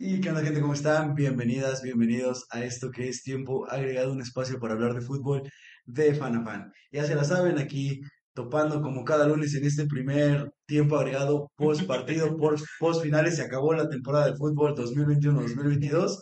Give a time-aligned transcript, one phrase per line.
[0.00, 1.16] Y qué onda gente, ¿cómo están?
[1.16, 5.42] Bienvenidas, bienvenidos a esto que es tiempo agregado, un espacio para hablar de fútbol
[5.86, 6.72] de fan a fan.
[6.92, 8.00] Ya se la saben, aquí
[8.32, 12.36] topando como cada lunes en este primer tiempo agregado post partido,
[12.80, 16.16] post finales, se acabó la temporada de fútbol 2021-2022.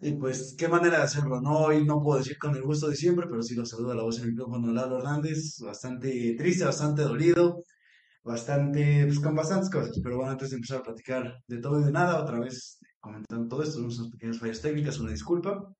[0.00, 1.58] Y pues, qué manera de hacerlo, ¿no?
[1.60, 4.18] Hoy no puedo decir con el gusto de siempre, pero sí lo saluda la voz
[4.18, 7.62] en el micrófono Lalo Hernández, bastante triste, bastante dolido,
[8.24, 10.00] bastante, pues con bastantes cosas.
[10.02, 12.75] Pero bueno, antes de empezar a platicar de todo y de nada, otra vez
[13.06, 15.72] comentando todo esto, unas pequeñas fallas técnicas, una disculpa.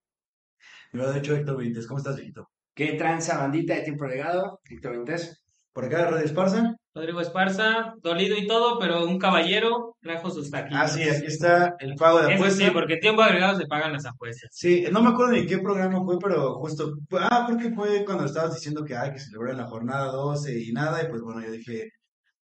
[0.92, 2.46] Lo ha dicho Héctor Benítez, ¿cómo estás, Víctor?
[2.74, 4.60] ¿Qué tranza, bandita de tiempo regado?
[4.64, 5.42] Héctor Benítez.
[5.72, 6.76] Por acá, Radio Esparza.
[6.94, 10.78] Rodrigo Esparza, dolido y todo, pero un caballero trajo sus taquitos.
[10.80, 12.68] Ah, sí, aquí está el pago de apuestas.
[12.68, 14.48] sí, porque tiempo agregado se pagan las apuestas.
[14.52, 18.24] Sí, no me acuerdo ni qué programa fue, pero justo, ah, creo que fue cuando
[18.24, 21.50] estabas diciendo que hay que celebrar la jornada 12 y nada, y pues bueno, yo
[21.50, 21.90] dije,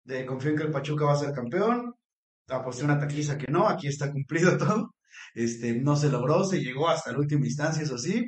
[0.04, 1.96] de, confío en que el Pachuca va a ser campeón,
[2.58, 4.96] aposté una taquiza que no, aquí está cumplido todo,
[5.34, 8.26] este, no se logró, se llegó hasta la última instancia, eso sí,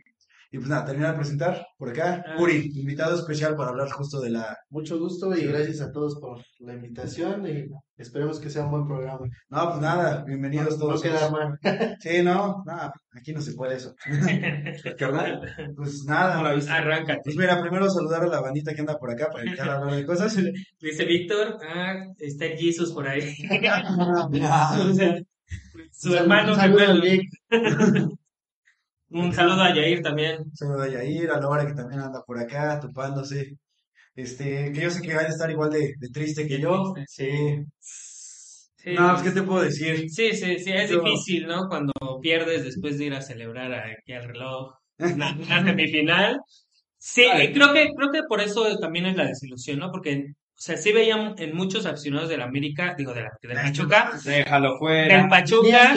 [0.56, 2.42] y pues nada, terminar de presentar por acá, Ah.
[2.42, 6.42] Uri, invitado especial para hablar justo de la, Mucho gusto y gracias a todos por
[6.59, 7.66] la invitación y
[7.97, 9.28] esperemos que sea un buen programa.
[9.50, 11.02] no, pues nada, bienvenidos No todos.
[11.02, 11.59] queda mal.
[12.00, 13.94] Sí, no, nada, aquí no se puede eso.
[14.97, 15.42] Carnal.
[15.75, 17.19] Pues nada, Arráncate.
[17.25, 20.06] pues mira, primero saludar a la bandita que anda por acá para evitar hablar de
[20.06, 20.36] cosas.
[20.80, 23.36] Dice Víctor, ah, está el Jesus por ahí.
[25.92, 27.02] Su Un hermano saludo al gemelo.
[27.02, 28.16] Vic.
[29.09, 30.44] Un saludo a Yair también.
[30.53, 33.58] Saludo a Yair, a Laura que también anda por acá, topándose.
[34.16, 36.94] Este, que yo sé que van a estar igual de, de triste que yo.
[37.07, 37.29] Sí.
[37.79, 40.09] Sí, No, pues, ¿qué te puedo decir?
[40.09, 41.68] sí, sí, sí, es Yo- difícil, ¿no?
[41.68, 41.91] Cuando
[42.22, 46.40] pierdes después de ir a celebrar aquí al reloj una semifinal.
[46.97, 49.91] Sí, creo que, creo que por eso también es la desilusión, ¿no?
[49.91, 54.11] Porque, o sea, sí veían en muchos aficionados del América, digo, de la, del Pachuca,
[54.23, 55.07] Déjalo del fuera.
[55.09, 55.93] Tenías Pachuca,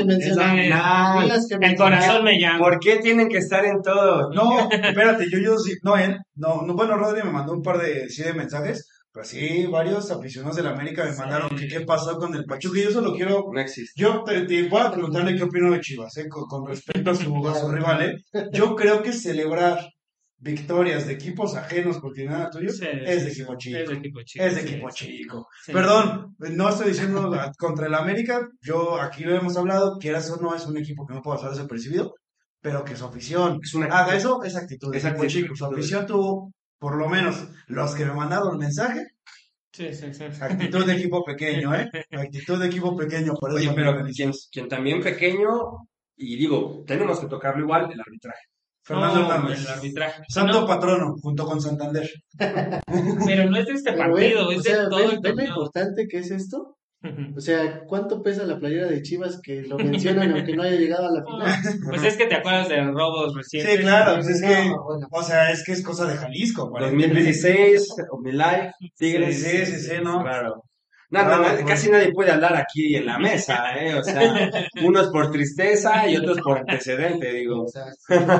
[1.60, 2.58] el corazón me llama.
[2.58, 4.30] ¿Por qué tienen que estar en todo?
[4.32, 7.78] No, espérate, yo, yo sí, no, él, no, no, bueno, Rodri me mandó un par
[7.78, 11.20] de, sí, de mensajes, pero sí, varios aficionados del América me Sí.
[11.20, 13.92] mandaron que qué pasó con el Pachuca y yo solo quiero, No existe.
[13.96, 17.14] yo te, te voy a preguntarle qué opino de Chivas, eh, con, con respecto a
[17.14, 18.16] su, a su rival, eh.
[18.52, 19.78] Yo creo que celebrar
[20.41, 23.78] victorias de equipos ajenos porque nada tuyo Sí, es de equipo chico.
[23.78, 24.44] Es de equipo chico.
[24.44, 24.97] Es de equipo sí.
[25.06, 25.49] chico.
[25.65, 25.72] Sí.
[25.72, 28.49] Perdón, no estoy diciendo contra el América.
[28.60, 29.99] Yo aquí lo hemos hablado.
[29.99, 32.15] Quieras o no, es un equipo que no puede pasar desapercibido.
[32.60, 34.91] Pero que su afición Es una haga eso, es actitud.
[34.93, 35.43] de Es equipo actitud.
[35.43, 35.56] chico.
[35.56, 39.06] Su afición tuvo, por lo menos, los que me mandaron el mensaje,
[39.72, 40.25] Sí, sí, sí.
[40.41, 41.88] actitud de equipo pequeño, ¿eh?
[42.10, 43.34] Actitud de equipo pequeño.
[43.34, 45.49] Por eso Oye, pero quien, quien también pequeño,
[46.16, 48.41] y digo, tenemos que tocarlo igual, el arbitraje.
[48.88, 49.60] Fernando No, Hernández.
[49.60, 50.22] el arbitraje.
[50.28, 52.09] Santo No, patrono, junto con Santander.
[53.26, 55.21] pero no es de este Pero ve, partido, o es de sea, todo ve- el
[55.21, 56.75] ve lo importante que es esto.
[57.37, 61.06] O sea, ¿cuánto pesa la playera de Chivas que lo mencionan aunque no haya llegado
[61.06, 61.78] a la final?
[61.88, 63.72] Pues es que te acuerdas de robos recientes.
[63.76, 65.06] Sí, claro, pues es que, No, bueno.
[65.12, 66.72] o sea, es que es cosa de Jalisco.
[66.72, 69.41] para 2016, Omnilife, Tigres.
[69.43, 70.22] Sí, sí, sí, ¿no?
[70.22, 70.65] Claro.
[71.10, 71.64] No, no, Claro, no, pues.
[71.64, 73.94] casi nadie puede hablar aquí en la mesa, ¿eh?
[73.94, 74.20] O sea,
[74.84, 77.62] unos por tristeza y otros por antecedente, digo.
[77.64, 77.84] O sea,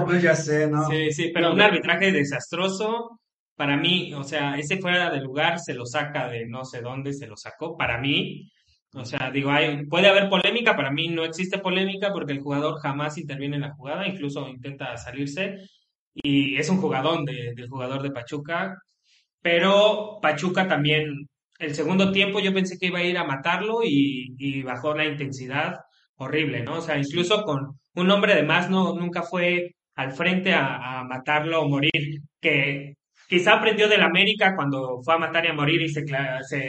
[0.04, 0.86] Pues ya sé, ¿no?
[0.88, 3.20] Sí, sí, pero un arbitraje desastroso.
[3.56, 7.12] Para mí, o sea, ese fuera de lugar se lo saca de no sé dónde
[7.12, 7.76] se lo sacó.
[7.76, 8.48] Para mí,
[8.94, 10.76] o sea, digo, hay, puede haber polémica.
[10.76, 14.96] Para mí no existe polémica porque el jugador jamás interviene en la jugada, incluso intenta
[14.96, 15.56] salirse.
[16.14, 18.76] Y es un jugadón de- del jugador de Pachuca.
[19.42, 24.34] Pero Pachuca también, el segundo tiempo yo pensé que iba a ir a matarlo y,
[24.38, 25.74] y bajó la intensidad
[26.16, 26.78] horrible, ¿no?
[26.78, 31.04] O sea, incluso con un hombre de más no, nunca fue al frente a, a
[31.04, 32.94] matarlo o morir, que
[33.28, 36.04] quizá aprendió del América cuando fue a matar y a morir y se,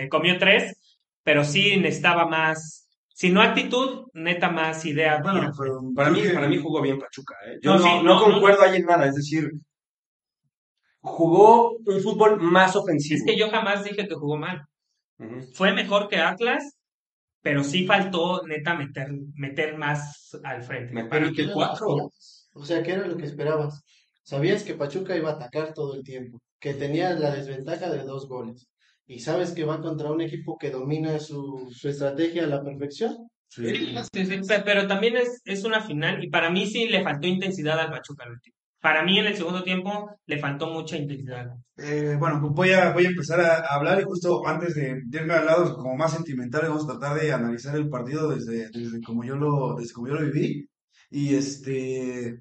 [0.09, 0.75] comió tres,
[1.23, 5.19] pero sí necesitaba más, si no actitud, neta más idea.
[5.21, 7.59] Bueno, pero Para mí, para mí jugó bien Pachuca, ¿eh?
[7.61, 8.33] Yo No, no, sí, no no, no.
[8.33, 9.49] concuerdo ahí en nada, es decir,
[11.01, 13.17] jugó un fútbol más ofensivo.
[13.17, 14.65] es que yo jamás dije que jugó mal.
[15.53, 16.63] Fue mejor que Atlas,
[17.41, 20.93] pero sí faltó neta meter, meter más al frente.
[20.93, 22.11] Me Para parece que cuatro.
[22.53, 23.81] O sea, ¿qué era lo que esperabas?
[24.23, 28.27] Sabías que Pachuca iba a atacar todo el tiempo, que tenía la desventaja de dos
[28.27, 28.67] goles.
[29.07, 33.27] Y sabes que va contra un equipo que domina su, su estrategia a la perfección.
[33.47, 33.63] Sí.
[34.13, 37.27] Sí, sí, pe- pero también es, es una final y para mí sí le faltó
[37.27, 38.55] intensidad al Pachuca al último.
[38.81, 41.47] Para mí en el segundo tiempo le faltó mucha intensidad.
[41.77, 45.01] Eh, bueno, pues voy a, voy a empezar a a hablar y justo antes de,
[45.05, 48.69] de irme al lado como más sentimental, vamos a tratar de analizar el partido desde,
[48.69, 50.69] desde como yo lo, desde como yo lo viví.
[51.09, 52.39] Y este,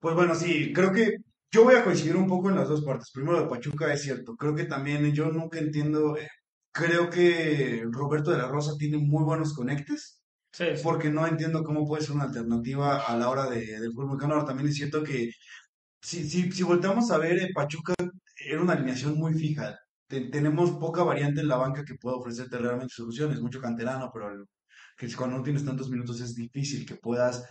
[0.00, 1.16] pues bueno, sí, creo que
[1.50, 3.10] yo voy a coincidir un poco en las dos partes.
[3.12, 6.28] Primero de Pachuca es cierto, creo que también yo nunca entiendo, eh,
[6.72, 10.22] creo que Roberto de la Rosa tiene muy buenos conectes
[10.52, 10.82] Sí, sí.
[10.82, 14.34] porque no entiendo cómo puede ser una alternativa a la hora de, del fútbol mexicano.
[14.34, 15.30] Ahora también es cierto que
[16.00, 17.94] si, si, si volteamos a ver, eh, Pachuca
[18.46, 19.78] era una alineación muy fija.
[20.06, 24.30] Te- tenemos poca variante en la banca que pueda ofrecerte realmente soluciones, mucho canterano, pero
[24.30, 24.44] el-
[24.96, 27.44] que cuando no tienes tantos minutos es difícil que puedas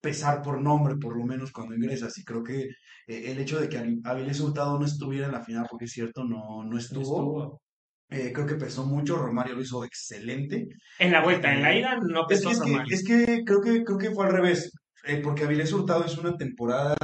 [0.00, 2.16] pesar por nombre, por lo menos cuando ingresas.
[2.18, 5.44] Y creo que eh, el hecho de que Avi- Avilés Hurtado no estuviera en la
[5.44, 7.62] final, porque es cierto, no, no estuvo, Estuvo.
[8.10, 9.16] eh, creo que pesó mucho.
[9.16, 10.66] Romario lo hizo excelente.
[10.98, 13.60] En la vuelta, en la ida no Es pesó que, es que, es que creo
[13.60, 14.70] que creo que fue al revés,
[15.04, 16.94] eh, porque Avilés Hurtado es una temporada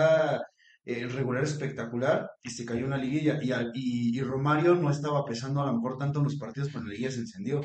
[0.92, 5.60] eh, regular espectacular y se cayó una liguilla y, y, y Romario no estaba pesando
[5.62, 7.60] a lo mejor tanto en los partidos, pero en la liguilla se encendió.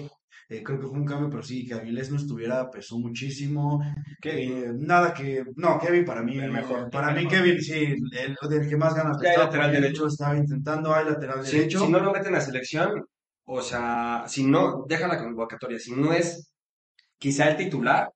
[0.47, 3.81] Eh, creo que fue un cambio, pero sí, que Avilés no estuviera pesó muchísimo.
[4.23, 6.89] Eh, nada que, no, Kevin para mí, El mejor.
[6.91, 7.37] para El mí mejor.
[7.39, 10.07] Kevin sí, el, el que más ganas Ya hay lateral derecho.
[10.07, 11.79] estaba intentando, hay lateral derecho.
[11.79, 13.05] si no lo meten a selección,
[13.45, 16.51] o sea, si no, deja la convocatoria, si no es
[17.17, 18.09] quizá el titular,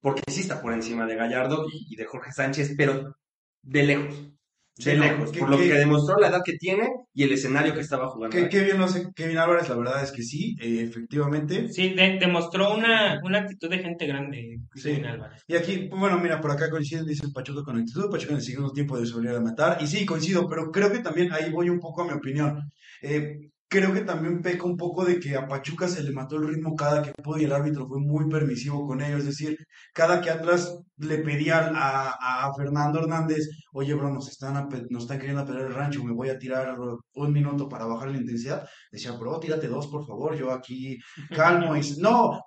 [0.00, 3.16] porque sí está por encima de Gallardo y, y de Jorge Sánchez, pero
[3.62, 4.32] de lejos,
[4.76, 7.32] de Sí, lejos, que- por lo que- que demostró la edad que tiene y el
[7.32, 8.36] escenario que estaba jugando.
[8.50, 11.68] Qué, bien lo Kevin Álvarez, la verdad es que sí, eh, efectivamente.
[11.72, 14.90] Sí, de- demostró una, una actitud de gente grande, Sí.
[14.90, 15.42] Kevin Álvarez.
[15.46, 18.42] Y aquí, pues, bueno, mira, por acá coinciden, dice Pachuca con actitud, Pachuca en el
[18.44, 19.78] segundo tiempo de volver a matar.
[19.80, 22.70] Y sí, coincido, pero creo que también ahí voy un poco a mi opinión.
[23.00, 26.48] Eh, creo que también peca un poco de que a Pachuca se le mató el
[26.48, 29.20] ritmo cada que pudo y el árbitro fue muy permisivo con ellos.
[29.20, 29.56] Es decir,
[29.92, 35.42] cada que Atlas le pedía a, Fernando Hernández, oye, bro, nos están, nos están queriendo
[35.42, 36.76] apelar el rancho, me voy a tirar
[37.14, 38.66] un minuto para bajar la intensidad.
[38.90, 40.98] Decía, bro, tírate dos, por favor, yo aquí
[41.34, 41.74] calmo.
[41.74, 42.40] Y, dice, no,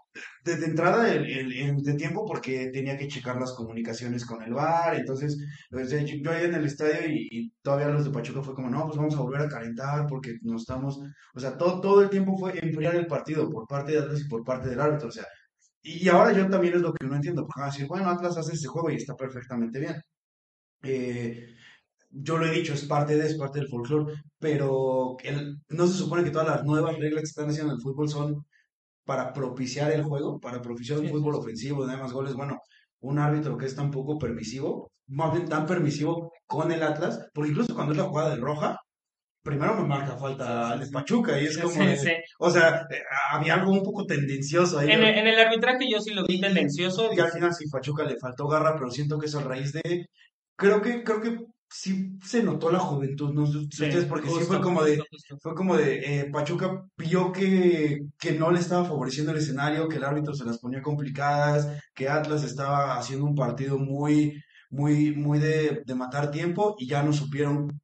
[0.44, 4.96] desde entrada el, el- de tiempo porque tenía que checar las comunicaciones con el VAR,
[4.96, 5.38] entonces
[5.88, 8.98] sea, yo, ahí en el estadio y, todavía los de Pachuca fue como, no, pues
[8.98, 11.00] vamos a volver a calentar porque no estamos,
[11.36, 14.28] o sea, todo, todo el tiempo fue enfriar el partido por parte de Atlas y
[14.30, 15.26] por parte del árbitro, o sea,
[15.82, 18.38] y, ahora yo también es lo que no entiendo, porque van a decir, bueno, Atlas
[18.38, 19.96] hace ese juego y está perfectamente bien.
[20.84, 21.56] Eh,
[22.12, 25.96] yo lo he dicho, es parte de, es parte del folclore, pero el- no se
[25.98, 28.46] supone que todas las nuevas reglas que están haciendo en el fútbol son
[29.10, 32.36] para propiciar el juego, para propiciar un Sí, fútbol ofensivo, de más goles.
[32.36, 32.60] Bueno,
[33.02, 37.50] un árbitro que es tan poco permisivo, más bien tan permisivo con el Atlas, porque
[37.50, 38.78] incluso cuando es la jugada de roja,
[39.44, 42.12] primero me marca falta al Pachuca y es como, sí, de- sí.
[42.40, 43.02] o sea, eh,
[43.32, 44.92] había algo un poco tendencioso ahí.
[44.92, 47.10] En el, en el arbitraje yo sí lo vi tendencioso.
[47.12, 50.06] Y al final sí, Pachuca le faltó garra, pero siento que es a raíz de,
[50.56, 51.36] creo que, creo que
[51.70, 55.06] sí se notó la juventud, no sé Sí, ustedes, porque sí fue como de, justo,
[55.10, 55.40] justo.
[55.40, 59.98] fue como de, eh, Pachuca vio que, que no le estaba favoreciendo el escenario, que
[59.98, 65.40] el árbitro se las ponía complicadas, que Atlas estaba haciendo un partido muy, muy, muy
[65.40, 67.80] de, de matar tiempo y ya no supieron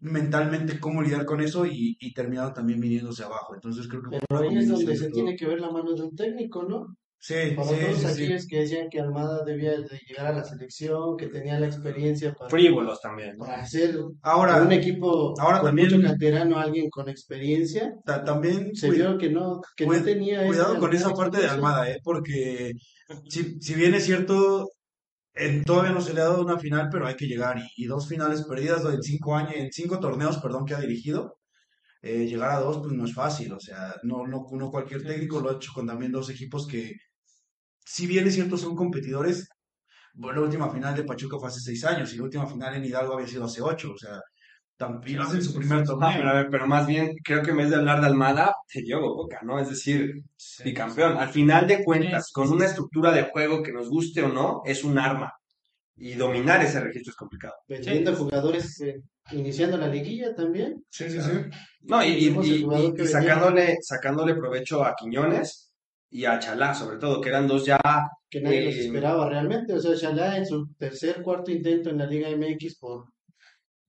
[0.00, 3.54] mentalmente cómo lidiar con eso y, y terminaron también viniéndose abajo.
[3.54, 5.10] Entonces creo que Pero ahí es donde se todo.
[5.10, 6.96] tiene que ver la mano de un técnico, ¿no?
[7.26, 8.06] Sí, Para sí, todos sí, sí.
[8.12, 12.34] aquellos que decían que Almada debía de llegar a la selección, que tenía la experiencia
[12.34, 13.38] para, Frívolos también.
[13.38, 18.76] para hacer Ahora, un equipo ahora con también- mucho canterano, alguien con experiencia, ta- también
[18.76, 21.46] se cuida- vio que no, que no tenía Cuidado con esa parte de.
[21.48, 21.98] Almada, ¿eh?
[22.04, 22.72] Porque
[23.30, 24.68] si, si bien es cierto,
[25.32, 27.56] en- todavía no se le ha dado una final, pero hay que llegar.
[27.58, 31.38] Y, y dos finales perdidas en cinco años, en cinco torneos, perdón, que ha dirigido,
[32.02, 33.50] eh, llegar a dos, pues no es fácil.
[33.54, 36.92] O sea, no, no, no cualquier técnico lo ha hecho con también dos equipos que,
[37.84, 39.48] si bien es cierto, son competidores.
[40.14, 42.84] Bueno, la última final de Pachuca fue hace seis años y la última final en
[42.84, 43.92] Hidalgo había sido hace ocho.
[43.92, 44.20] O sea,
[45.06, 46.10] y lo hacen su primer Ah, torneo.
[46.16, 48.82] pero, a ver, pero más bien, creo que en vez de hablar de Almada, te
[48.82, 49.58] Diogo Coca, ¿no?
[49.58, 50.14] Es decir,
[50.64, 51.16] bicampeón.
[51.16, 54.62] Al final de cuentas, Sí, con una estructura de juego que nos guste o no,
[54.64, 55.32] es un arma.
[55.96, 57.54] Y dominar ese registro es complicado.
[57.68, 59.00] Vendiendo jugadores eh,
[59.30, 60.84] iniciando la liguilla también.
[60.90, 61.30] Sí, sí, sí.
[61.82, 62.66] No, y, y- y-
[63.00, 65.63] y- sacándole, sacándole provecho a Quiñones
[66.14, 67.78] y a Chalá, sobre todo, que eran dos ya.
[68.30, 69.72] que nadie los Eh, esperaba realmente.
[69.74, 73.06] O sea, Chalá en su tercer, cuarto intento en la Liga MX por,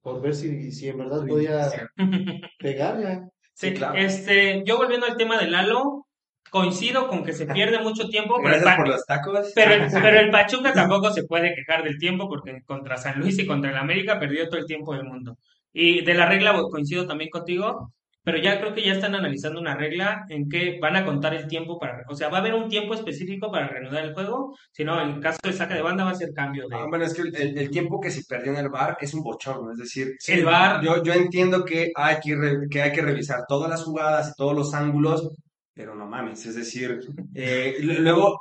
[0.02, 1.68] por ver si, si en verdad podía
[2.60, 3.22] pegarle.
[3.54, 3.96] Sí, Sí, claro.
[3.98, 6.08] este, yo volviendo al tema de Lalo,
[6.50, 9.52] coincido con que se pierde mucho tiempo, pero el, Gracias Pa- por los tacos.
[9.56, 13.38] pero, el- pero el Pachuca tampoco se puede quejar del tiempo porque contra San Luis
[13.40, 15.38] y contra el América perdió todo el tiempo del mundo.
[15.72, 17.92] Y de la regla coincido también contigo,
[18.26, 21.48] pero ya creo que ya están analizando una regla en que van a contar el
[21.48, 24.84] tiempo para, o sea, va a haber un tiempo específico para reanudar el juego, si
[24.84, 26.76] no, en caso de saque de banda va a ser cambio de...
[26.76, 29.22] Ah, bueno, es que el, el tiempo que se perdió en el bar es un
[29.22, 33.02] bochorno, es decir, El VAR- yo, yo entiendo que hay que, re- que hay que
[33.02, 35.30] revisar todas las jugadas y todos los ángulos,
[35.74, 37.00] pero no mames, es decir,
[37.36, 38.40] eh, luego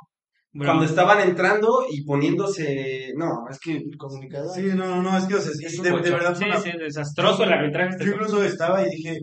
[0.51, 4.49] Bueno, cuando estaban entrando y poniéndose, no, es que Comunicado.
[4.53, 6.71] Sí, no, no, es que, o sea, es de, de verdad fue Sí, una- sí,
[6.79, 7.89] desastroso el arbitraje.
[7.91, 9.19] este Yo incluso estaba y dije,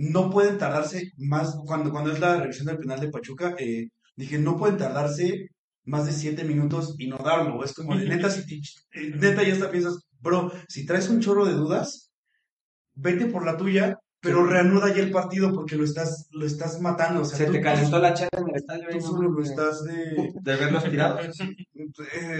[0.00, 4.38] no pueden tardarse más, cuando, cuando es la revisión del penal de Pachuca, eh, dije,
[4.38, 5.48] no pueden tardarse
[5.84, 7.64] más de siete minutos y no darlo.
[7.64, 8.60] Es como, de, neta, si,
[8.92, 12.12] eh, neta ya hasta piensas, bro, si traes un chorro de dudas,
[12.94, 17.22] vete por la tuya, pero reanuda ya el partido porque lo estás, lo estás matando.
[17.22, 18.86] O sea, se tú- te calentó la chela en el estadio.
[18.90, 20.32] Tú solo lo estás de...
[20.42, 21.26] De verlos tirados.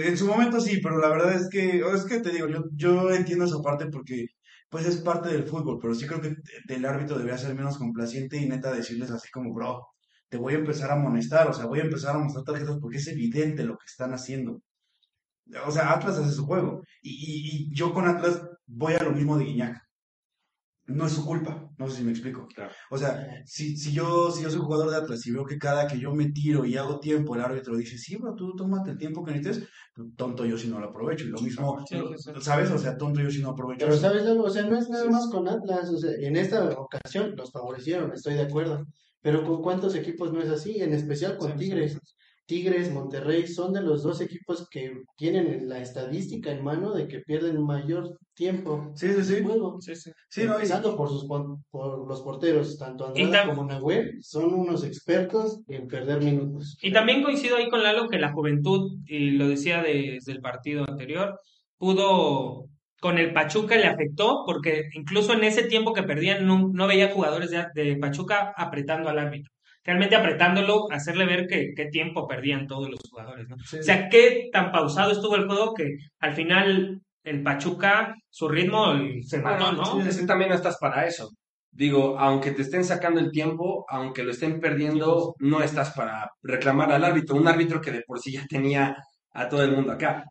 [0.05, 3.11] En su momento sí, pero la verdad es que, es que te digo, yo, yo
[3.11, 4.27] entiendo esa parte porque
[4.69, 6.35] pues es parte del fútbol, pero sí creo que
[6.67, 9.87] el árbitro debería ser menos complaciente y neta decirles así como, bro,
[10.29, 12.97] te voy a empezar a amonestar, o sea, voy a empezar a mostrar tarjetas porque
[12.97, 14.61] es evidente lo que están haciendo.
[15.65, 19.11] O sea, Atlas hace su juego y, y, y yo con Atlas voy a lo
[19.11, 19.88] mismo de Guiñac.
[20.89, 22.47] No es su culpa, no sé si me explico.
[22.53, 22.71] Claro.
[22.89, 25.87] O sea, si, si yo, si yo soy jugador de Atlas y veo que cada
[25.87, 28.97] que yo me tiro y hago tiempo, el árbitro dice, sí, bro, tú tómate el
[28.97, 29.69] tiempo que necesites,
[30.17, 31.25] tonto yo si no lo aprovecho.
[31.25, 32.31] Y lo mismo, Sí, sí, sí.
[32.41, 32.71] ¿sabes?
[32.71, 33.85] O sea, tonto yo si no aprovecho.
[33.85, 34.01] Pero eso.
[34.01, 37.35] sabes algo, o sea, no es nada más con Atlas, o sea, en esta ocasión
[37.35, 38.85] los favorecieron, estoy de acuerdo,
[39.21, 41.99] pero con cuántos equipos no es así, en especial con Sí, sí, Tigres.
[42.49, 47.19] Tigres, Monterrey son de los dos equipos que tienen la estadística en mano de que
[47.19, 49.43] pierden mayor tiempo Sí, sí, sí.
[49.43, 49.79] juego.
[49.79, 50.11] Sí, sí.
[50.29, 54.83] Sí, no, y- por sus por los porteros, tanto Andrada tam- como Nahuel, son unos
[54.83, 56.75] expertos en perder minutos.
[56.81, 60.85] Y también coincido ahí con Lalo que la juventud, y lo decía desde el partido
[60.87, 61.39] anterior,
[61.77, 62.65] pudo,
[62.99, 67.11] con el Pachuca le afectó, porque incluso en ese tiempo que perdían no, no veía
[67.13, 69.51] jugadores de, de Pachuca apretando al árbitro.
[69.89, 73.55] Realmente apretándolo, hacerle ver que qué tiempo perdían todos los jugadores, ¿no?
[73.65, 78.47] sí, O sea, qué tan pausado estuvo el juego que al final el Pachuca, su
[78.47, 78.93] ritmo
[79.23, 80.11] se mató, ¿no?
[80.11, 81.31] Sí, también no estás para eso.
[81.71, 86.91] Digo, aunque te estén sacando el tiempo, aunque lo estén perdiendo, no estás para reclamar
[86.91, 87.35] al árbitro.
[87.35, 88.95] Un árbitro que de por sí ya tenía
[89.31, 90.23] a todo el mundo acá.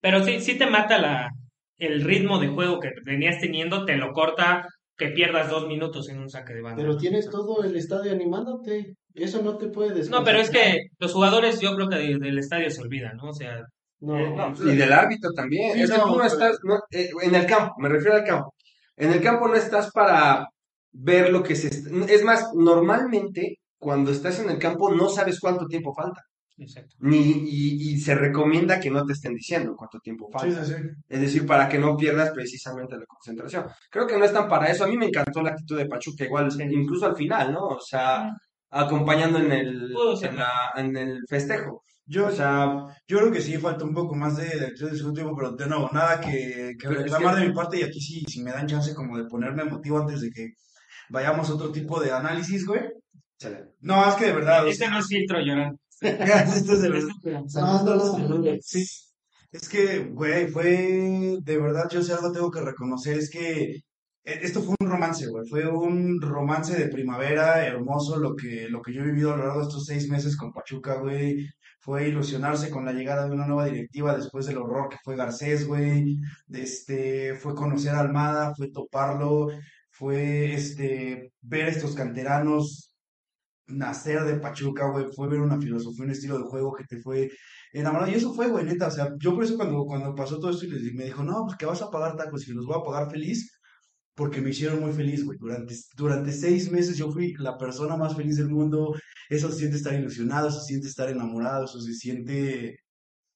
[0.00, 1.28] Pero sí, sí te mata la,
[1.76, 6.18] el ritmo de juego que venías teniendo, te lo corta que pierdas dos minutos en
[6.20, 6.82] un saque de banda.
[6.82, 11.12] Pero tienes todo el estadio animándote, eso no te puede No, pero es que los
[11.12, 13.30] jugadores yo creo que de- del estadio se olvidan, ¿no?
[13.30, 13.60] O sea,
[14.04, 15.74] No, Eh, no, Y del árbitro también.
[15.74, 18.16] Sí, es que no, tú no pero- estás no, eh, en el campo, me refiero
[18.16, 18.52] al campo.
[18.96, 20.48] En el campo no estás para
[20.90, 21.68] ver lo que se...
[22.12, 26.20] Es más, normalmente cuando estás en el campo no sabes cuánto tiempo falta.
[26.58, 26.96] Exacto.
[27.00, 30.64] Ni, y, y se recomienda que no te estén diciendo cuánto tiempo sí, falta.
[30.64, 30.82] sí, sí.
[31.08, 33.66] Es decir, para que no pierdas precisamente la concentración.
[33.90, 34.84] Creo que no están para eso.
[34.84, 37.66] A mí me encantó la actitud de Pachuca, igual, incluso al final, ¿no?
[37.68, 38.30] O sea,
[38.70, 39.92] acompañando en el,
[40.22, 41.82] en, la- en el festejo.
[42.04, 42.66] Yo, O sea,
[43.06, 45.52] yo creo que sí, falta un poco más de, de actitud del segundo tiempo, pero
[45.52, 48.24] de nuevo, nada que, que Pero es reclamar que- de mi parte y aquí sí,
[48.28, 50.48] si me dan chance como de ponerme emotivo antes de que
[51.10, 52.82] vayamos a otro tipo de análisis, güey.
[53.80, 55.78] No, es que de verdad, o Ese no es filtro, llorando.
[56.02, 57.08] Esto es de verdad.
[57.46, 58.58] Sanando los saludos.
[58.62, 58.84] Sí.
[59.50, 63.82] Es que, güey, fue de verdad, yo sé algo tengo que reconocer, es que e-
[64.24, 68.92] esto fue un romance, güey, fue un romance de primavera hermoso lo que, lo que
[68.94, 71.46] yo he vivido a lo largo de estos seis meses con Pachuca, güey,
[71.80, 75.66] fue ilusionarse con la llegada de una nueva directiva después del horror que fue Garcés,
[75.66, 76.16] güey,
[76.50, 79.48] este, fue conocer a Almada, fue toparlo,
[79.90, 82.91] fue, este, ver a estos canteranos
[83.72, 87.30] nacer de Pachuca, güey, fue ver una filosofía, un estilo de juego que te fue
[87.72, 88.10] enamorado.
[88.10, 88.88] Y eso fue, güey, neta.
[88.88, 91.44] O sea, yo por eso cuando, cuando pasó todo esto y les, me dijo, no,
[91.46, 93.50] pues que vas a pagar tacos y los voy a pagar feliz,
[94.14, 95.38] porque me hicieron muy feliz, güey.
[95.38, 98.94] Durante, durante seis meses yo fui la persona más feliz del mundo.
[99.28, 102.78] Eso se siente estar ilusionado, eso se siente estar enamorado, eso se siente...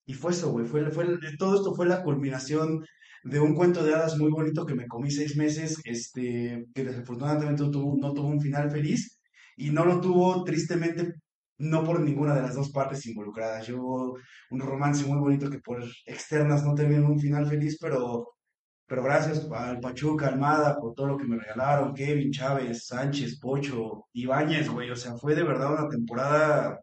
[0.06, 0.66] Y fue eso, güey.
[0.66, 1.06] Fue, fue,
[1.38, 2.84] todo esto fue la culminación
[3.24, 7.62] de un cuento de hadas muy bonito que me comí seis meses, este, que desafortunadamente
[7.62, 9.15] no tuvo, no tuvo un final feliz
[9.56, 11.14] y no lo tuvo tristemente
[11.58, 13.66] no por ninguna de las dos partes involucradas.
[13.66, 14.14] Yo
[14.50, 18.36] un romance muy bonito que por externas no terminó un final feliz, pero
[18.86, 24.06] pero gracias al Pachuca, Almada, por todo lo que me regalaron, Kevin, Chávez, Sánchez, Pocho,
[24.12, 26.78] Ibáñez, güey, o sea, fue de verdad una temporada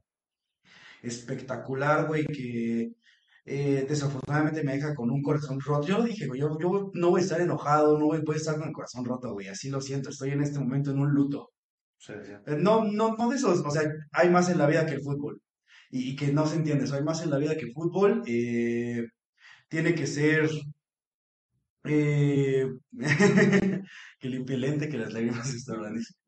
[1.01, 2.91] espectacular, güey, que
[3.45, 5.87] eh, desafortunadamente me deja con un corazón roto.
[5.87, 8.67] Yo dije, güey, yo, yo no voy a estar enojado, no voy a estar con
[8.67, 11.52] el corazón roto, güey, así lo siento, estoy en este momento en un luto.
[12.09, 15.01] Eh, No, no, no de esos, o sea, hay más en la vida que el
[15.03, 15.41] fútbol.
[15.89, 18.23] Y, y que no se entiende eso, hay más en la vida que el fútbol.
[18.27, 19.05] eh,
[19.69, 20.49] tiene que ser
[21.85, 22.65] Eh,
[24.19, 25.73] que limpie el lente, que las lágrimas dice.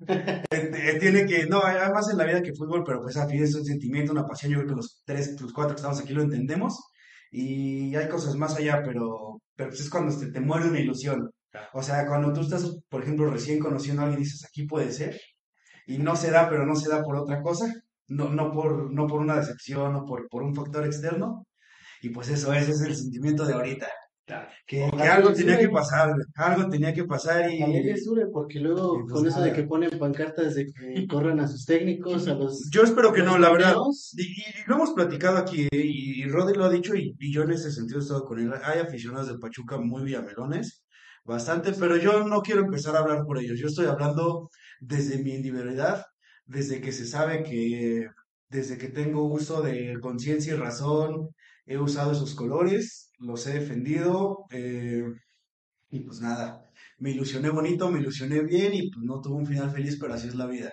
[0.08, 3.42] Eh, Tiene que, no, hay más en la vida que fútbol, pero pues a fin
[3.44, 4.52] es un sentimiento, una pasión.
[4.52, 6.78] Yo creo que los tres, los cuatro que estamos aquí lo entendemos.
[7.32, 11.30] Y hay cosas más allá, pero, pero pues es cuando se te muere una ilusión.
[11.74, 14.92] O sea, cuando tú estás, por ejemplo, recién conociendo a alguien y dices, aquí puede
[14.92, 15.20] ser,
[15.88, 17.74] y no se da, pero no se da por otra cosa,
[18.08, 21.46] no, no por, no por una decepción o por, por un factor externo.
[22.02, 23.88] Y pues eso, ese es el sentimiento de ahorita.
[24.66, 27.62] Que, que algo que tenía que pasar, algo tenía que pasar y...
[27.88, 31.48] Es duro, porque luego pues con eso de que ponen pancartas de que corran a
[31.48, 33.76] sus técnicos, a los Yo espero que no, la verdad.
[34.14, 35.78] Y, y lo hemos platicado aquí, ¿eh?
[35.78, 38.40] y, y Rodri lo ha dicho, y, y yo en ese sentido he estado con
[38.40, 38.52] él.
[38.64, 40.84] Hay aficionados de Pachuca muy villamelones,
[41.24, 43.60] bastante, pero yo no quiero empezar a hablar por ellos.
[43.60, 46.06] Yo estoy hablando desde mi individualidad,
[46.46, 48.08] desde que se sabe que,
[48.50, 51.30] desde que tengo uso de conciencia y razón,
[51.66, 55.04] he usado esos colores, los he defendido, eh,
[55.90, 59.72] y pues nada, me ilusioné bonito, me ilusioné bien, y pues no tuvo un final
[59.72, 60.72] feliz, pero así es la vida.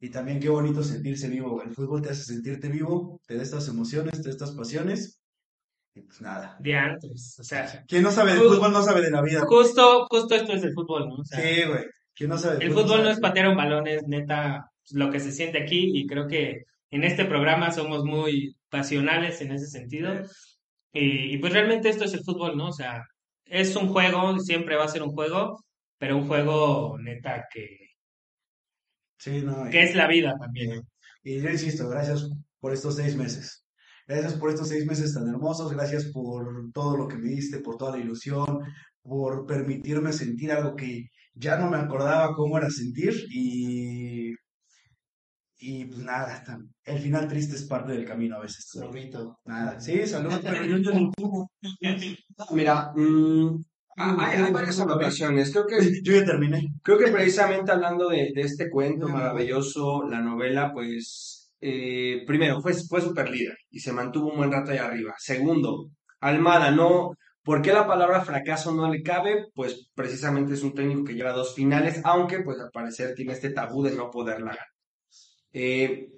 [0.00, 1.60] Y también qué bonito sentirse vivo.
[1.62, 5.20] El fútbol te hace sentirte vivo, te da estas emociones, te da estas pasiones.
[5.94, 6.56] Y pues nada.
[6.60, 9.40] De antes, o sea, Quien no sabe de Ju- fútbol no sabe de la vida.
[9.46, 11.14] justo, justo esto es el fútbol, ¿no?
[11.16, 11.84] O sea, Sí, güey.
[12.26, 15.32] No sabe el fútbol fútbol no es patear un balón, es neta lo que se
[15.32, 20.12] siente aquí y creo que en este programa somos muy pasionales en ese sentido.
[20.92, 22.68] Y, y pues realmente esto es el fútbol, ¿no?
[22.68, 23.04] O sea,
[23.44, 25.62] es un juego, siempre va a ser un juego,
[25.98, 27.76] pero un juego neta que,
[29.18, 29.66] Sí, no.
[29.66, 30.82] y- que es la vida también.
[31.22, 33.64] Y yo insisto, gracias por estos seis meses.
[34.06, 37.76] Gracias por estos seis meses tan hermosos, gracias por todo lo que me diste, por
[37.76, 38.60] toda la ilusión,
[39.02, 44.32] por permitirme sentir algo que ya no me acordaba cómo era sentir y,
[45.60, 48.64] y pues nada, tan- el final triste es parte del camino a veces.
[48.70, 49.38] Sorbito.
[49.44, 51.12] Nada, sí, salud, pero yo no.
[52.52, 53.62] Mira, mm,
[53.96, 55.50] hay, hay varias anotaciones.
[55.52, 56.62] Creo que, Yo ya terminé.
[56.82, 62.74] creo que precisamente hablando de, de este cuento maravilloso, la novela, pues, eh, primero, fue,
[62.74, 65.14] fue super líder y se mantuvo un buen rato ahí arriba.
[65.18, 65.90] Segundo,
[66.20, 67.12] Almada, no.
[67.48, 69.46] ¿Por qué la palabra fracaso no le cabe?
[69.54, 73.48] Pues precisamente es un técnico que lleva dos finales, aunque pues al parecer tiene este
[73.48, 74.66] tabú de no poderla ganar.
[75.54, 76.10] Eh,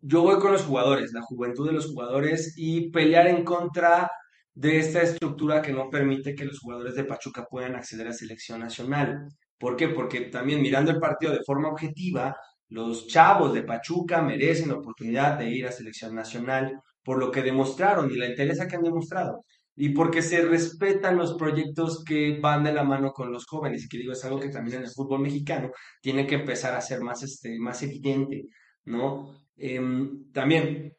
[0.00, 4.08] yo voy con los jugadores, la juventud de los jugadores y pelear en contra
[4.54, 8.60] de esta estructura que no permite que los jugadores de Pachuca puedan acceder a selección
[8.60, 9.26] nacional.
[9.58, 9.88] ¿Por qué?
[9.88, 12.36] Porque también mirando el partido de forma objetiva,
[12.68, 17.42] los chavos de Pachuca merecen la oportunidad de ir a selección nacional por lo que
[17.42, 19.44] demostraron y la interés que han demostrado.
[19.80, 23.88] Y porque se respetan los proyectos que van de la mano con los jóvenes, y
[23.88, 25.70] que digo, es algo que también en el fútbol mexicano
[26.02, 28.46] tiene que empezar a ser más, este, más evidente,
[28.86, 29.32] ¿no?
[29.56, 30.92] Em, también,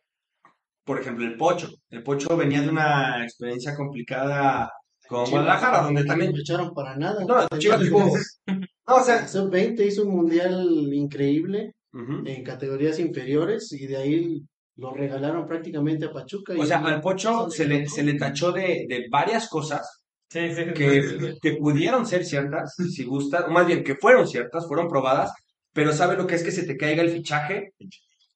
[0.86, 1.70] por ejemplo, el Pocho.
[1.90, 4.72] El Pocho venía de una experiencia complicada
[5.10, 6.30] con Guadalajara, donde No también...
[6.30, 7.26] aprovecharon para nada.
[7.26, 9.28] No, Chivas No, o sea...
[9.28, 12.24] Sub-20 hizo un mundial increíble ujú.
[12.26, 14.42] en categorías inferiores y de ahí
[14.80, 16.54] lo regalaron prácticamente a Pachuca.
[16.56, 20.54] y- O sea, al Pocho se le, se le tachó de, de varias cosas Sí,
[20.54, 24.88] sí, que, que pudieron ser ciertas, si gustas, o más bien que fueron ciertas, fueron
[24.88, 25.34] probadas,
[25.74, 27.74] pero sabe lo que es que se te caiga el fichaje,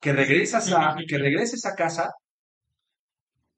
[0.02, 2.12] que regresas a, que regreses a casa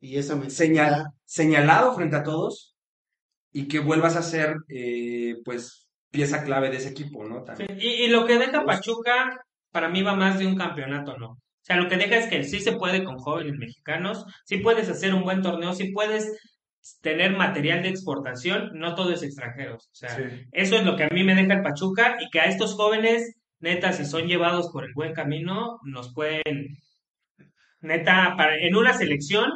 [0.02, 2.76] y esa señal, señalado frente a todos
[3.52, 7.44] y que vuelvas a ser, eh, pues, pieza clave de ese equipo, ¿no?
[7.80, 11.38] Y, y lo que deja Pachuca, para mí va más de un campeonato, ¿no?
[11.66, 14.88] O sea, lo que deja es que sí se puede con jóvenes mexicanos, sí puedes
[14.88, 16.32] hacer un buen torneo, sí puedes
[17.02, 19.88] tener material de exportación, no todo es extranjeros.
[19.92, 20.24] O sea, Sí.
[20.52, 23.34] eso es lo que a mí me deja el Pachuca y que a estos jóvenes,
[23.60, 26.78] neta, si son llevados por el buen camino, nos pueden,
[27.82, 29.52] neta, para, en una selección,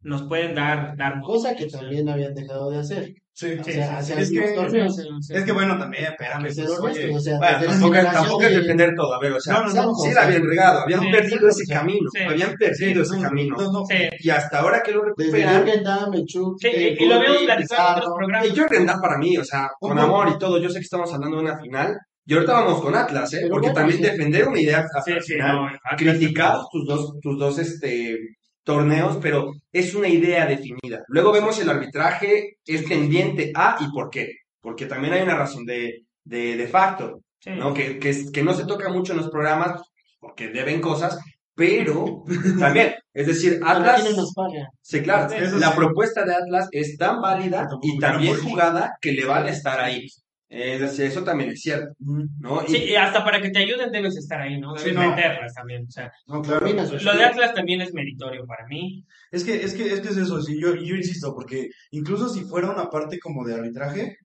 [0.00, 1.28] nos pueden dar, dar mucho.
[1.28, 3.14] Cosa que también habían dejado de hacer.
[3.36, 4.96] Sí, O sí, sea, sí, hacia Es que, torneos.
[5.28, 8.42] es que bueno, también, espérame, pues, honesto, oye, o sea, Bueno, desde la tampoco, tampoco
[8.44, 10.78] es de- defender todo, a ver, o sea, No, no, no, sí la habían regado,
[10.82, 12.22] habían sí, perdido ese sí, camino, sí.
[12.22, 13.56] habían perdido ese no, camino.
[13.56, 17.38] no, no, Sí, Y hasta ahora que lo Desde recuperan, Damm, sí, y, lo habíamos
[17.40, 17.58] Gullit, platicado en otros
[18.04, 18.14] Pizarro.
[18.16, 18.46] programas.
[18.46, 21.12] Y Jordan da para mí, o sea, con amor y todo, yo sé que estamos
[21.12, 23.38] hablando de una final, y ahorita vamos con Atlas, ¿eh?
[23.42, 24.04] Pero Porque bueno, también sí.
[24.04, 25.68] defender una idea hasta Sí, el sí, final, no,
[25.98, 28.16] criticados tus dos, tus dos este,
[28.64, 31.02] torneos, pero es una idea definida.
[31.08, 34.28] Luego vemos el arbitraje es tendiente a y por qué,
[34.60, 37.50] porque también hay una razón de, de, de facto, Sí.
[37.50, 37.74] ¿no?
[37.74, 39.82] Que, que, es- que no se toca mucho en los programas,
[40.18, 41.18] porque deben cosas,
[41.54, 42.24] pero
[42.58, 44.02] también, es decir, Atlas...
[44.02, 44.66] ¿quién nos paga?
[44.80, 45.28] Sí, claro.
[45.58, 49.78] La propuesta de Atlas es tan válida y también Tampoco- jugada que le vale estar
[49.78, 50.06] ahí.
[50.56, 52.62] Es decir, eso también es cierto, ¿no?
[52.64, 54.72] Y Sí, y hasta para que te ayuden debes estar ahí, ¿no?
[54.72, 55.10] Debes Sí, no.
[55.10, 55.84] meterlas también.
[55.86, 56.66] O sea, No, claro.
[56.66, 59.04] Lo de Atlas también es meritorio para mí.
[59.32, 62.42] Es que, es que, es que es eso, sí, yo, yo insisto, porque incluso si
[62.44, 64.16] fuera una parte como de arbitraje,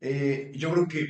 [0.00, 1.06] eh, yo creo que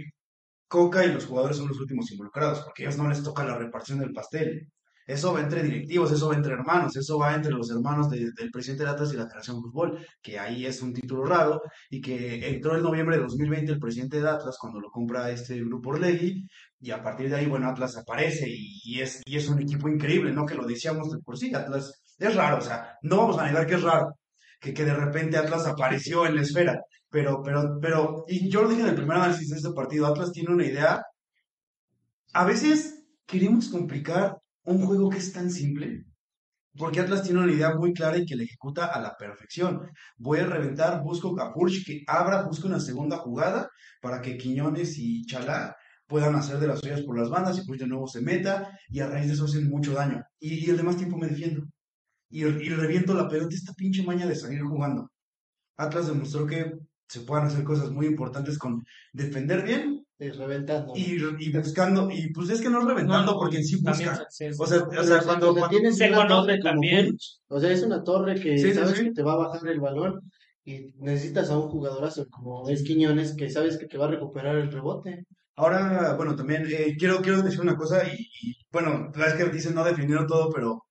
[0.69, 3.57] Coca y los jugadores son los últimos involucrados, porque a ellos no les toca la
[3.57, 4.69] repartición del pastel.
[5.07, 8.51] Eso va entre directivos, eso va entre hermanos, eso va entre los hermanos de- del
[8.51, 11.61] presidente de Atlas y la Federación de Fútbol, que ahí es un título raro
[11.91, 15.57] y que entró en noviembre de 2020 el presidente de Atlas cuando lo compra este
[15.65, 16.47] grupo Orlegui
[16.81, 19.89] y a partir de ahí, bueno, Atlas aparece y, y es, y es un equipo
[19.89, 20.47] increíble, ¿no?
[20.47, 23.67] Que lo decíamos de por sí, Atlas es raro, o sea, no vamos a negar
[23.67, 24.15] que es raro,
[24.61, 28.69] que, que de repente Atlas apareció en la esfera, pero, pero, pero, y yo lo
[28.69, 31.03] dije en el primer análisis de este partido, Atlas tiene una idea,
[32.33, 36.05] a veces queremos complicar un juego que es tan simple,
[36.77, 39.91] porque Atlas tiene una idea muy clara y que la ejecuta a la perfección.
[40.17, 43.69] Voy a reventar, busco Capurch que abra, busco una segunda jugada
[44.01, 47.79] para que Quiñones y Chalá puedan hacer de las suyas por las bandas y pues
[47.81, 50.23] de nuevo se meta y a raíz de eso hacen mucho daño.
[50.41, 51.67] Y, y el demás tiempo me defiendo.
[52.31, 55.11] Y, y reviento la pelota, esta pinche maña de salir jugando.
[55.77, 56.73] Atlas demostró que
[57.09, 60.93] se pueden hacer cosas muy importantes con defender bien eh, reventando.
[60.97, 64.11] y, y buscando, y pues es que no es reventando, No, porque en sí también
[64.11, 64.27] busca.
[64.31, 67.07] se- se- O sea, o sea, cuando, cuando tienes se una torre como también.
[67.11, 69.05] Puch, o sea, es una torre que Sí, sí, sabes sí.
[69.05, 70.21] que te va a bajar el balón
[70.65, 74.57] y necesitas a un jugadorazo como es Quiñones que sabes que te va a recuperar
[74.57, 75.25] el rebote.
[75.57, 79.45] Ahora, bueno, también eh, quiero, quiero decir una cosa y, y, bueno, la vez que
[79.51, 80.85] dicen no definieron todo, pero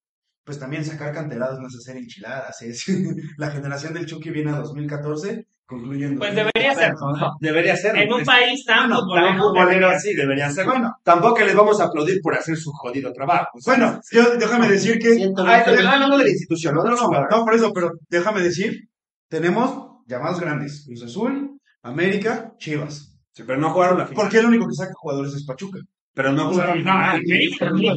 [0.43, 2.83] pues también sacar canterados no es hacer enchiladas, es
[3.37, 6.19] la generación del Chucky viene a 2014, concluyendo.
[6.19, 7.37] Pues debería ser, ¿no?
[7.39, 7.95] Debería ser.
[7.97, 10.65] En un país tan Tan futbolero, así, debería ser.
[10.65, 13.57] Bueno, Tampoco les vamos a aplaudir por hacer su jodido trabajo.
[13.65, 15.31] bueno, yo, déjame decir que...
[15.37, 17.37] Ah, hablando de la institución, no No, de no, los no, jugadores.
[17.37, 18.89] no, por eso, pero déjame decir,
[19.29, 23.17] tenemos llamados grandes, Cruz Azul, América, Chivas.
[23.31, 24.23] Sí, pero no jugaron la final.
[24.23, 25.79] Porque el único que saca jugadores es Pachuca.
[26.13, 26.83] Pero no sea, jugaron.
[26.83, 27.93] No,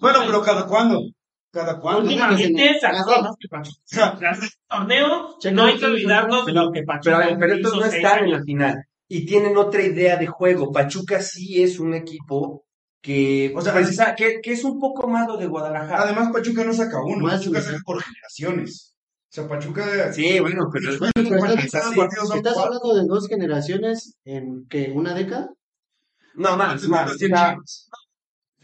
[0.00, 1.00] Bueno, pero ¿cada cuándo?
[1.58, 2.02] ¿Cada cuándo?
[2.02, 3.36] Últimamente sacó ¿no?
[4.68, 8.30] Torneo, Checa no hay que olvidarnos de lo que Pachuca Pero, estos no están en
[8.30, 8.84] la final.
[9.08, 10.70] Y tienen otra idea de juego.
[10.70, 12.64] Pachuca sí es un equipo
[13.00, 16.02] que, O sea, esa- que, que es un poco más lo de Guadalajara.
[16.02, 18.94] además Pachuca no saca uno, Más Pachuca saca por generaciones.
[19.30, 20.12] O sea, Pachuca...
[20.12, 22.74] Sí, bueno, pero es Pero estás, partidos son estás cuatro.
[22.76, 25.50] hablando de dos generaciones en que una década.
[26.34, 27.16] No, más, más.
[27.18, 27.90] Sea, Chivas.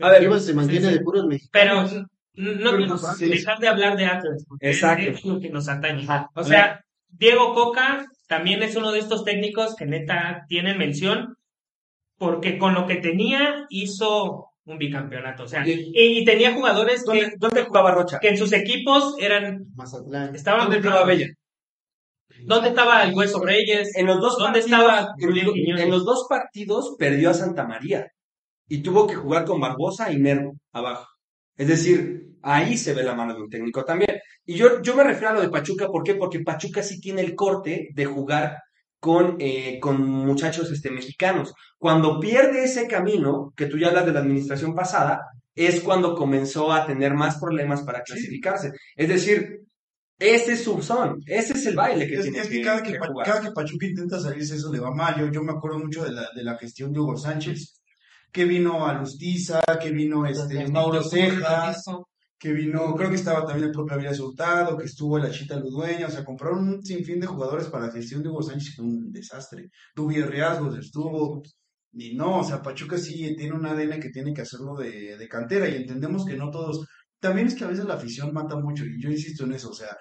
[0.01, 0.93] a ver, se mantiene sí.
[0.95, 1.91] de puros mexicanos.
[1.93, 3.29] Pero no sí.
[3.29, 5.11] dejar de hablar de Atlas, porque Exacto.
[5.11, 6.03] es lo que nos atañe.
[6.03, 6.29] Ajá.
[6.35, 11.37] O sea, Diego Coca también es uno de estos técnicos que neta tienen mención,
[12.19, 15.45] porque con lo que tenía hizo un bicampeonato.
[15.45, 18.19] O sea, y, y tenía jugadores ¿dónde, que, dónde jugaba Rocha?
[18.19, 20.35] que en sus equipos eran, Mazatlán.
[20.35, 21.29] estaban ¿Dónde jugaba Bella?
[22.47, 23.97] ¿Dónde estaba el Hueso Reyes?
[23.97, 28.09] En los dos ¿Dónde partidos, estaba en los dos partidos perdió a Santa María
[28.69, 31.07] y tuvo que jugar con Barbosa y Nervo abajo.
[31.57, 34.19] Es decir, ahí se ve la mano de un técnico también.
[34.45, 36.15] Y yo, yo me refiero a lo de Pachuca, ¿por qué?
[36.15, 38.59] Porque Pachuca sí tiene el corte de jugar
[39.01, 41.55] con, eh, con muchachos este, mexicanos.
[41.79, 45.21] Cuando pierde ese camino, que tú ya hablas de la administración pasada,
[45.55, 48.73] es cuando comenzó a tener más problemas para clasificarse.
[48.97, 49.61] Es decir,
[50.19, 52.83] ese es su son, ese es el baile que Es, tiene es que que, cada
[52.83, 53.27] que, que Pa- jugar.
[53.27, 55.17] cada que Pachuca intenta salirse, eso le va mal.
[55.19, 57.83] Yo, yo me acuerdo mucho de la, de la gestión de Hugo Sánchez,
[58.35, 61.85] que vino a Lustiza, que vino este, Mauro Cejas,
[62.37, 66.09] que vino, creo que estaba también el propio Avilés Hurtado, que estuvo la Chita Ludueña,
[66.09, 68.87] o sea, compraron un sinfín de jugadores para la gestión de Hugo Sánchez, que fue
[68.87, 69.71] un desastre.
[69.95, 71.43] Tuvo riesgos, estuvo,
[71.93, 75.29] y no, o sea, Pachuca sí tiene un ADN que tiene que hacerlo de, de
[75.29, 76.85] cantera, y entendemos que no todos,
[77.21, 79.75] también es que a veces la afición mata mucho, y yo insisto en eso, o
[79.75, 79.97] sea,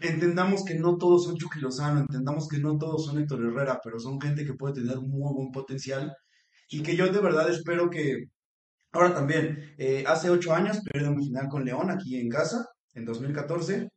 [0.00, 3.98] entendamos que no todos son Chucky Lozano, entendamos que no todos son Héctor Herrera, pero
[3.98, 6.14] son gente que puede tener muy buen potencial,
[6.72, 8.24] y que yo de verdad espero que,
[8.92, 13.04] Ahora también, eh, hace ocho años perdieron una final con León aquí en casa, en
[13.06, 13.88] 2014.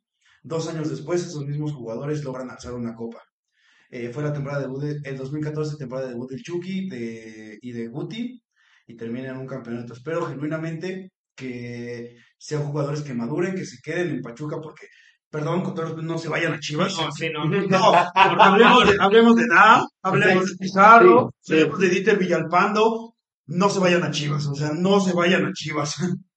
[0.44, 3.22] Dos años después, esos mismos jugadores logran alzar una copa.
[3.90, 7.58] Eh, fue la temporada de debut, de- el 2014, temporada de debut del Chucky de-
[7.62, 8.42] y de Guti,
[8.88, 9.94] y termina en un campeonato.
[9.94, 14.88] Espero genuinamente que sean jugadores que maduren, que se queden en Pachuca, porque,
[15.36, 16.96] perdón, con no se vayan a Chivas.
[16.98, 17.46] No, sí, no.
[17.70, 21.60] No, hablemos de, hablemos de Da, hablemos de Pizarro, Sí, sí.
[21.62, 23.16] hablemos de Dieter Villalpando,
[23.48, 25.96] no se vayan a Chivas, o sea, no se vayan a Chivas.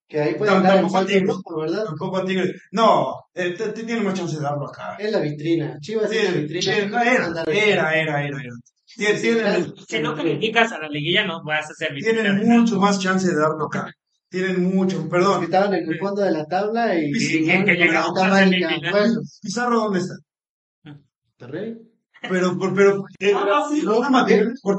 [0.08, 1.28] Que ahí puede Tam- andar en tampoco salto Tigres.
[1.28, 1.84] grupo, ¿verdad?
[1.84, 2.62] Tampoco a Tigres.
[2.72, 4.96] No, eh, te, te tiene más chance de darlo acá.
[4.98, 5.76] Es la vitrina.
[5.80, 7.02] Chivas Sí, es la vitrina.
[7.02, 8.40] era, era, era, era, era.
[8.96, 12.46] Tienen, tienen, Si no calificas a la liguilla, no vas a ser tienen visitante.
[12.46, 13.92] mucho más chance de darlo acá.
[14.30, 15.44] Tienen mucho, perdón.
[15.44, 18.50] Estaban en el fondo de la tabla y, Sí, que- que llegamos estaban a en
[18.50, 18.90] semifinal.
[18.92, 20.14] Bueno, Pizarro, ¿dónde está?
[20.84, 21.76] Monterrey.
[22.28, 23.82] Pero, pero, pero, eh, Ah, sí.
[23.82, 24.00] lo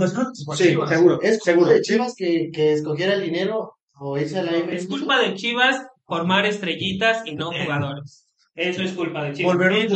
[0.01, 0.33] las cosas.
[0.57, 1.65] Sí, seguro, Es seguro.
[1.67, 5.35] culpa de Chivas que, que escogiera el dinero o irse a la Es culpa de
[5.35, 8.27] Chivas formar estrellitas y no jugadores.
[8.55, 9.53] Eso es culpa de Chivas.
[9.55, 9.87] Volver,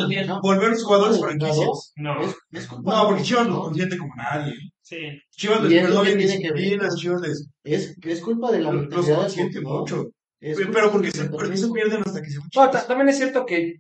[0.42, 1.94] volver los jugadores No, franquicias.
[1.98, 4.54] No, Es, es culpa No, porque Chivas no consiente como nadie.
[4.94, 5.22] Sí.
[5.32, 6.54] Chivas les perdona tiene que ver.
[6.58, 9.80] disciplinas, Chivas les es, es culpa de la los mentalidad del consiente jugador.
[9.82, 10.04] mucho.
[10.40, 11.74] Es Pero culpa porque del se, porque se departamento.
[11.74, 13.76] pierden hasta que se No, ta- también es cierto que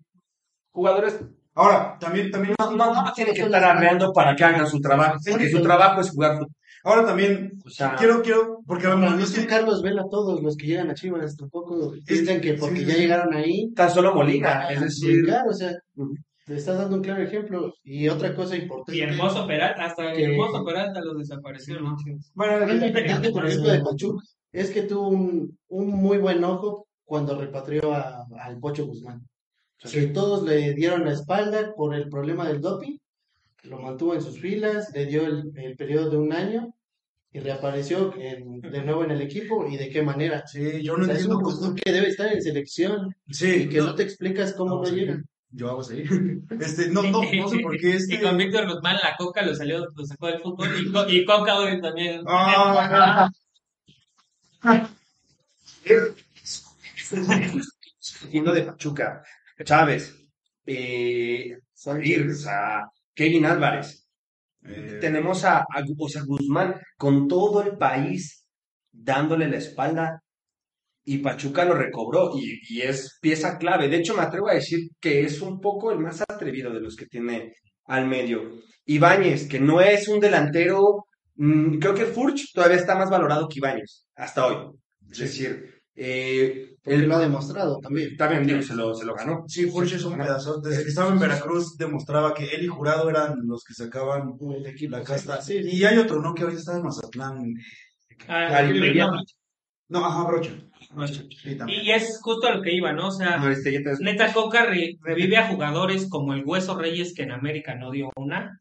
[0.72, 1.20] jugadores
[1.56, 5.20] Ahora, también, también, no, no, no tienen que estar arreando para que hagan su trabajo,
[5.30, 6.48] porque su trabajo es jugar fútbol.
[6.84, 10.04] ahora también, O sea, quiero, quiero, porque vamos, mí es es que que, Carlos Vela,
[10.10, 13.02] todos los que llegan a Chivas, tampoco Es piensan que- que porque sí, ya sí.
[13.02, 15.74] llegaron ahí, tan solo Molina, es a decir, brincar, o sea.
[16.46, 17.74] Te estás dando un claro ejemplo.
[17.84, 18.98] Y otra cosa importante.
[18.98, 21.96] Y Hermoso Peralta, hasta Que- Hermoso Peralta lo desapareció, ¿no?
[22.34, 26.88] bueno, Algo importante, por ejemplo, de Pachuca, es que tuvo un, un muy buen ojo
[27.06, 29.28] cuando repatrió a- al Pocho Guzmán.
[29.92, 32.98] Que todos le dieron la espalda por el problema del doping,
[33.64, 36.74] lo mantuvo en sus filas, le dio el, el periodo de un año
[37.32, 40.46] y reapareció en- de nuevo en el equipo y de qué manera.
[40.48, 43.64] sí, yo O no sea, es entiendo un cómo, que debe estar en selección sí,
[43.64, 45.22] y que no, te explicas cómo no llega.
[45.56, 46.04] Yo hago así.
[46.60, 48.16] Este, no, no, no sé por qué este.
[48.16, 51.26] Y con Víctor Guzmán la Coca lo salió, lo sacó del fútbol y, Co- y
[51.26, 52.22] Coca hoy también.
[52.28, 53.30] Ah,
[58.00, 59.24] Siendo de Pachuca,
[59.64, 60.16] Chávez,
[60.66, 64.08] eh, o sea, Kevin Álvarez,
[64.64, 68.46] eh, tenemos a, a, o sea, Guzmán con todo el país
[68.92, 70.22] dándole la espalda
[71.06, 73.90] y Pachuca lo recobró y, y es pieza clave.
[73.90, 76.96] De hecho, me atrevo a decir que es un poco el más atrevido de los
[76.96, 77.54] que tiene
[77.86, 78.42] al medio.
[78.86, 83.60] Ibáñez, que no es un delantero, mm, creo que Furch todavía está más valorado que
[83.60, 84.72] Ibáñez hasta hoy.
[85.12, 88.18] Es decir, eh, Porque el- lo ha demostrado también.
[88.18, 89.44] también digo, se lo, se lo ganó.
[89.48, 90.60] Sí, Furch es un pedazo.
[90.60, 94.66] Desde que estaba en Veracruz demostraba que él y Jurado eran los que sacaban El
[94.66, 95.42] equipo, la casta.
[95.42, 95.78] sí, sí.
[95.78, 96.34] Y hay otro, ¿no?
[96.34, 97.54] Que ahorita está en Mazatlán.
[98.28, 98.48] Ah.
[99.94, 100.52] No, ajá, Brocha.
[101.08, 101.28] Sí.
[101.68, 103.08] Y es justo a lo que iba, ¿no?
[103.08, 107.14] O sea, No, este, te- neta Coca re- revive a jugadores como el Hueso Reyes,
[107.16, 108.60] que en América no dio una.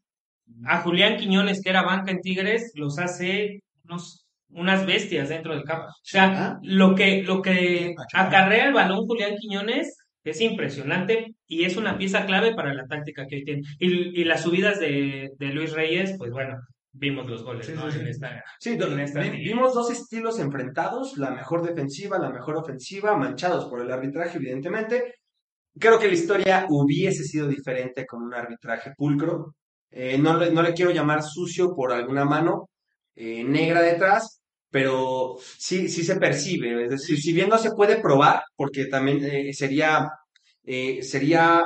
[0.66, 5.64] A Julián Quiñones, que era banca en Tigres, los hace unos, unas bestias dentro del
[5.64, 5.86] campo.
[5.88, 6.58] O sea, Ah.
[6.62, 12.24] lo que, lo que acarrea el balón Julián Quiñones es impresionante y es una pieza
[12.26, 13.62] clave para la táctica que hoy tiene.
[13.78, 16.56] Y, y las subidas de, de Luis Reyes, pues bueno,
[16.92, 17.90] vimos los goles, Sí, ¿no?
[17.90, 17.98] sí.
[18.00, 22.56] En esta, Sí, en esta vi- vimos dos estilos enfrentados, la mejor defensiva, la mejor
[22.56, 25.14] ofensiva, manchados por el arbitraje, evidentemente.
[25.78, 29.54] Creo que la historia hubiese sido diferente con un arbitraje pulcro.
[29.90, 32.68] Eh, no, le, no le quiero llamar sucio por alguna mano
[33.14, 36.84] eh, negra detrás, pero sí, sí se percibe.
[36.84, 40.08] Es decir, si bien no se puede probar, porque también eh, sería,
[41.02, 41.62] sería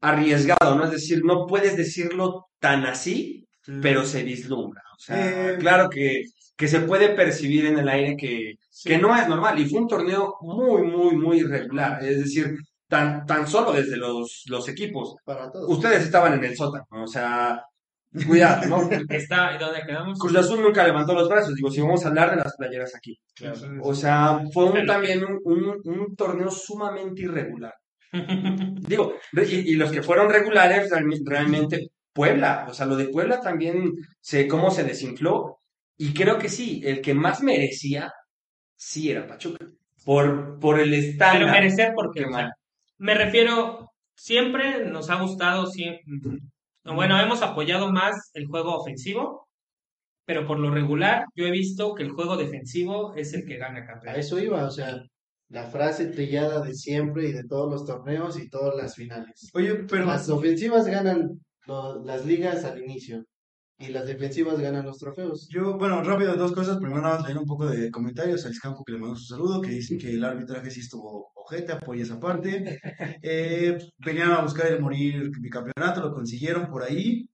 [0.00, 0.84] arriesgado, ¿no?
[0.84, 3.46] Es decir, no puedes decirlo tan así,
[3.82, 4.82] pero se vislumbra.
[4.96, 6.24] O sea, Eh, claro que,
[6.56, 9.58] que se puede percibir en el aire que, que no es normal.
[9.58, 12.02] Y fue un torneo muy, muy, muy irregular.
[12.04, 12.56] Es decir,
[12.88, 15.14] tan, tan solo desde los, los equipos.
[15.24, 15.68] Para todos.
[15.70, 16.86] Ustedes estaban en el sótano.
[16.90, 17.62] O sea,
[18.26, 18.88] cuidado, ¿no?
[19.08, 20.18] Está, ¿dónde quedamos?
[20.18, 21.54] Cruz Azul nunca levantó los brazos.
[21.54, 23.16] Digo, si vamos a hablar de las playeras aquí.
[23.82, 27.74] O sea, fue un- también un, un- un torneo sumamente irregular.
[28.88, 33.40] Digo, y, y los que fueron regulares realme- realmente Puebla, o sea, lo de Puebla
[33.40, 35.60] también sé cómo se desinfló
[35.96, 38.12] y creo que sí, el que más merecía
[38.76, 39.66] sí era Pachuca,
[40.04, 41.50] por, por el Pero estándar.
[41.52, 42.50] merecer porque, o sea,
[42.98, 46.02] me refiero, siempre nos ha gustado, siempre,
[46.84, 49.48] bueno, hemos apoyado más el juego ofensivo,
[50.26, 53.80] pero por lo regular yo he visto que el juego defensivo es el que gana
[53.80, 54.16] A campeón.
[54.16, 54.96] eso iba, o sea,
[55.48, 59.50] la frase trillada de siempre y de todos los torneos y todas las finales.
[59.54, 63.24] Oye, pero Las ofensivas ganan lo- las ligas al inicio
[63.78, 65.48] y las defensivas ganan los trofeos.
[65.50, 66.76] yo, bueno, rápido, dos cosas.
[66.78, 69.60] Primero, nada más leer un poco de comentarios al campo que le mando su saludo,
[69.62, 72.52] que dice que el arbitraje sí estuvo ojete, apoya esa parte.
[73.22, 77.26] Eh, venían a buscar el morir bicampeonato, lo consiguieron por ahí.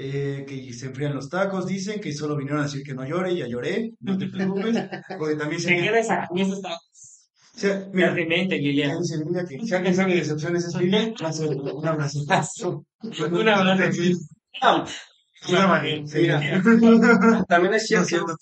[0.00, 3.34] Eh, que se enfrían los tacos, dicen que solo vinieron a decir que no llore,
[3.36, 4.76] ya lloré, no te preocupes,
[5.18, 5.70] porque también se...
[5.70, 6.87] Se queda esa, y eso está, o
[7.58, 8.98] sea, mira, de mente, Ya Lilian.
[9.00, 11.12] dice Lilia que si alguien sabe de decepciones es Lilia,
[11.74, 12.20] un abrazo.
[12.20, 12.84] Un abrazo.
[13.30, 13.74] Una
[15.46, 16.62] Mira,
[17.48, 18.36] También es cierto.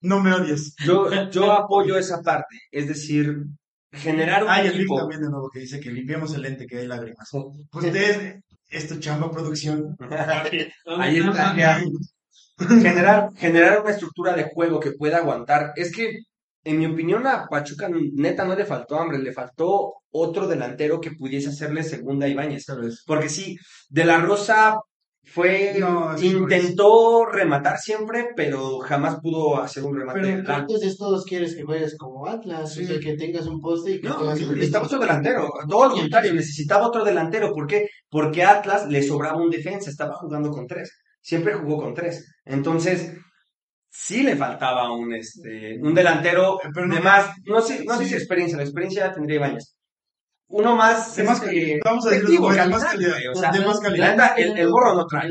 [0.00, 0.74] No me odies.
[0.84, 3.44] yo, yo apoyo esa parte, es decir,
[3.92, 4.98] generar un Ay, el Vic equipo.
[4.98, 7.28] también de nuevo que dice que limpiemos el lente, que hay lágrimas.
[7.72, 9.96] Ustedes, es tu chamba producción.
[10.98, 11.54] Ahí está.
[12.80, 15.72] generar, generar una estructura de juego que pueda aguantar.
[15.76, 16.18] Es que,
[16.68, 21.12] en mi opinión, a Pachuca neta no le faltó hambre, le faltó otro delantero que
[21.12, 22.66] pudiese hacerle segunda a Ibáñez.
[23.06, 23.56] Porque sí,
[23.88, 24.78] De La Rosa
[25.24, 30.54] fue No, intentó rematar siempre, pero jamás pudo hacer un remate Pero.
[30.58, 32.84] Entonces todos quieres que juegues como Atlas, Sí.
[32.84, 36.32] o sea, que tengas un poste y que No, necesitaba otro delantero, todo lo contrario,
[36.32, 37.52] necesitaba otro delantero.
[37.52, 37.88] ¿Por qué?
[38.08, 42.26] Porque a Atlas le sobraba un defensa, estaba jugando con tres, siempre jugó con tres.
[42.46, 43.12] Entonces,
[44.00, 48.04] sí le faltaba un, este, un delantero Pero no- de más, no sé, no sé
[48.04, 48.10] Sí.
[48.10, 49.74] si experiencia, la experiencia ya tendría Ibáñez.
[50.50, 53.16] Uno más, De más este, calidad, vamos a decirlo efectivo, como es, de más calidad,
[53.30, 54.10] o sea, de más calidad.
[54.12, 55.30] neta, el, el gorro no trae.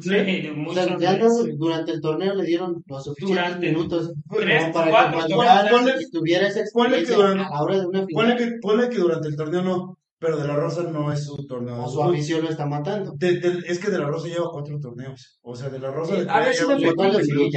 [0.00, 1.18] Sí, de O mucho sea,
[1.56, 5.70] durante el torneo le dieron los suficientes Durante minutos tres, como para cuatro que cuando
[5.70, 8.58] Ponle- tuviera esa ponle que experiencia durante- a la hora de una Ponle final, que,
[8.60, 11.82] ponle que durante el torneo no, pero De La Rosa no es su torneo.
[11.84, 13.12] o su afición lo está matando.
[13.16, 15.38] De- de- es que De La Rosa lleva cuatro torneos.
[15.42, 16.14] O sea, De La Rosa.
[16.14, 17.50] Sí, de- había sido ¿Cuál efectivo?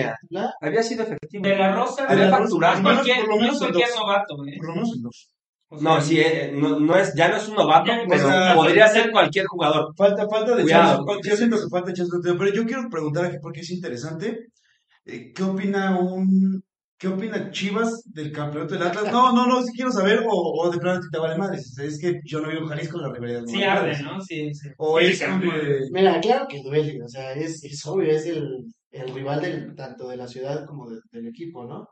[0.62, 1.44] Había sido efectivo.
[1.48, 4.54] De la Rosa, De lo menos- cualquier, por lo no menos cualquier novato, ¿eh?
[4.58, 5.30] Por lo menos en dos.
[5.68, 8.26] O sea, No, sí, eh, no, no es, ya no es un novato, Ya, pero
[8.28, 9.94] o sea, podría ser cualquier jugador.
[9.98, 11.04] Falta, falta de Cuidado.
[11.06, 14.48] echarse- Yo siento que falta un dedo, pero yo quiero preguntar aquí porque es interesante.
[15.06, 16.64] eh, ¿Qué opina un.
[16.98, 19.12] ¿Qué opina Chivas del campeonato del Atlas?
[19.12, 21.58] No, no, no, sí quiero saber, o, o de plano te vale madre.
[21.60, 24.02] Es que yo no vivo en Jalisco, la rivalidad sí arde.
[24.02, 24.22] ¿no?
[24.22, 24.70] Sí, sí.
[24.78, 28.64] O es como de- Mira, claro que duele, o sea, es, es obvio, es el,
[28.92, 31.86] el rival del, tanto de la ciudad como de- del equipo, ¿no?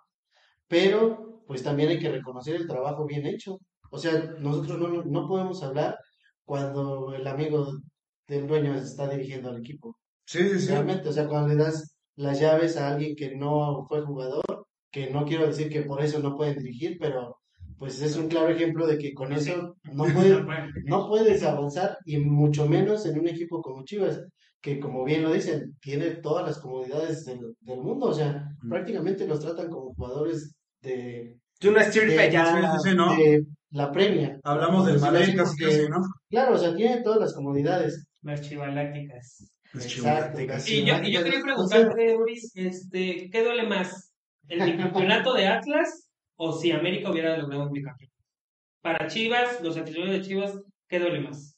[0.68, 3.58] Pero, pues también hay que reconocer el trabajo bien hecho.
[3.92, 5.98] O sea, nosotros no, no podemos hablar
[6.46, 7.74] cuando el amigo
[8.28, 9.98] del dueño está dirigiendo al equipo.
[10.26, 10.68] Sí, sí, sí.
[10.70, 14.44] Realmente, o sea, cuando le das las llaves a alguien que no fue jugador,
[14.94, 17.38] que no quiero decir que por eso no pueden dirigir, pero
[17.78, 20.46] pues es un claro ejemplo de que con eso no pueden,
[20.86, 24.22] no puedes avanzar y mucho menos en un equipo como Chivas,
[24.62, 28.70] que como bien lo dicen, tiene todas las comodidades del, del mundo, o sea, Mm.
[28.70, 32.80] prácticamente los tratan como jugadores de, De una estirpe ya.
[32.82, 34.40] de la premia.
[34.44, 35.98] Hablamos del Madrid, casi, casi, ¿no?
[36.30, 38.06] Claro, o sea, tiene todas las comodidades.
[38.22, 39.52] Las chivalácticas.
[39.74, 40.58] Exacto, chivaláticas.
[40.58, 40.76] casi.
[40.82, 44.13] Y yo, y yo quería preguntarte, Uris, este, ¿qué duele más?
[44.48, 48.14] ¿El bicampeonato de Atlas o si América hubiera logrado un bicampeonato?
[48.82, 51.56] Para Chivas, los aficionados de Chivas, ¿qué duele más?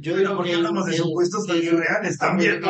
[0.00, 2.60] Yo digo porque que hablamos de supuestos el- también reales también,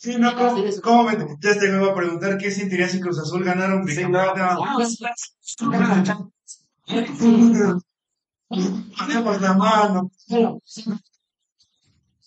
[0.00, 3.20] Sí, no, ¿cómo, cómo me, ya te me iba a preguntar qué sentiría si Cruz
[3.20, 4.64] Azul ganara un Sí, bicampeonato.
[8.98, 10.10] Hacemos la mano.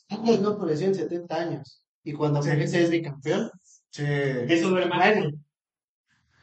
[0.10, 1.82] Atlas no apareció en 70 años.
[2.04, 3.52] Y cuando aparece es bicampeón.
[3.94, 4.04] Sí.
[4.06, 4.98] Eso duele más.
[5.16, 5.32] Bueno,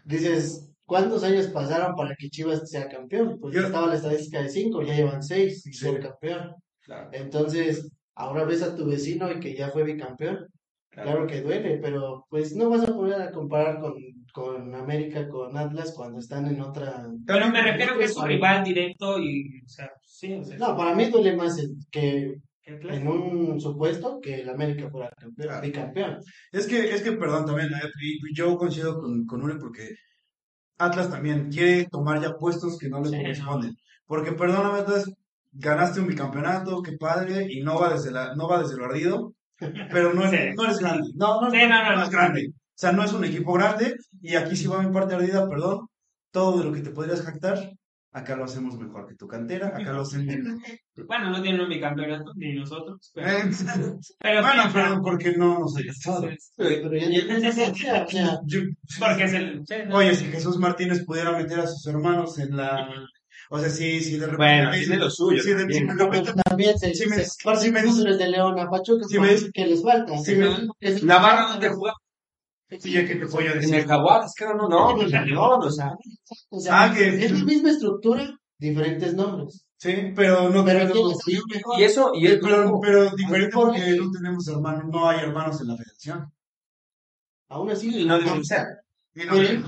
[0.04, 3.38] dices, ¿cuántos años pasaron para que Chivas sea campeón?
[3.40, 5.78] Pues Yo- estaba la estadística de 5, ya llevan 6 y Sí.
[5.84, 6.54] ser campeón.
[6.82, 10.46] Claro, Entonces, ahora ves a tu vecino y que ya fue bicampeón.
[10.92, 11.10] claro.
[11.10, 13.94] Claro que duele, pero pues no vas a poder a comparar con,
[14.32, 17.06] con América, con Atlas cuando están en otra...
[17.26, 20.76] Pero me refiero que es su rival directo y, o sea, sí, o sea, No,
[20.76, 22.34] para mí duele más el que.
[22.82, 25.66] En un supuesto que el América fuera campeón, Claro.
[25.66, 26.18] bicampeón.
[26.52, 27.70] Es que, es que, perdón, también,
[28.34, 29.94] yo coincido con, con Uri porque
[30.78, 33.76] Atlas también quiere tomar ya puestos que no le Sí, corresponden.
[34.06, 35.04] Porque, perdóname, Atlas,
[35.52, 39.34] ganaste un bicampeonato, qué padre, y no va desde la, no va desde lo ardido,
[39.92, 40.36] pero no, es- Sí.
[40.56, 41.08] no eres grande.
[41.14, 42.02] No, no, Sí, no, no, no no.
[42.04, 42.48] es grande.
[42.50, 45.86] O sea, no es un equipo grande, y aquí sí va mi parte ardida, perdón,
[46.30, 47.58] todo de lo que te podrías jactar,
[48.12, 50.34] acá lo hacemos mejor que tu cantera, acá lo hacemos...
[51.06, 53.42] Bueno, no tienen un bicampeonato, ni nosotros, pero, Eh,
[54.20, 55.80] pero bueno, sí, pero porque no nos no
[58.46, 58.60] Yo-
[58.98, 59.62] porque es el...
[59.66, 59.96] sí, no.
[59.96, 62.86] Oye, si Jesús Martínez pudiera meter a sus hermanos en la.
[63.48, 64.36] O sea, sí, sí, de repente.
[64.36, 65.88] Bueno, tiene lo suyo sí, de- también.
[65.88, 67.22] sí, de repente- también se, Sí me- se
[68.18, 70.12] de León a Pachuca, sí me- que les falta.
[70.34, 70.68] me-
[71.02, 71.96] Navarro, ¿dónde jugaba?
[72.78, 75.70] Sí, ya que te voy a En el Jaguares, creo, no, no, no, no, o
[75.70, 75.94] sea,
[76.50, 79.64] O sea, Ah, que- es la misma estructura, diferentes nombres.
[79.76, 80.92] Sí, pero no Pero tenemos.
[80.92, 81.80] ¿quién le salió mejor?
[81.80, 85.60] y eso, y el Pero, pero diferente Por porque no tenemos hermanos, no hay hermanos
[85.60, 86.32] en la federación.
[87.48, 88.66] Aún así, y no debe ser.
[89.14, 89.64] No- el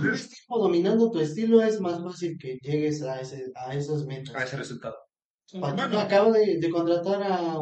[0.49, 4.35] dominando tu estilo es más fácil que llegues a, ese, a esos metas.
[4.37, 4.95] A ese resultado.
[5.61, 7.59] Pachuca acaba de, de contratar a.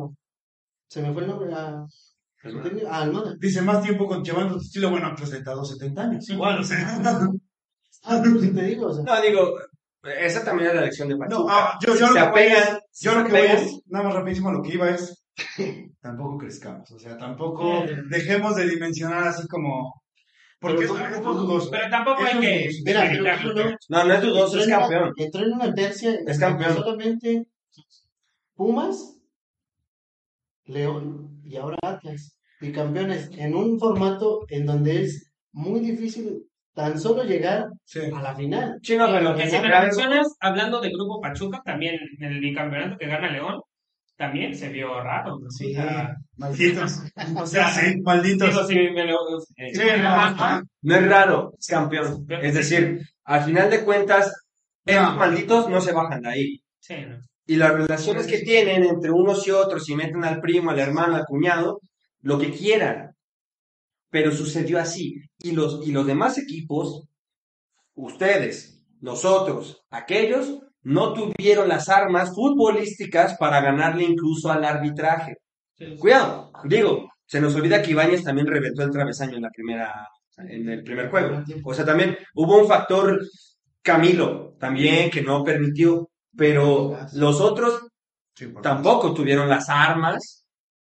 [0.89, 1.87] Se me fue el nombre, a.
[2.89, 3.35] A Almada.
[3.39, 6.29] Dice más tiempo con llevando tu estilo, bueno, pues de 70 años.
[6.31, 6.79] Igual, o sea.
[8.03, 9.05] Ah, pues, te digo, o sea.
[9.05, 9.59] No, digo,
[10.19, 11.53] esa también es la elección de No, Pachuca.
[11.55, 14.05] ah, yo, yo se lo que voy apegan, es- yo lo que voy es, nada
[14.07, 15.23] más rapidísimo, lo que iba es,
[16.01, 20.03] tampoco crezcamos, o sea, tampoco dejemos de dimensionar así como,
[20.59, 21.71] porque Pero- es algo dudoso.
[21.71, 22.65] Pero tampoco hay que...
[22.69, 23.11] es- Mira,
[23.43, 25.13] pero- No, no es dudoso, es campeón.
[25.19, 26.19] Entró en una tercia.
[26.27, 26.75] Es campeón.
[26.77, 27.47] Solamente
[28.55, 29.20] Pumas,
[30.71, 32.37] León y ahora Atlas.
[32.61, 36.45] Y campeones en un formato en donde es muy difícil
[36.75, 38.01] tan solo llegar Sí.
[38.15, 38.79] a la final.
[38.83, 43.07] Chino, pero Que si me mencionas, hablando del grupo Pachuca, también en el bicampeonato que
[43.07, 43.61] gana León,
[44.17, 45.39] también se vio raro.
[45.41, 45.51] ¿no?
[45.51, 47.01] Sí, O sea, malditos.
[47.43, 48.51] o sea, Sí, malditos.
[48.51, 52.27] digo, si me lo- eh, Sí, no, ajá, No es raro, es campeón.
[52.29, 54.33] Es decir, al final de cuentas,
[54.85, 56.63] esos malditos no se bajan de ahí.
[56.79, 57.19] sí, no.
[57.47, 61.17] Y las relaciones que tienen entre unos y otros, si meten al primo, al hermano,
[61.17, 61.81] al cuñado,
[62.21, 63.17] lo que quieran.
[64.11, 65.17] Pero sucedió así.
[65.39, 67.09] Y los, y los demás equipos,
[67.95, 75.37] ustedes, nosotros, aquellos, no tuvieron las armas futbolísticas para ganarle incluso al arbitraje.
[75.75, 75.97] Sí.
[75.99, 80.69] Cuidado, digo, se nos olvida que Ibáñez también reventó el travesaño en la primera, en
[80.69, 81.45] el primer juego.
[81.65, 83.21] O sea, también hubo un factor
[83.83, 87.87] Camilo también que no permitió, pero los otros
[88.63, 90.45] tampoco tuvieron las armas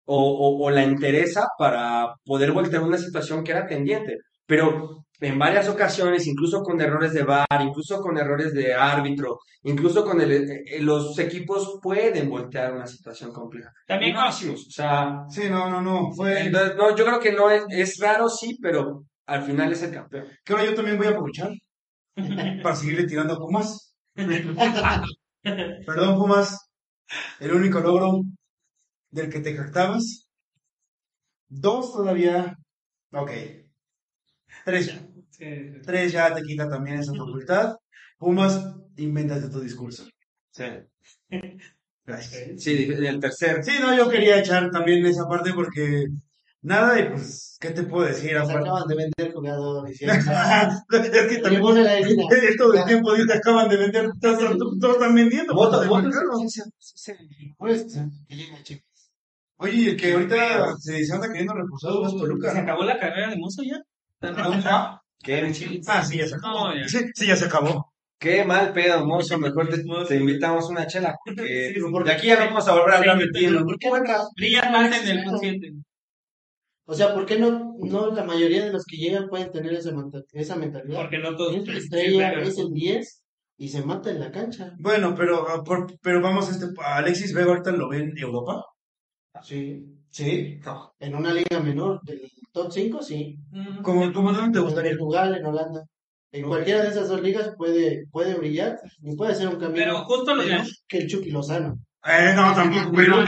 [0.05, 4.17] o, o- o la entereza para poder voltear una situación que era pendiente.
[4.45, 10.03] Pero en varias ocasiones, incluso con errores de VAR, incluso con errores de árbitro, incluso
[10.03, 13.71] con el, eh, los equipos pueden voltear una situación compleja.
[13.87, 16.11] También No, sí, o sea, Sí, no, no, no.
[16.15, 16.41] Fue.
[16.47, 19.91] entonces, no, yo creo que no es, es raro, sí, pero al final es el
[19.93, 20.25] campeón.
[20.43, 21.51] Que ahora yo también voy a aprovechar
[22.63, 23.93] para seguirle tirando a Pumas.
[25.85, 26.57] Perdón, Pumas.
[27.39, 28.21] El único logro
[29.09, 30.29] del que te jactabas.
[31.49, 32.55] Dos todavía.
[33.11, 33.31] Ok.
[34.65, 35.07] Tres ya.
[35.29, 35.45] Sí,
[35.83, 37.75] Tres ya te quita también esa facultad.
[38.17, 40.07] Pumas, invéntate tu discurso.
[40.51, 40.63] Sí,
[42.05, 42.61] Gracias.
[42.61, 43.63] sí, el tercer.
[43.63, 46.07] Sí, no, yo quería echar también esa parte porque
[46.62, 48.32] nada, y pues, ¿qué te puedo decir?
[48.32, 49.97] Se Aparte- acaban de vender jugadores.
[49.97, 50.05] ¿sí?
[50.05, 52.24] es que también herida.
[52.57, 55.53] todo el tiempo dice acaban de vender, todos, están vendiendo.
[55.53, 56.76] Voto- todos voto- están vendiendo.
[57.57, 57.84] Pues,
[58.28, 58.86] que llega, chicos.
[59.57, 62.59] Oye, y el que ahorita se, se anda queriendo reforzado es ¿Se Toluca.
[62.59, 63.80] acabó la carrera de Mozo ya?
[64.22, 65.01] ¿Ah?
[65.24, 65.53] ¿Qué,
[65.88, 66.70] Ah, sí, ya se acabó.
[66.70, 66.88] No, ya.
[66.88, 67.93] Sí, sí, ya se acabó.
[68.18, 69.38] qué mal pedo, mozo.
[69.38, 71.16] Mejor te, te invitamos una chela.
[71.26, 73.45] Porque Sí, de aquí ya no vamos a volver a hablar de ti.
[73.47, 73.64] ¿no?
[73.64, 74.30] ¿Por qué no?
[74.36, 75.74] Brilla más en el consciente.
[76.91, 79.93] O sea, ¿por qué no, no la mayoría de los que llegan pueden tener esa,
[80.33, 81.03] esa mentalidad?
[81.03, 81.55] Porque no todos.
[81.55, 83.23] Es la estrella, es el 10
[83.57, 84.73] y se mata en la cancha.
[84.77, 88.65] Bueno, pero, ah, por- pero vamos, este, a Alexis Vega ahorita lo ve en Europa.
[89.41, 89.85] Sí.
[90.09, 90.59] Sí.
[90.99, 93.37] En una liga menor del top 5, sí.
[93.83, 94.91] ¿Cómo, cómo dónde te En gustaría?
[94.97, 95.85] Portugal, en Holanda.
[96.33, 100.03] En cualquiera de esas dos ligas puede, puede brillar y puede ser un camino Pero
[100.03, 101.79] justo lo mejor que el Chucky Lozano.
[102.03, 103.23] Eh, no, tampoco, pero...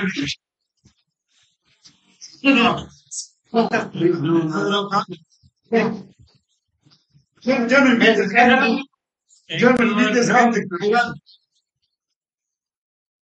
[2.43, 2.88] No.
[7.41, 8.84] Ya, ya no invites gente.
[9.60, 10.66] Ya no invites gente.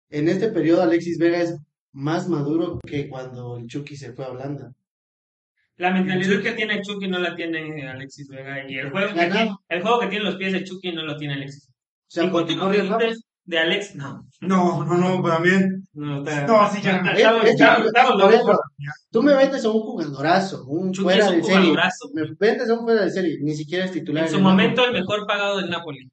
[0.09, 1.55] En este periodo Alexis Vega es
[1.91, 4.73] más maduro que cuando el Chucky se fue a Holanda.
[5.77, 8.69] La mentalidad que tiene Chucky no la tiene Alexis Vega.
[8.69, 11.17] Y el juego, que tiene, el juego que tiene los pies de Chucky no lo
[11.17, 11.69] tiene Alexis.
[11.69, 11.71] O
[12.07, 13.13] sea, Y cuando corre dices rápido.
[13.45, 14.27] De Alex, no.
[14.41, 15.87] No, no, no, también.
[15.93, 17.01] No, está- No, sí, ya.
[19.11, 21.57] Tú me vendes a un jugadorazo, un Chucky fuera de serie.
[21.59, 22.09] jugadorazo.
[22.13, 24.25] Me vendes a un fuera de serie, ni siquiera es titular.
[24.25, 24.97] En su momento Napoli.
[24.97, 26.09] el mejor pagado del Napoli.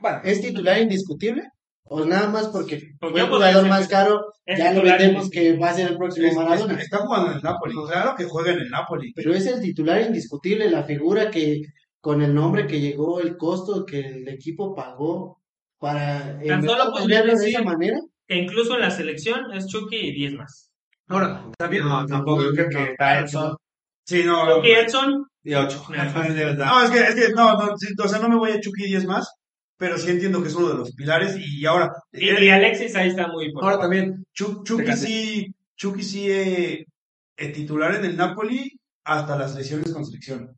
[0.00, 1.44] Bueno, ¿Es titular indiscutible?
[1.84, 5.70] ¿O nada más porque Porque fue el jugador más caro, ya lo vendemos que va
[5.70, 6.74] a ser el próximo Es- Maradona?
[6.74, 7.74] es- está jugando en el Napoli.
[7.88, 9.12] Claro que juega en el Napoli.
[9.14, 11.62] Pero es el titular indiscutible, la figura que
[12.00, 15.39] con el nombre que llegó, el costo que el equipo pagó
[15.80, 17.98] para eh, Tan solo podría cambiarlo de decir- esa manera.
[18.28, 20.70] Que incluso en la selección es Chucky y 10 más.
[21.08, 21.84] Ahora, también.
[21.84, 22.44] no, tampoco.
[22.44, 23.56] Yo creo que está Edson
[24.06, 24.56] Sí, no.
[24.56, 25.84] Chucky Edson, y ocho.
[25.88, 28.84] No, es que, es que, no, no, sí, o sea, no me voy a Chucky
[28.86, 29.32] 10 más,
[29.76, 33.08] pero sí entiendo que es uno de los pilares y ahora, y, y Alexis ahí
[33.08, 35.00] está muy por ahora también, Chu- Chucky Fíjate.
[35.06, 36.84] sí, Chucky sí eh,
[37.36, 38.70] eh, titular en el Napoli
[39.04, 40.50] hasta las lesiones con selección.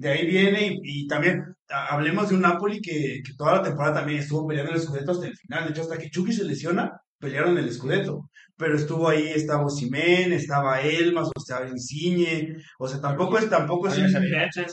[0.00, 3.96] De ahí viene y, y también hablemos de un Napoli que, que toda la temporada
[3.96, 5.64] también estuvo peleando el Scudetto hasta el final.
[5.64, 8.30] De hecho, hasta que Chucky se lesiona, pelearon el Scudetto.
[8.56, 13.88] Pero estuvo ahí, estaba Osimhen, estaba Elmas, o estaba Insigne, o sea, tampoco es, tampoco
[13.88, 14.10] es un,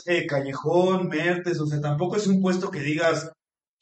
[0.06, 3.30] eh, Callejón, Mertes, o sea, tampoco es un puesto que digas,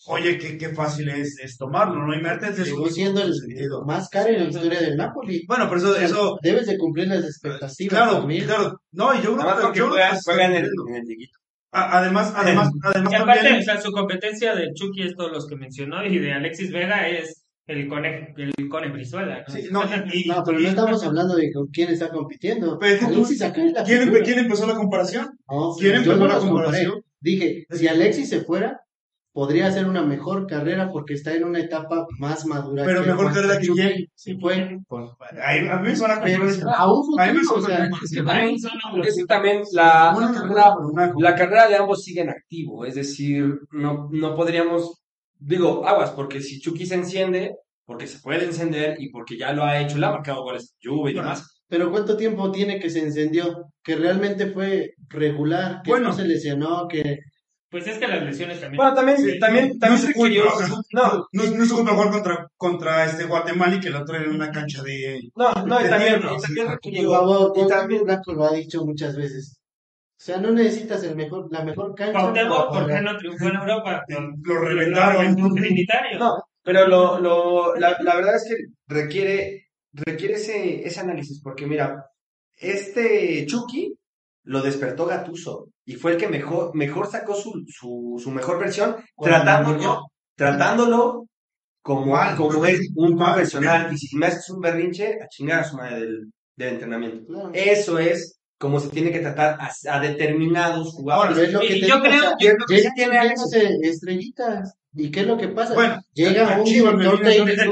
[0.06, 2.14] oye, qué, qué fácil es, es tomarlo, ¿no?
[2.14, 3.84] Y Mertes es Llegó siendo el sentido.
[3.84, 5.44] más caro en la historia del Napoli.
[5.48, 8.44] Bueno, pero eso, eso, Debes de cumplir las expectativas claro, también.
[8.46, 10.94] claro, no, y yo creo que- porque yo creo juega, que- juega en el, en
[10.96, 11.04] el
[11.72, 15.46] Además, además, además Y aparte, también, o sea, su competencia de Chucky es todos los
[15.46, 19.44] que mencionó y de Alexis Vega es el Cone, el Cone Brizuela.
[19.46, 19.52] ¿no?
[19.54, 19.82] sí, no,
[20.12, 22.78] y, No, pero no estamos hablando de con quién está compitiendo.
[22.78, 24.10] Pero, Alexis acá es la ¿quién.
[24.24, 25.28] ¿quién empezó la comparación?
[25.50, 26.48] No, ¿Quién empezó no la comparé.
[26.50, 27.02] comparación?
[27.20, 28.78] Dije, si Alexis se fuera,
[29.36, 32.84] podría hacer una mejor carrera porque está en una etapa más madura.
[32.86, 33.82] Pero que mejor carrera que Chucky.
[33.82, 34.06] Jay.
[34.14, 34.78] Sí fue.
[35.44, 39.14] Ahí, a mí me suena Pero a un A mí me o sea, suena Es
[39.14, 43.58] que también la, carrera, pero una- la carrera de ambos sigue en activo, es decir,
[43.72, 45.02] no, no podríamos,
[45.38, 49.64] digo, aguas, porque si Chucky se enciende, porque se puede encender y porque ya lo
[49.64, 51.62] ha hecho, le ha marcado goles Juve y demás.
[51.68, 53.66] Pero ¿cuánto tiempo tiene que se encendió?
[53.84, 56.08] Que realmente fue regular, que Bueno.
[56.08, 57.18] no se lesionó, que...
[57.68, 58.76] Pues es que las lesiones también.
[58.76, 61.64] Bueno, también, Sí, también, no también es su requirió- culpa, o sea, no, No, no
[61.64, 65.20] es culpa jugar contra, contra este Guatemala y que lo traen en una cancha de...
[65.34, 69.16] no, no, y también, tierra, y también y Cuauhtémoc también, Blanco lo ha dicho muchas
[69.16, 69.58] veces.
[70.18, 72.12] O sea, no necesitas el mejor, la mejor cancha.
[72.20, 74.04] Cuauhtémoc, ¿por qué no triunfó en Europa?
[74.44, 75.36] Lo reventaron.
[75.36, 76.20] Los trinitarios.
[76.20, 78.54] No, pero lo, lo, la, la verdad es que
[78.88, 82.06] requiere, requiere ese, ese análisis, porque mira,
[82.56, 83.94] este Chucky
[84.46, 88.96] lo despertó Gatuso y fue el que mejor, mejor sacó su, su, su mejor versión,
[89.20, 91.26] tratándolo, tratándolo
[91.82, 93.34] como, Mal, como es un mal.
[93.34, 93.92] profesional.
[93.92, 97.26] Y si me haces un berrinche, a chingar a su madre del, del entrenamiento.
[97.26, 97.50] Claro.
[97.52, 101.36] Eso es como se tiene que tratar a, a determinados jugadores.
[101.38, 103.18] es lo que Y yo creo- o sea, yo creo que tiene
[103.82, 104.74] estrellitas.
[104.98, 105.74] ¿Y qué es lo que pasa?
[105.74, 107.70] Bueno, Llega un director técnico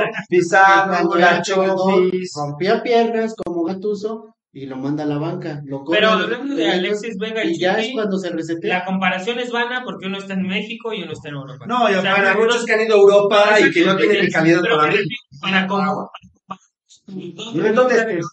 [1.02, 2.32] jugador, Chofis.
[2.36, 5.60] rompía piernas como Gatuso y lo manda a la banca.
[5.64, 8.78] Lo Pero corren, hablando de Alexis Vega y y ya es cuando se resetea.
[8.78, 11.66] la comparación es vana porque uno está en México y uno está en Europa.
[11.66, 14.24] No, y O sea, Para muchos que han ido a Europa y que no tienen
[14.24, 14.98] ni calidad pero para mí.
[15.40, 16.10] para como
[17.08, 18.26] No es donde estés.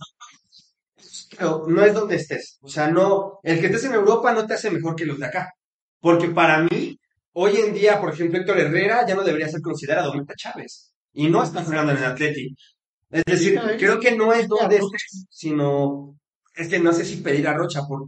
[1.36, 2.60] Pero no es donde estés.
[2.62, 5.26] O sea, no, el que estés en Europa no te hace mejor que los de
[5.26, 5.52] acá.
[6.00, 7.00] Porque para mí,
[7.34, 10.94] hoy en día, por ejemplo, Héctor Herrera ya no debería ser considerado Meta Chávez.
[11.14, 12.56] Y no está jugando en el Atleti.
[13.12, 16.18] Es decir, Sí, creo que no es donde estés, sino,
[16.56, 18.08] es que no sé si pedir a Rocha por...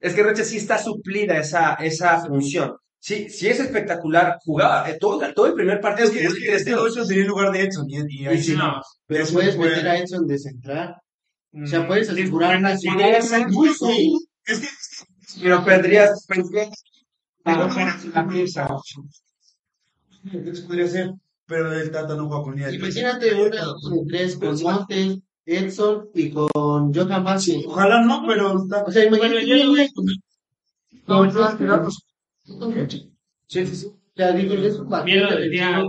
[0.00, 2.76] Es que Rocha sí está suplida esa, esa función.
[2.98, 4.38] Sí, sí es espectacular.
[4.44, 6.08] Jugaba eh, todo, todo el primer partido.
[6.08, 8.42] es que, es que este Ocho sería en lugar de Edson y, y ahí Y
[8.42, 8.80] sí si no.
[9.06, 10.96] Pero puedes fue- meter a Edson de central.
[11.52, 12.74] mm, O sea, puedes asegurar una
[13.48, 14.16] muy sí.
[14.44, 14.68] Es que
[15.42, 16.70] Pero perdrías, perdrías
[17.44, 18.68] Pero Ah, la pieza.
[20.32, 21.10] eso podría ser,
[21.50, 26.30] pero el Tata no juega con ni Imagínate una con tres con Montes, Edson y
[26.30, 27.64] con Johan Vázquez.
[27.66, 30.06] Ojalá no, pero está- O sea, imagínate con
[33.48, 33.92] Sí, sí, sí.
[34.14, 35.84] Sea, digo, es un partido ya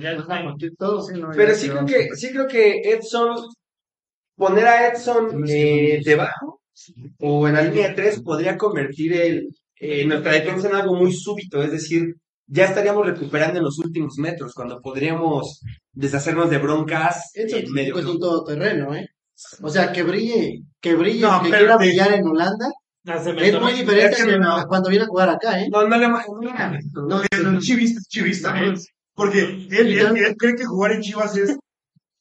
[0.00, 0.16] Ya
[0.76, 1.08] todos.
[1.36, 3.36] Pero sí creo que, sí creo que Edson,
[4.36, 6.60] poner a Edson eh, debajo
[7.20, 11.12] o en la línea de tres podría convertir el, eh, nuestra defensa en algo muy
[11.12, 12.16] súbito, es decir,
[12.54, 18.04] ya estaríamos recuperando en los últimos metros, cuando podríamos deshacernos de broncas en medio es
[18.04, 18.26] un campo.
[18.26, 19.08] todoterreno, ¿eh?
[19.62, 22.68] O sea, que brille, que brille, No, que pero quiera te- brillar en Holanda,
[23.04, 24.66] se es muy diferente Es que a no.
[24.68, 25.68] cuando viene a jugar acá, ¿eh?
[25.72, 26.20] No, no le no
[27.08, 28.54] No, es chivista, es chivista.
[29.14, 31.56] Porque él, él, él cree que jugar en Chivas es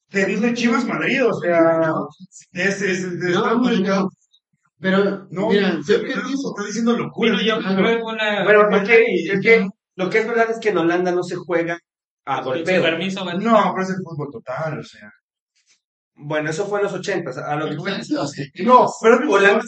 [0.09, 1.91] pedirle Chivas Madrid, o sea,
[2.53, 4.09] es, es, es- no, está muy- no.
[4.79, 7.31] Pero, no, mira, eso- está diciendo locura.
[7.33, 9.67] Mira, yo creo que una- Bueno, una- porque es que
[10.03, 11.79] lo que es verdad es que en Holanda no se juega
[12.25, 12.81] a golpeo.
[12.81, 13.25] permiso.
[13.25, 15.11] No, pero es el fútbol total, o sea.
[16.15, 17.91] Bueno, eso fue en los 80, a lo que fue.
[18.63, 19.63] No, pero Holanda.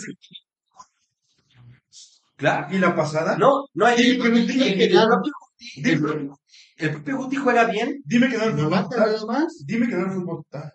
[2.35, 2.67] Claro.
[2.75, 3.37] ¿Y la pasada?
[3.37, 3.97] No, no hay.
[4.17, 6.39] Dime que el, propio Guti, el propio-
[6.77, 8.01] el propio Guti juega bien.
[8.05, 9.25] Dime que no era ¿En fútbol total.
[9.27, 9.63] más?
[9.65, 10.73] Dime que no era fútbol total.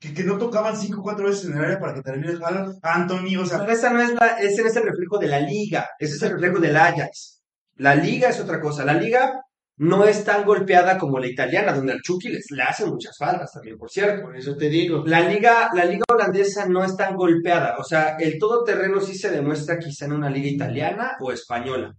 [0.00, 2.40] Que, que no tocaban cinco o cuatro veces en el área para que termine el
[2.40, 2.72] jalo.
[2.82, 5.38] Anthony, o sea, Pero esa no es la, ese no es el reflejo de la
[5.40, 5.88] liga.
[5.98, 7.41] Ese es el reflejo del Ajax.
[7.76, 8.84] La liga es otra cosa.
[8.84, 9.40] La liga
[9.78, 13.50] no es tan golpeada como la italiana, donde al Chucky les, le hacen muchas faltas
[13.52, 14.22] también, por cierto.
[14.22, 15.02] Por eso te digo.
[15.06, 17.76] La liga, la liga holandesa no es tan golpeada.
[17.78, 21.92] O sea, el todoterreno sí se demuestra quizá en una liga italiana o española,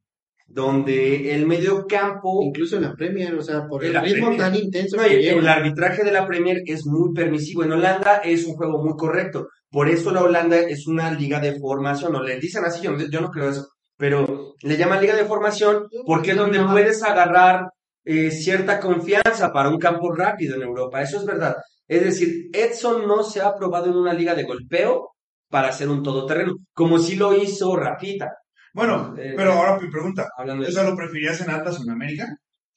[0.47, 4.39] donde el medio campo Incluso en la Premier, o sea, por el ritmo Premier.
[4.39, 5.47] tan intenso No, que el llevan.
[5.47, 7.63] arbitraje de la Premier es muy permisivo.
[7.63, 9.47] En Holanda es un juego muy correcto.
[9.71, 12.15] Por eso la Holanda es una liga de formación.
[12.15, 13.67] O le dicen así, yo, no- yo no creo eso.
[13.97, 17.69] Pero le llaman liga de formación porque es donde puedes agarrar
[18.05, 21.01] eh, cierta confianza para un campo rápido en Europa.
[21.01, 21.55] Eso es verdad.
[21.87, 25.11] Es decir, Edson no se ha probado en una liga de golpeo
[25.49, 28.31] para hacer un todoterreno, como sí lo hizo Rafita.
[28.73, 30.27] bueno, Eh, pero ahora mi pregunta.
[30.37, 32.27] Hablando de ¿Eso lo preferías en Atlas o en América?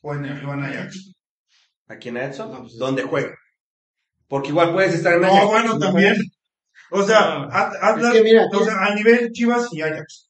[0.03, 1.13] ¿O en, o en Ajax?
[1.89, 3.35] aquí en Edson, No, pues, donde juega.
[4.29, 5.47] Porque igual puedes estar en No, Ajax.
[5.47, 6.17] bueno, también.
[6.91, 10.26] O sea, At- Atlas, Es que mira, o sea, a nivel Chivas y Ajax.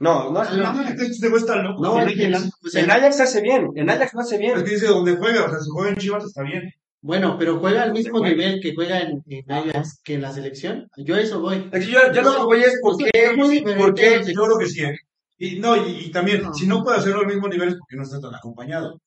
[0.00, 1.82] No, no, No, no, este este güey está loco.
[1.82, 3.20] No, En es Ajax.
[3.20, 4.64] hace bien, en Ajax lo hace Es bien.
[4.64, 6.72] que dice donde juega, o sea, si juega en Chivas está bien.
[7.02, 10.88] bueno, pero juega al mismo nivel que juega en, en Ajax que en la selección.
[10.96, 11.68] Yo a eso voy.
[11.72, 14.58] Es que yo, yo lo que voy es por qué, Es por qué Yo creo
[14.58, 14.82] que sí.
[14.84, 14.96] ¿eh?
[15.38, 16.52] Y, no, y, y también, No.
[16.54, 19.00] si no puede hacerlo al mismo nivel es porque no está tan acompañado.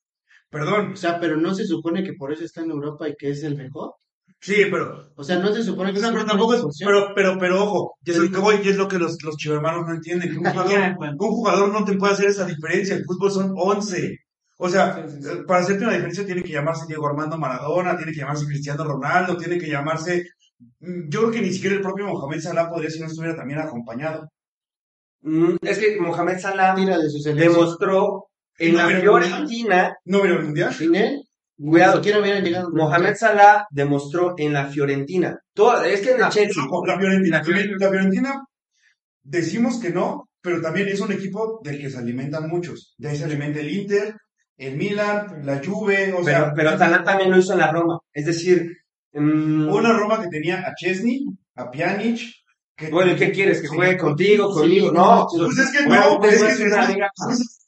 [0.50, 0.94] Perdón.
[0.94, 3.44] O sea, pero no se supone que por eso está en Europa y que es
[3.44, 3.94] el mejor.
[4.46, 7.14] Sí, pero, O sea, no se supone que o sea, es pero tampoco es, pero,
[7.16, 9.88] pero, pero ojo, y es lo que voy, y es lo que los, los chivermanos
[9.88, 13.32] no entienden, que un jugador, un jugador no te puede hacer esa diferencia, el fútbol
[13.32, 14.18] son 11.
[14.58, 15.30] O sea, Sí, sí, sí.
[15.30, 18.84] eh, para hacerte una diferencia tiene que llamarse Diego Armando Maradona, tiene que llamarse Cristiano
[18.84, 20.26] Ronaldo, tiene que llamarse...
[20.82, 23.60] mm, Yo creo que ni siquiera el propio Mohamed Salah podría si no estuviera también
[23.60, 24.28] acompañado.
[25.22, 27.54] Mm, Es que Mohamed Salah Tira de su selección.
[27.54, 28.26] demostró
[28.60, 30.74] en la No, pero- Fiorentina, ¿No vieron el Mundial?
[30.74, 31.24] Sin él,
[31.72, 32.00] Cuidado.
[32.22, 32.70] hubieran llegado.
[32.72, 35.40] Mohamed Salah demostró en la Fiorentina.
[35.54, 37.44] Todo, es que en el Chelsea, No, la Fiorentina, la
[37.90, 38.44] Fiorentina,
[39.24, 42.96] decimos que no, pero también es un equipo del que se alimentan muchos.
[42.98, 44.16] De ahí se alimenta el Inter,
[44.58, 48.00] el Milan, la Juve, o pero, sea, pero Salah también lo hizo en la Roma.
[48.12, 48.70] Es decir,
[49.14, 52.20] mm, una Roma que tenía a Chesney, a Pjanic,
[52.76, 53.62] que bueno, ¿y ¿qué quieres?
[53.62, 53.76] ¿Que Sí.
[53.76, 54.90] juegue contigo, conmigo?
[54.90, 55.38] sí, No, sí.
[55.46, 57.68] Pues es que Bueno, no, pues es que es una es- liga- es-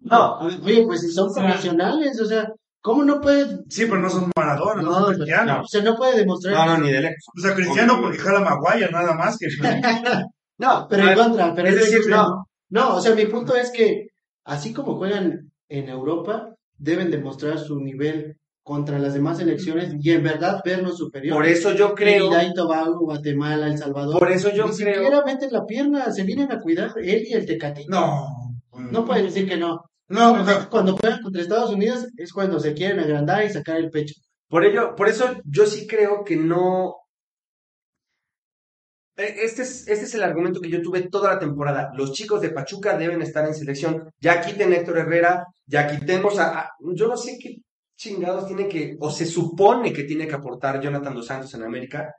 [0.00, 0.38] no.
[0.40, 2.48] Oye, pues si son profesionales, o sea,
[2.88, 5.60] ¿cómo no puede, Sí, pero no son Maradona, no, No, son Cristiano.
[5.62, 6.54] o sea, no puede demostrar?
[6.54, 7.24] No, no, ni de lejos.
[7.36, 9.46] O sea, Cristiano porque jala Maguire nada más que
[10.58, 12.46] No, Pero en ver, contra, pero es decir, no.
[12.70, 14.06] No, o sea, mi punto es que
[14.44, 20.22] así como juegan en Europa, deben demostrar su nivel contra las demás selecciones y en
[20.22, 21.36] verdad vernos superior.
[21.36, 24.18] Por eso yo creo, Trinidad y Tobago, Guatemala, El Salvador.
[24.18, 27.34] por eso yo Ni creo, siquiera meten la pierna, se vienen a cuidar él y
[27.34, 27.84] el Tecate.
[27.88, 28.26] No.
[28.72, 29.84] No pueden decir que no.
[30.08, 34.14] No, Cuando juegan contra Estados Unidos es cuando se quieren agrandar y sacar el pecho.
[34.48, 36.96] por ello, por eso yo sí creo que no.
[39.16, 41.90] E- Este es, este es el argumento que yo tuve toda la temporada.
[41.94, 44.10] Los chicos de Pachuca deben estar en selección.
[44.20, 47.56] Ya quiten Héctor Herrera, ya quitemos a, a- Yo no sé qué
[47.96, 52.14] chingados tiene que, o se supone que tiene que aportar Jonathan Dos Santos en América.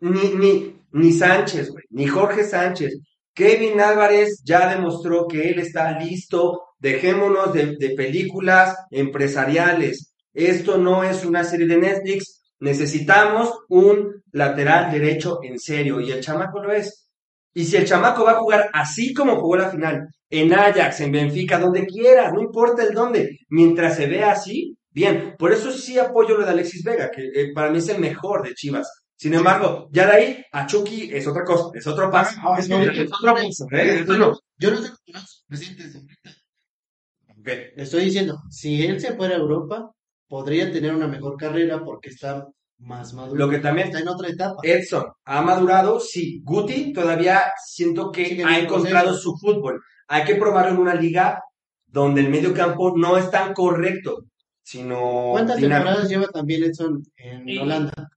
[0.00, 2.98] Ni, ni, ni Sánchez, güey, ni Jorge Sánchez.
[3.40, 6.60] Kevin Álvarez ya demostró que él está listo.
[6.78, 10.12] Dejémonos de, películas empresariales.
[10.34, 12.42] Esto no es una serie de Netflix.
[12.58, 16.02] Necesitamos un lateral derecho en serio.
[16.02, 17.10] Y el chamaco lo es.
[17.54, 21.10] Y si el chamaco va a jugar así como jugó la final, en Ajax, en
[21.10, 25.34] Benfica, donde quiera, no importa el dónde, mientras se vea así, bien.
[25.38, 28.46] Por eso sí apoyo lo de Alexis Vega, que eh, para mí es el mejor
[28.46, 28.86] de Chivas.
[29.20, 32.40] Sin embargo, ya de ahí a Chucky es otra cosa, es otro paso.
[32.42, 34.02] Ah, es que- Es otro paso, ¿eh?
[34.06, 34.32] No.
[34.56, 36.30] Yo no tengo brazos presentes ahorita.
[37.38, 37.46] Ok.
[37.76, 39.90] Le estoy diciendo, si él se fuera a Europa,
[40.26, 42.46] podría tener una mejor carrera porque está
[42.78, 43.36] más maduro.
[43.38, 44.56] Lo que también Está en otra etapa.
[44.62, 46.40] Edson ha madurado, sí.
[46.42, 49.82] Guti todavía siento que ha encontrado su fútbol.
[50.08, 51.42] Hay que probarlo en una liga
[51.86, 54.24] donde el medio campo no es tan correcto,
[54.62, 55.84] sino ¿Cuántas dinámico.
[55.90, 58.08] temporadas lleva también Edson en Y- Holanda?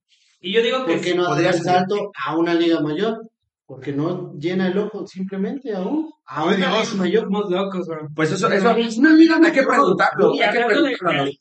[0.45, 1.63] Y yo digo que ¿Por qué no hacer el ser.
[1.63, 3.29] salto a una liga mayor?
[3.65, 6.11] Porque no llena el ojo simplemente aún.
[6.25, 6.69] A una Dios.
[6.69, 7.23] liga mayor.
[7.23, 8.07] somos locos, bro.
[8.13, 10.33] Pues eso, eso Es una liga hay que preguntarlo.
[10.35, 11.31] Y Hay que hablando de- preguntarlo.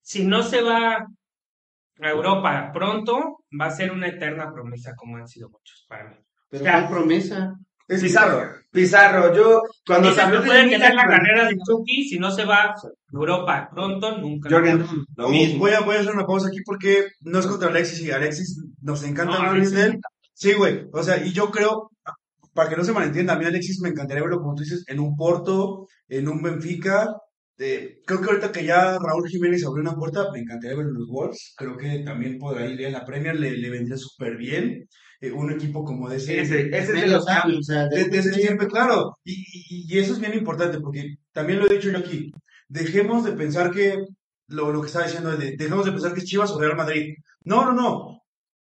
[0.00, 5.28] Si no se va a Europa pronto, va a ser una eterna promesa, como han
[5.28, 6.16] sido muchos para mí.
[6.50, 7.54] Pero O sea, ¿cuál promesa?
[8.00, 12.44] Pizarro, Pizarro, yo cuando Dices de puede tener la carrera de Chucky si no se
[12.44, 12.74] va a
[13.12, 14.48] Europa pronto, nunca.
[14.48, 14.84] Jorgen,
[15.16, 15.58] lo mismo.
[15.58, 18.62] Voy a, voy a hacer una pausa aquí porque no es contra Alexis y Alexis
[18.80, 20.00] nos encanta No, Alexis de él.
[20.32, 20.86] Sí, güey.
[20.92, 21.90] O sea, y yo creo,
[22.54, 25.00] para que no se malentienda, a mí Alexis me encantaría verlo, como tú dices, en
[25.00, 27.14] un Porto, en un Benfica.
[27.58, 30.98] Eh, creo que ahorita que ya Raúl Jiménez abrió una puerta, me encantaría verlo en
[30.98, 31.54] los Wolves.
[31.56, 34.88] Creo que también podrá ir en la Premier, le, le vendría súper bien.
[35.22, 36.40] Eh, un equipo como de ese.
[36.40, 37.60] Ese, ese es de los cambios.
[37.60, 39.16] o sea, De- desde siempre, claro.
[39.24, 42.32] Y, y- y eso es bien importante porque también lo he dicho yo aquí.
[42.68, 43.96] Dejemos de pensar que
[44.48, 47.14] lo, lo que estaba diciendo, de- dejemos de pensar que es Chivas o Real Madrid.
[47.44, 48.22] No, no, no.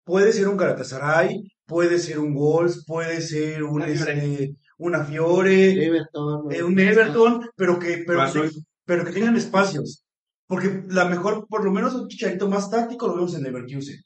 [0.03, 4.11] Puede ser un Galatasaray, puede ser un Wolves, puede ser un, Una Fiore.
[4.13, 6.51] este, una Fiore, Everton.
[6.51, 8.49] eh, un Everton, pero que, pero, Azul.
[8.85, 10.03] pero que tengan espacios.
[10.47, 14.01] Porque la mejor, por lo menos un chicharito más táctico lo vemos en Leverkusen.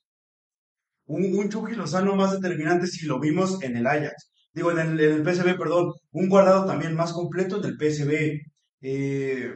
[1.06, 4.30] Un, un Chucky Lozano más determinante si lo vimos en el Ajax.
[4.54, 5.94] Digo, en el, en el PSV, perdón.
[6.12, 8.40] Un guardado también más completo en el PSV.
[8.82, 9.52] Eh,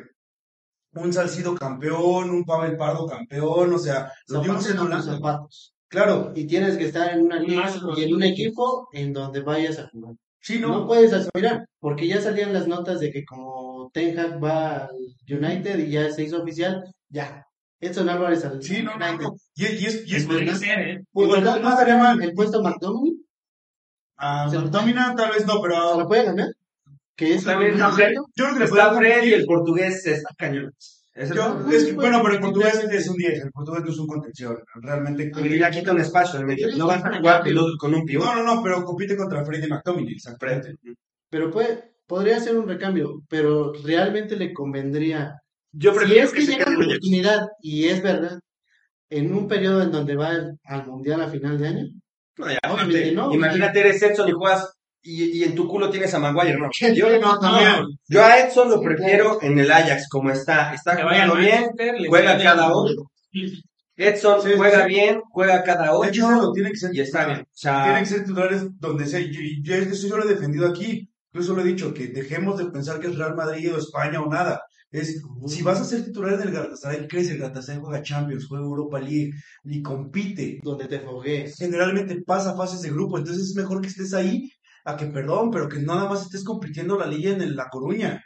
[0.94, 5.14] un Salcido campeón, un Pavel Pardo campeón, o sea, lo vimos Zapatos en Holanda.
[5.16, 5.74] zapatos.
[5.90, 9.80] Claro, Y tienes que estar en una liga y en un equipo en donde vayas
[9.80, 10.16] a jugar.
[10.42, 10.88] sí, No, no.
[10.88, 14.90] puedes aspirar, porque ya salían las notas de que como Ten Hag va al
[15.30, 17.46] United y ya se hizo oficial, ya.
[17.80, 19.36] Edson Álvarez al Sí, no, no, no.
[19.56, 21.04] Y, y es, y es, Podría ser, ¿eh?
[21.12, 22.22] pues, Igual no, no estaría mal.
[22.22, 23.14] el puesto McDominay,
[24.18, 26.50] A Se lo- Domina tal vez no, se pero lo puede ganar.
[27.16, 28.14] Que es También el- está Fred.
[28.16, 30.72] yo creo que le Está puede Fred y el portugués está cañón.
[31.14, 33.98] Ese Yo- es que, bueno, pero el portugués es un 10, el portugués no es
[33.98, 35.32] un contención, realmente.
[35.36, 36.68] Y ya quita un espacio medio.
[36.78, 38.24] No vas a jugar piloto con un pivot.
[38.26, 40.76] No, no, no, pero compite contra Freddy McTominay, exactamente.
[41.30, 45.36] Pero puede, podría ser un recambio, pero realmente le convendría.
[45.72, 48.40] Yo Si prefiero es que que se llega la el- oportunidad, y es verdad,
[49.10, 50.32] en un periodo en donde va
[50.66, 51.86] al mundial a final de año,
[52.38, 53.34] No, ya, Obviamente no.
[53.34, 56.70] Imagínate, eres Edson y juegas y, y en tu culo tienes a Maguire, ¿no?
[56.96, 57.86] Yo, No, también.
[58.10, 60.74] yo a Edson lo prefiero en el Ajax, como está.
[60.74, 61.48] Está Que vaya al jugando
[61.78, 63.10] bien, juega cada ocho.
[63.96, 64.88] Edson Sí, juega sí.
[64.90, 67.40] bien, juega cada ocho no, tiene que ser y está bien.
[67.42, 69.20] O sea, Tienen que ser titulares donde sea.
[69.20, 71.10] Yo, yo, eso yo lo he defendido aquí.
[71.32, 74.30] Incluso lo he dicho, que dejemos de pensar que es Real Madrid o España o
[74.30, 74.62] nada.
[74.92, 77.30] Es, si vas a ser titular en el Galatasaray, ¿qué crees?
[77.30, 79.32] El Galatasaray juega Champions, juega Europa League
[79.66, 80.60] y compite.
[80.64, 81.56] Donde te fogues.
[81.58, 84.50] Generalmente pasa fases de grupo, entonces es mejor que estés ahí
[84.86, 88.24] a que, perdón, pero que nada más estés compitiendo la liga en el- La Coruña.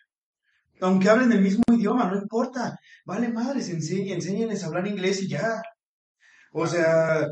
[0.81, 2.77] Aunque hablen el mismo idioma, no importa.
[3.05, 5.61] Vale madres, enseñen, enséñenles a hablar inglés y ya.
[6.53, 7.25] O sea,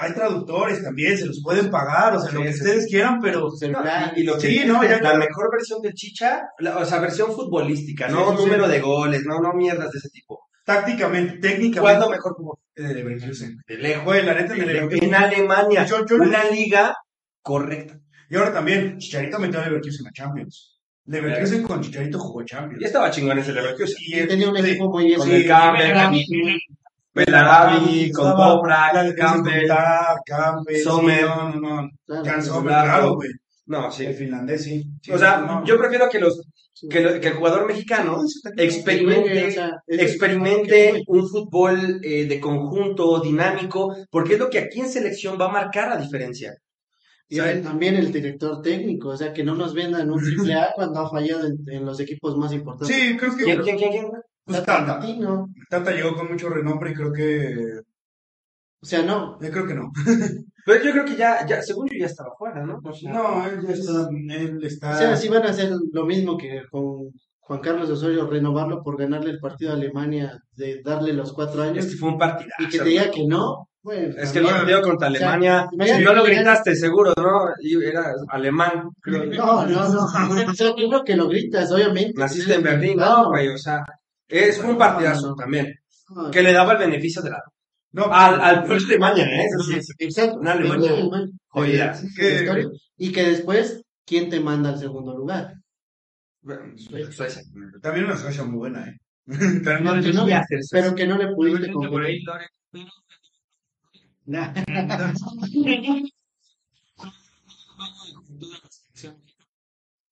[0.00, 2.90] hay traductores también, se los pueden pagar, o sea, lo que sí, ustedes sí.
[2.90, 4.12] quieran, pero Celular.
[4.16, 6.98] y, y lo que Sí, no, ya- la mejor versión del Chicha, la- o sea,
[7.00, 8.44] versión futbolística, no Sí, sí, sí.
[8.44, 10.40] número de goles, no, no mierdas de ese tipo.
[10.64, 12.58] tácticamente, técnicamente, ¿Cuándo mejor jugó?
[12.74, 13.56] en el Leverkusen.
[13.68, 14.04] De lejos.
[14.04, 15.04] Güey, la neta en el Leverkusen.
[15.04, 16.92] En Alemania, Yo- yo- una liga
[17.40, 17.98] correcta.
[18.28, 20.80] Y ahora también, Chicharito metió a Leverkusen a Champions.
[21.04, 22.80] Leverkusen con Chicharito jugó Champions.
[22.80, 23.96] Ya estaba chingón ese Leverkusen.
[24.00, 25.18] Y Y tenía un sí, equipo muy bien.
[25.20, 25.92] Con Sí, el Campbell,
[27.24, 29.68] Belarabi, con estaba la Toprak, defensa con Campbell.
[30.26, 31.22] Campbell, Sommer.
[31.24, 32.62] no, no, no.
[32.62, 33.30] Claro, güey.
[33.66, 34.04] No, sí.
[34.04, 34.84] El finlandés, sí.
[35.02, 35.64] Sí, O sea, no.
[35.64, 36.40] yo prefiero que los
[36.72, 36.86] sí.
[36.88, 38.20] que, lo- que el jugador mexicano
[38.56, 39.54] experimente,
[39.88, 45.46] experimente un fútbol eh, de conjunto, dinámico, porque es lo que aquí en selección va
[45.46, 46.54] a marcar la diferencia.
[47.28, 51.00] Y también el director técnico, o sea, que no nos vendan un triple A cuando
[51.00, 52.94] ha fallado en, en los equipos más importantes.
[52.94, 54.06] Sí, creo que ¿Quién, quién, quién, quién?
[54.46, 54.86] Pues, Tata.
[54.98, 55.48] Martino.
[55.68, 57.80] Tata llegó con mucho renombre y creo que
[58.82, 59.38] O sea, no.
[59.40, 59.90] yo creo que no.
[60.66, 62.80] Pero yo creo que ya, ya, según yo ya estaba fuera, ¿no?
[62.82, 66.04] O sea, No, él ya está, él está O sea, sí van a hacer lo
[66.06, 71.12] mismo que con Juan Carlos Osorio, renovarlo por ganarle el partido a Alemania, de darle
[71.12, 72.62] los cuatro años, Es que fue un partidazo.
[72.62, 73.68] y que te diga que no.
[73.84, 74.56] Bueno, Es que el también.
[74.56, 77.50] partido contra sea, Alemania, imagínate no lo gritaste seguro, ¿no?
[77.80, 79.26] Era alemán, creo.
[79.26, 80.06] No, no, no.
[80.50, 82.14] O sea, yo creo que lo gritas, obviamente.
[82.16, 83.84] Naciste en Berlín, no, güey, o sea,
[84.28, 85.74] es un partidazo también,
[86.10, 87.42] No, que le daba el beneficio de la
[87.92, 89.46] no, al, al pueblo de Alemania, ¿eh?
[89.46, 89.92] Eso sí.
[89.98, 90.38] Exacto.
[90.38, 90.92] Una Alemania
[91.48, 91.98] jodida.
[92.14, 92.66] Que-.
[92.98, 95.54] Y que después, ¿quién te manda al segundo lugar?
[97.10, 97.42] Suecia.
[97.80, 98.96] también una Suecia muy buena, eh.
[99.64, 100.26] Pero no, No, que no,
[100.70, 102.04] pero que le pudiste Por competir.
[102.04, 102.46] ahí, Lore.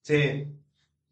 [0.03, 0.47] Sí.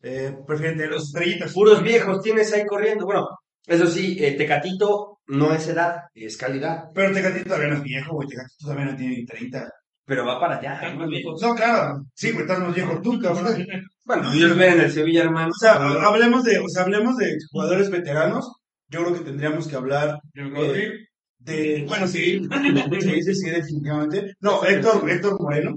[0.02, 1.52] Eh, prefieren tener los estrellitas.
[1.52, 3.04] Puros viejos tienes ahí corriendo.
[3.06, 3.28] Bueno,
[3.66, 8.14] eso sí, eh, Tecatito no es edad, es calidad, Pero Tecatito todavía no es viejo,
[8.14, 8.28] güey.
[8.28, 9.68] Tecatito todavía no tiene ni 30.
[10.04, 10.80] pero va para allá.
[11.06, 11.40] Viejos.
[11.40, 12.04] No, claro.
[12.14, 13.66] Sí, güey, estás más viejo tú, cabrón.
[14.04, 15.50] Bueno, Dios ve en el Sevilla, hermano.
[15.50, 18.52] O sea, hablemos de, o sea, hablemos de jugadores veteranos.
[18.88, 20.90] Yo creo que tendríamos que hablar eh,
[21.38, 22.40] de, bueno, sí,
[23.00, 24.34] sí, sí, sí, definitivamente.
[24.40, 25.76] No, Héctor, Héctor Moreno,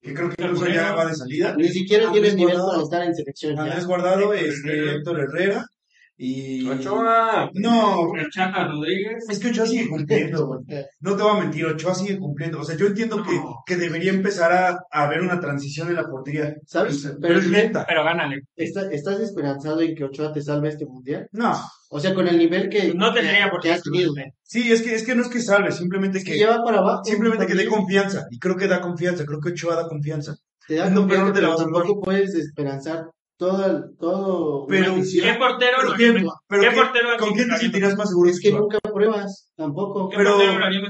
[0.00, 1.54] que creo que incluso ya va de salida.
[1.56, 3.62] Ni siquiera tiene Andrés nivel para estar en selección ya.
[3.62, 5.64] Andrés Guardado, este, Héctor Herrera
[6.20, 6.68] y...
[6.68, 7.48] Ochoa.
[7.54, 9.24] No, El Chaca Rodríguez.
[9.28, 10.60] es que Ochoa sigue cumpliendo, güey.
[11.00, 12.60] No te voy a mentir, Ochoa sigue cumpliendo.
[12.60, 13.62] O sea, yo entiendo que, No.
[13.66, 16.54] que debería empezar a, a haber una transición en la portería.
[16.66, 17.02] ¿Sabes?
[17.04, 17.84] Pero Pero es lenta.
[17.88, 18.40] Pero gánale.
[18.56, 21.28] ¿está- ¿estás esperanzado en que Ochoa te salve este mundial?
[21.32, 21.56] No,
[21.90, 23.72] O sea, con el nivel que, No tendría por qué.
[23.72, 24.12] has tenido.
[24.42, 27.02] sí, es que, es que no es que salve, simplemente Que que, lleva para abajo.
[27.04, 28.26] simplemente que dé confianza.
[28.30, 30.36] Y creo que da confianza, creo que Ochoa da confianza.
[30.66, 33.06] Te da No, pero confianza, no te la pero vas a tampoco puedes esperanzar
[33.38, 34.96] todo, todo Pero-.
[34.96, 36.12] ¿Qué portero Pero haría?
[36.48, 38.28] pero ¿Qué qué- portero ¿Con quién te sentirás más seguro?
[38.30, 40.08] Es que nunca pruebas, tampoco.
[40.08, 40.36] ¿Qué Pero,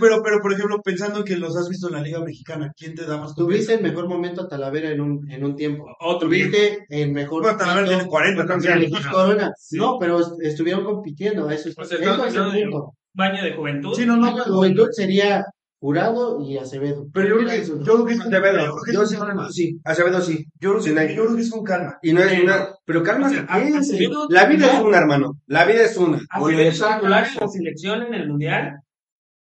[0.00, 3.04] pero, pero, por ejemplo, pensando que los has visto en la Liga Mexicana, ¿quién te
[3.06, 5.84] da más Tuviste el mejor momento a Talavera en un, en un tiempo.
[6.00, 6.50] Otro viejo.
[6.50, 7.42] Tuviste el mejor.
[7.42, 8.80] Bueno, Talavera tiene 40 con también.
[8.90, 9.52] Jesús Corona.
[9.72, 11.50] No, pero est- estuvieron compitiendo.
[11.50, 12.94] Eso es, O sea, eso es el punto.
[13.14, 13.94] Baño de juventud.
[13.94, 15.44] Sí, no, no, La juventud sería
[15.80, 17.06] Jurado y Acevedo.
[17.12, 18.56] Pero yo creo que, yo creo que es con Acevedo.
[18.66, 19.16] yo creo que Yo es sí,
[19.52, 20.44] sí, Acevedo sí.
[20.60, 21.02] Yo creo que- no.
[21.14, 21.98] yo creo que es con calma.
[22.02, 22.68] Y no es una.
[22.84, 23.74] Pero calma, O sea, ¿qué es?
[23.76, 25.40] Acevedo- La vida es una, hermano.
[25.46, 26.18] La vida es una.
[26.30, 28.80] Acevedo es titular en la selección en el mundial.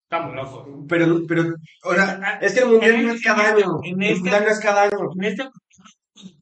[0.09, 0.67] Estamos locos.
[0.89, 1.53] Pero, pero,
[1.83, 3.79] ahora, es que el mundial no es cada año.
[3.83, 4.97] En El este- mundial no es cada año.
[5.17, 5.43] En este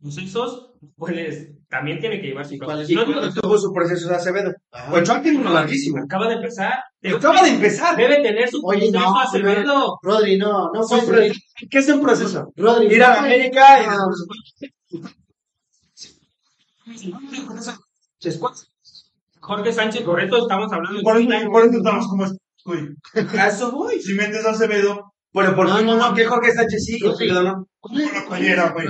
[0.01, 3.41] procesos, pues también tiene que llevar su ¿Y cuál es Y No, no, proceso?
[3.41, 4.51] tuvo su proceso de Acevedo.
[4.71, 4.91] Ah.
[4.93, 6.03] Ochoa tiene uno larguísimo.
[6.03, 6.73] acaba de empezar.
[7.15, 7.95] Acaba de empezar.
[7.95, 9.99] Debe tener su Oye, no, proceso Acevedo.
[10.01, 12.51] Rodri, no, no puedes pro- ¿Qué es un proceso?
[12.55, 13.85] Rodri, Ir no a América y
[19.41, 22.87] Jorge Sánchez, por eso estamos hablando Por eso, de por eso estamos como es- güey.
[23.39, 23.99] A eso voy.
[24.01, 26.13] Si metes a Acevedo, Bueno, ¿por No, qué no, no.
[26.13, 26.99] ¿Qué Jorge Sánchez sí?
[27.01, 27.27] Yo sí.
[27.27, 27.65] No.
[27.79, 28.87] ¿cuál es- Con la playera, güey.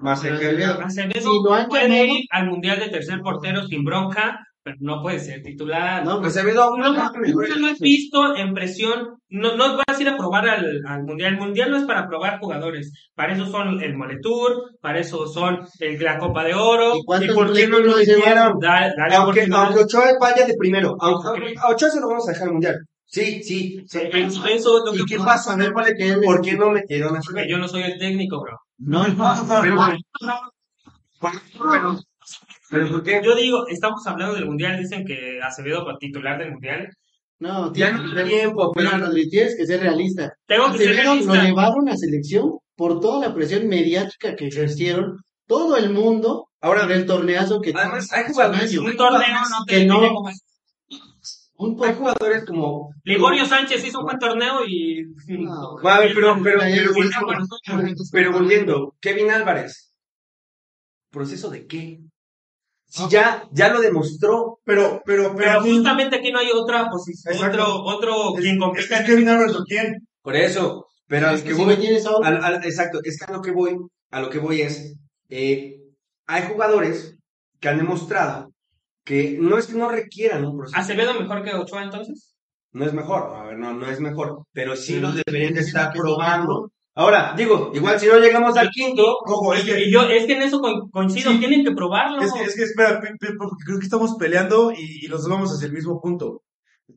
[0.00, 1.42] Más Acevedo.
[1.44, 5.42] Lo han puede ir al mundial de tercer portero sin bronca, pero no puede ser
[5.42, 6.04] titular.
[6.04, 9.16] No, pues, Acevedo aún No, no, nunca lo he visto en presión.
[9.28, 11.34] No, no vas a ir a probar al, al mundial.
[11.34, 12.92] El mundial no es para probar jugadores.
[13.14, 16.96] Para eso son el Moletour, para eso son el, la Copa de Oro.
[16.96, 18.58] ¿Y cuántos por qué no lo hicieron?
[18.58, 22.32] Da- dale Aunque, aunque Ochoa vaya de primero, aunque a Ochoa se lo vamos a
[22.32, 22.76] dejar al mundial.
[23.12, 23.84] Sí, sí.
[23.88, 23.98] sí.
[24.12, 25.56] Eso, eso es lo ¿Y que qué pasa.
[26.24, 28.56] ¿Por qué no metieron a Porque yo no soy el técnico, bro.
[28.78, 29.76] No, Pero,
[31.58, 31.98] pero,
[32.70, 33.20] pero ¿por qué?
[33.24, 34.78] Yo digo, estamos hablando del mundial.
[34.78, 36.88] Dicen que Acevedo fue titular del mundial.
[37.40, 40.32] no, Ya tiene- no tiempo, pero Rodri, tienes que ser realista.
[40.46, 41.44] Tengo que ser Acevedo lo realista.
[41.44, 46.92] llevaron a selección por toda la presión mediática que ejercieron todo el mundo ahora, por
[46.92, 50.00] el torneazo que además, hay jugadores, un torneo no te Que no-
[51.60, 55.04] define como- Un hay po- jugadores como Ligorio Sánchez hizo un buen torneo y.
[55.28, 59.92] No, A ver, pero, pero, ya, pero, volviendo, pero volviendo, Kevin Álvarez,
[61.10, 62.00] ¿proceso de qué?
[62.86, 66.88] Si ya, ya lo demostró, Pero, pero, pero, Pero ¿quién- justamente aquí no hay otra
[66.90, 67.62] posición, Exacto.
[67.62, 68.98] otro, otro es, quien es compita.
[68.98, 69.94] que Kevin Álvarez o quién?
[70.22, 71.66] por eso, pero al que si voy,
[72.64, 73.76] exacto, es que a lo que voy,
[74.10, 74.96] a lo que voy es,
[75.28, 75.76] eh,
[76.26, 77.16] hay jugadores
[77.60, 78.50] que han demostrado
[79.10, 82.34] que no es que no requieran un proceso, ¿Acevedo mejor que Ochoa entonces?
[82.72, 85.92] no es mejor, a ver, no, no es mejor, pero sí los deberían de estar
[85.92, 86.70] probando.
[86.94, 90.34] Ahora, digo, igual si no llegamos al quinto, Ojo, es que, Y yo, es que
[90.34, 91.38] en eso co- coincido, Sí.
[91.38, 92.20] tienen que probarlo.
[92.22, 95.22] es que, es que espera, pe- pe- porque creo que estamos peleando y, y los
[95.22, 96.42] dos vamos hacia el mismo punto.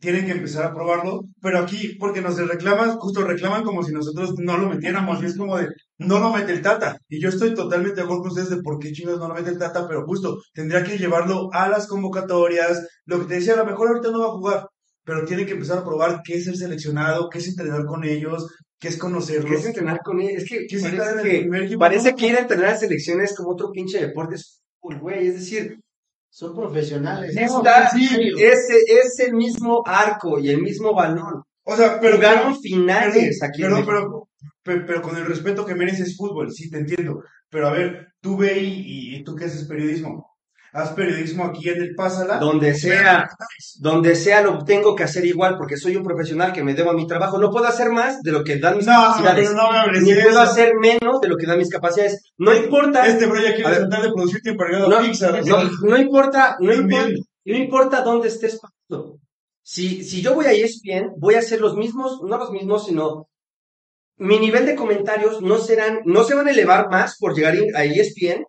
[0.04, 4.34] Tienen que empezar a probarlo, pero aquí, porque nos reclaman, justo reclaman como si nosotros
[4.38, 6.98] no lo metiéramos, y es como de, no lo mete el Tata.
[7.08, 9.52] Y yo estoy totalmente de acuerdo con ustedes de por qué chingados no lo mete
[9.52, 13.56] el Tata, pero justo, tendría que llevarlo a las convocatorias, lo que te decía, a
[13.56, 14.68] lo mejor ahorita no va a jugar,
[15.06, 18.54] pero tiene que empezar a probar qué es ser seleccionado, qué es entrenar con ellos,
[18.78, 19.52] qué es conocerlos.
[19.52, 20.36] ¿qué es entrenar con él?
[20.36, 23.52] Es que ¿Qué es estar parece que, parece que ir a entrenar a selecciones como
[23.52, 24.64] otro pinche deporte es
[25.00, 25.80] güey, es decir,
[26.34, 27.36] son profesionales.
[27.60, 28.08] Está- Sí,
[28.40, 31.44] ese es el mismo arco y el mismo balón.
[31.64, 33.92] O sea, pero Jugaron finales aquí México.
[33.92, 34.28] pero,
[34.64, 37.24] pe- pero con el respeto que mereces fútbol, sí te entiendo.
[37.50, 40.33] Pero a ver, tú ve y, y tú que haces periodismo.
[40.74, 42.38] Haz periodismo aquí en el Pásala.
[42.40, 43.30] Donde sea,
[43.80, 46.96] donde sea lo tengo que hacer igual porque soy un profesional que me debo a
[46.96, 47.38] mi trabajo.
[47.38, 49.50] No puedo hacer más de lo que dan mis No, capacidades.
[49.50, 52.24] pero no me Ni puedo hacer menos de lo que dan mis capacidades.
[52.38, 55.46] No importa, Este bro ya quiere tratar de producir tiempo no, Pixar.
[55.46, 57.08] no, no importa, no importa,
[57.46, 59.20] no importa dónde estés parado.
[59.62, 63.30] Si, si yo voy a ESPN, voy a hacer los mismos, no los mismos, sino
[64.18, 67.84] mi nivel de comentarios no serán, no se van a elevar más por llegar a
[67.86, 68.44] ESPN,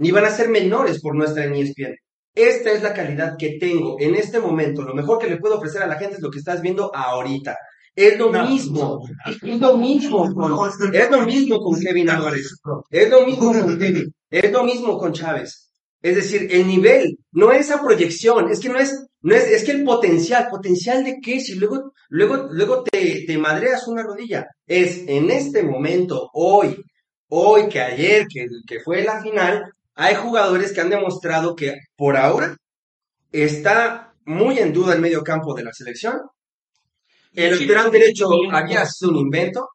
[0.00, 1.94] ni van a ser menores por no estar en E ESPN.
[2.34, 4.82] Esta es la calidad que tengo en este momento.
[4.82, 7.56] Lo mejor que le puedo ofrecer a la gente es lo que estás viendo ahorita.
[7.94, 8.46] Es lo No.
[8.48, 9.00] mismo.
[9.26, 12.46] Es lo mismo con, es lo mismo con Kevin Álvarez.
[12.90, 14.14] Es lo mismo con Kevin.
[14.30, 15.70] Es lo mismo con Chávez.
[16.02, 19.72] Es decir, el nivel, no esa proyección, es que no es, no es, es que
[19.72, 25.04] el potencial, potencial de qué, si luego, luego, luego te, te madreas una rodilla, es
[25.08, 26.74] en este momento, hoy,
[27.28, 29.70] hoy que ayer, que, que fue la final,
[30.00, 32.56] hay jugadores que han demostrado que por ahora
[33.30, 36.18] está muy en duda el medio campo de la selección.
[37.34, 39.68] El lateral derecho había sido un invento,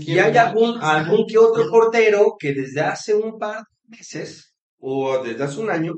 [0.00, 5.22] y hay algún, algún que otro portero que desde hace un par de meses o
[5.22, 5.92] desde hace un año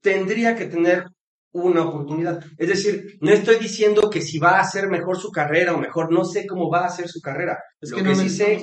[0.00, 1.04] tendría que tener
[1.52, 2.44] una oportunidad.
[2.58, 6.12] Es decir, no estoy diciendo que si va a hacer mejor su carrera o mejor,
[6.12, 7.56] no sé cómo va a hacer su carrera.
[7.80, 8.60] Es lo que que, no sí sé,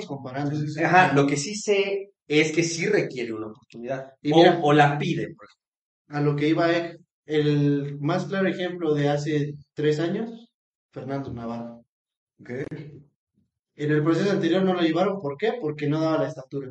[0.84, 4.72] ajá, lo que sí sé es que sí requiere una oportunidad Y o, mira- o
[4.72, 5.34] la pide.
[5.34, 5.64] por ejemplo.
[6.08, 10.50] A lo que iba Ek, el más claro ejemplo de hace tres años,
[10.92, 11.84] Fernando Navarro.
[13.76, 15.54] En el proceso anterior no lo llevaron, ¿por qué?
[15.60, 16.70] Porque no daba la estatura.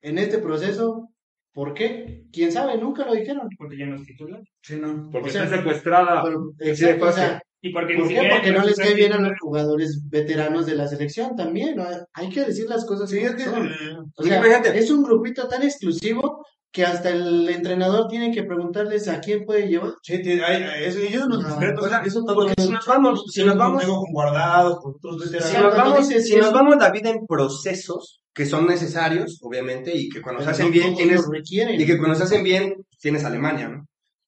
[0.00, 1.08] En este proceso,
[1.52, 2.24] ¿por qué?
[2.32, 2.78] ¿Quién sabe?
[2.78, 3.48] Nunca lo dijeron.
[3.58, 4.40] Porque ya no es titular.
[4.62, 5.10] Sí, no.
[5.10, 6.22] Porque O sea, está secuestrada.
[6.22, 8.28] Pero, exacto, o sea, Y porque ¿Por qué?
[8.30, 11.76] Porque no les cae bien a los jugadores veteranos de la selección también.
[11.76, 11.84] ¿no?
[12.14, 13.44] Hay que decir las cosas Sí, es que.
[13.44, 13.66] son.
[13.66, 14.40] eh, O sea,
[14.74, 19.66] es un grupito tan exclusivo que hasta el entrenador tiene que preguntarles a quién puede
[19.68, 19.92] llevar.
[20.02, 23.44] Sí, tiene- hay- eso, No, respetan, o sea, eso todo Porque si nos vamos, si
[23.44, 25.48] nos vamos, con guardados, con otros veteranos.
[25.50, 29.90] si nos vamos, dices si nos vamos la vida en procesos que son necesarios, obviamente,
[29.94, 31.80] y que cuando se Pero hacen no bien tienes requieren.
[31.80, 33.86] Y que cuando se hacen bien, tienes Alemania, ¿no?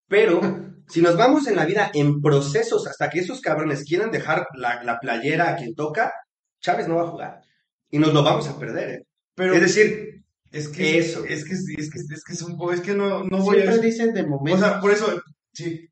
[0.09, 0.41] Pero
[0.89, 4.83] si nos vamos en la vida en procesos hasta que esos cabrones quieran dejar la,
[4.83, 6.13] la playera a quien toca,
[6.61, 7.41] Chávez no va a jugar.
[7.91, 9.07] Y nos lo vamos a perder, ¿eh?
[9.35, 11.25] Pero es decir, es que eso.
[11.25, 13.63] es que es que es que es un poco, es que no, no voy a
[13.63, 14.61] Siempre dicen de O momento.
[14.61, 15.21] sea, por eso,
[15.53, 15.89] sí.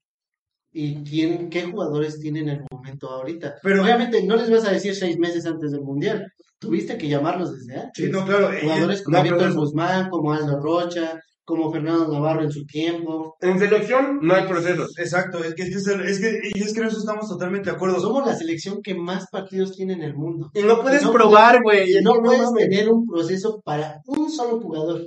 [0.72, 3.56] ¿Y quién, qué jugadores tienen el momento ahorita?
[3.62, 6.32] Pero- obviamente no les vas a decir seis meses antes del Mundial.
[6.60, 8.04] Tuviste que llamarlos desde antes.
[8.04, 8.50] Sí, no, claro.
[8.52, 11.18] ellos- Jugadores como no, Víctor Guzmán, como Aldo Rocha,
[11.50, 13.36] como Fernando Navarro en su tiempo.
[13.40, 14.96] En selección no hay procesos.
[14.98, 17.76] Exacto, es que, es que, es que, y es que en eso estamos totalmente de
[17.76, 18.00] acuerdo.
[18.00, 20.50] Somos la selección que más partidos tiene en el mundo.
[20.54, 21.90] Y no puedes No probar, güey.
[21.98, 22.68] Y no No puedes mames.
[22.70, 25.02] tener un proceso para un solo jugador.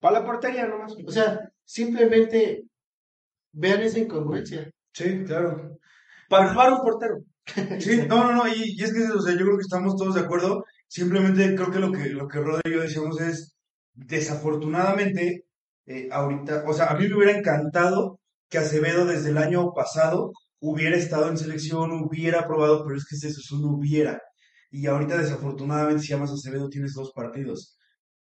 [0.00, 0.94] Para la portería nomás.
[1.06, 2.64] O sea, simplemente
[3.52, 4.70] vean esa incongruencia.
[4.92, 5.78] Sí, claro.
[6.28, 7.16] para armar un portero.
[7.78, 10.14] Sí, no, no, no, y, y es que, o sea, yo creo que estamos todos
[10.14, 10.64] de acuerdo.
[10.88, 13.54] Simplemente creo que lo que, lo que Roda y yo decíamos es,
[13.94, 15.44] desafortunadamente,
[15.86, 20.32] eh, ahorita, o sea, a mí me hubiera encantado que Acevedo desde el año pasado
[20.60, 24.20] hubiera estado en selección, hubiera probado, pero es que es eso, es un hubiera.
[24.70, 27.76] Y ahorita, desafortunadamente, si llamas a Acevedo, tienes dos partidos.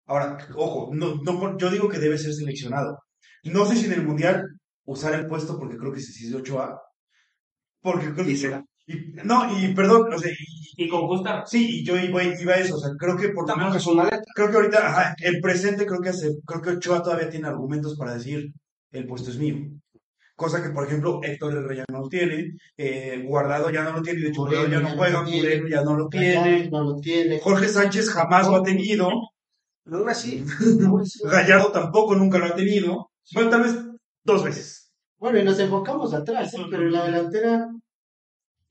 [0.06, 2.98] Ahora, ojo, no, no, yo digo que debe ser seleccionado.
[3.44, 4.44] No sé si en el Mundial
[4.84, 6.78] usar el puesto, porque creo que es de 8A.
[7.80, 8.64] Porque creo que Y será.
[8.86, 12.54] Y- no, y perdón, o sea, y- Y con justa sí, y yo iba, iba
[12.54, 14.22] a eso, o sea, creo que por menos, es una letra.
[14.34, 17.96] creo que ahorita, ajá, el presente creo que hace, creo que Ochoa todavía tiene argumentos
[17.96, 18.52] para decir,
[18.92, 19.56] el puesto es mío.
[20.34, 24.02] Cosa que, por ejemplo, Héctor Herrera ya no lo tiene, eh, Guardado ya no lo
[24.02, 25.48] tiene, de hecho, Moreno ya ya no no juega, lo tiene.
[25.48, 27.40] Moreno ya no lo tiene, no lo tiene.
[27.40, 29.08] Jorge Sánchez jamás lo ha tenido,
[29.84, 30.42] Pero aún así.
[31.24, 33.76] Gallardo tampoco nunca lo ha tenido, bueno, tal vez
[34.24, 34.90] dos veces.
[35.18, 36.64] Bueno, y nos enfocamos atrás, ¿eh?
[36.70, 37.68] pero en la delantera,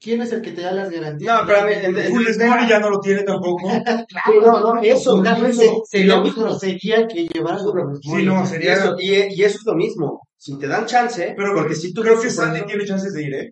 [0.02, 1.32] ¿quién es el que te da las garantías?
[1.42, 3.70] No, pero a en- Funes Mori ya no lo tiene tampoco.
[4.26, 5.84] Sí, no, no, eso, Totalmente, eso.
[5.86, 6.44] sería Lo mi mismo.
[6.44, 8.74] grosería que llevar a Sí, no, Y sería...
[8.74, 10.22] eso, y, y eso es lo mismo.
[10.38, 13.34] Si te dan chance, Pero porque si tú creo que proceso- tiene chances de ir,
[13.36, 13.52] ¿eh?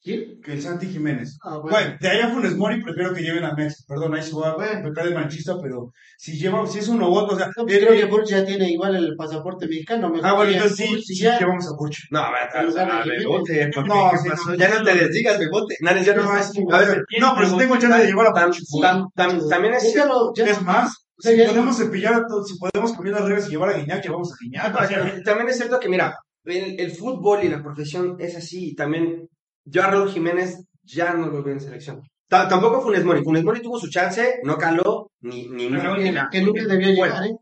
[0.00, 0.40] ¿Quién?
[0.40, 1.38] Que el Santi Jiménez.
[1.42, 1.70] Ah, bueno.
[1.76, 3.84] Bueno, de allá Funes Mori prefiero que lleven a Mex.
[3.86, 4.88] Perdón, ahí se va a Bueno.
[4.88, 7.78] pecar de manchista, pero si lleva, si es uno u otro, o sea, No, pues
[7.78, 10.08] creo que Burch ya tiene igual el pasaporte mexicano.
[10.08, 11.38] mejor ah, bueno, entonces sí, Burch sí, ya.
[11.38, 11.96] llevamos a Puch.
[12.10, 13.04] No, a ver, a.
[13.04, 14.12] Bebote, No,
[14.56, 15.74] ya no, te desdigas, Bebote.
[15.80, 19.74] No, ya no, A ver, no, pero si tengo chance de llevar a tam- también
[19.74, 23.48] es Es más, o sea, si podemos cepillar a todos, si podemos cambiar las reglas
[23.48, 24.74] y llevar a Guiñac, llevamos a Guiñac.
[24.80, 28.70] o sea, También es cierto que, mira, el, el fútbol y la profesión es así.
[28.70, 29.28] Y también,
[29.70, 32.02] yo a Raúl Jiménez ya no lo veo en selección.
[32.28, 33.22] Ta- tampoco Funes Mori.
[33.24, 36.28] Funes Mori tuvo su chance, no caló, ni, ni, Pero ni que- nada.
[36.30, 37.36] que nunca debió llegar, ¿eh?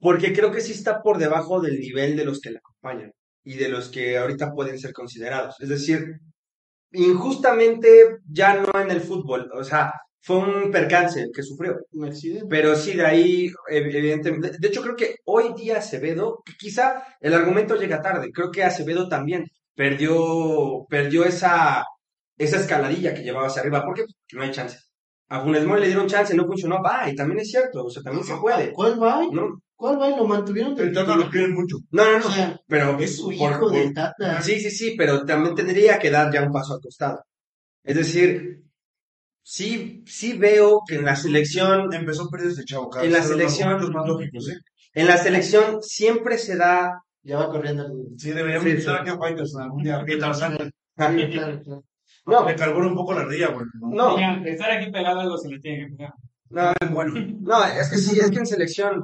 [0.00, 3.12] Porque creo que sí está por debajo del nivel de los que le acompañan
[3.42, 5.56] y de los que ahorita pueden ser considerados.
[5.60, 6.04] Es decir,
[6.92, 9.50] injustamente ya no en el fútbol.
[9.54, 11.76] O sea, fue un percance que sufrió.
[11.92, 12.46] Un accidente.
[12.48, 14.52] Pero sí, de ahí, ev- evidentemente.
[14.58, 19.08] De, hecho, creo que hoy día Acevedo, quizá el argumento llega tarde, creo que Acevedo
[19.08, 21.84] también perdió, perdió esa,
[22.38, 24.78] esa escaladilla que llevaba hacia arriba, porque no hay chance.
[25.28, 28.02] A Funes Mori le dieron chance, no funcionó, va, y también es cierto, o sea,
[28.02, 28.72] también se puede.
[28.72, 29.22] ¿Cuál va?
[29.32, 30.08] No, ¿Cuál va?
[30.10, 31.76] Y lo mantuvieron de El Tata lo quieren mucho.
[31.90, 34.40] no, no, O no, sea, pero es su por- hijo por- del Tata.
[34.42, 37.22] Sí, sí, sí, pero también tendría que dar ya un paso al costado.
[37.82, 38.62] Es decir,
[39.42, 43.94] sí, sí veo que en la selección Empezó perdido este chavo, En la selección- argumentos
[43.94, 44.58] más lógicos, ¿eh?
[44.92, 46.92] En la selección siempre se da.
[47.24, 48.18] Ya va corriendo el...
[48.18, 49.00] Sí, deberíamos Sí, estar sí.
[49.00, 50.04] aquí a Fighters algún día.
[50.04, 50.70] Que Tarzán.
[52.26, 52.54] No, le
[52.88, 53.66] un poco la ardilla, güey.
[53.80, 54.16] ¿no?
[54.16, 56.14] no, estar aquí pegado algo se le tiene que pegar.
[56.50, 59.02] no, Bueno, no, es que sí, es que en Un selección,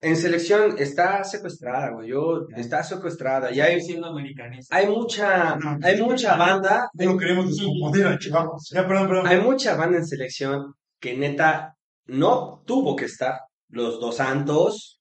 [0.00, 2.08] en selección está secuestrada, güey.
[2.10, 3.52] Yo, está secuestrada.
[3.52, 4.74] Y hay, siendo americanista.
[4.76, 5.78] hay mucha, No.
[5.82, 8.56] hay mucha banda, no queremos descomponer al chavo.
[8.72, 9.26] Ya, perdón, perdón.
[9.26, 13.40] hay mucha banda en selección que neta no tuvo que estar.
[13.70, 15.00] Los dos santos,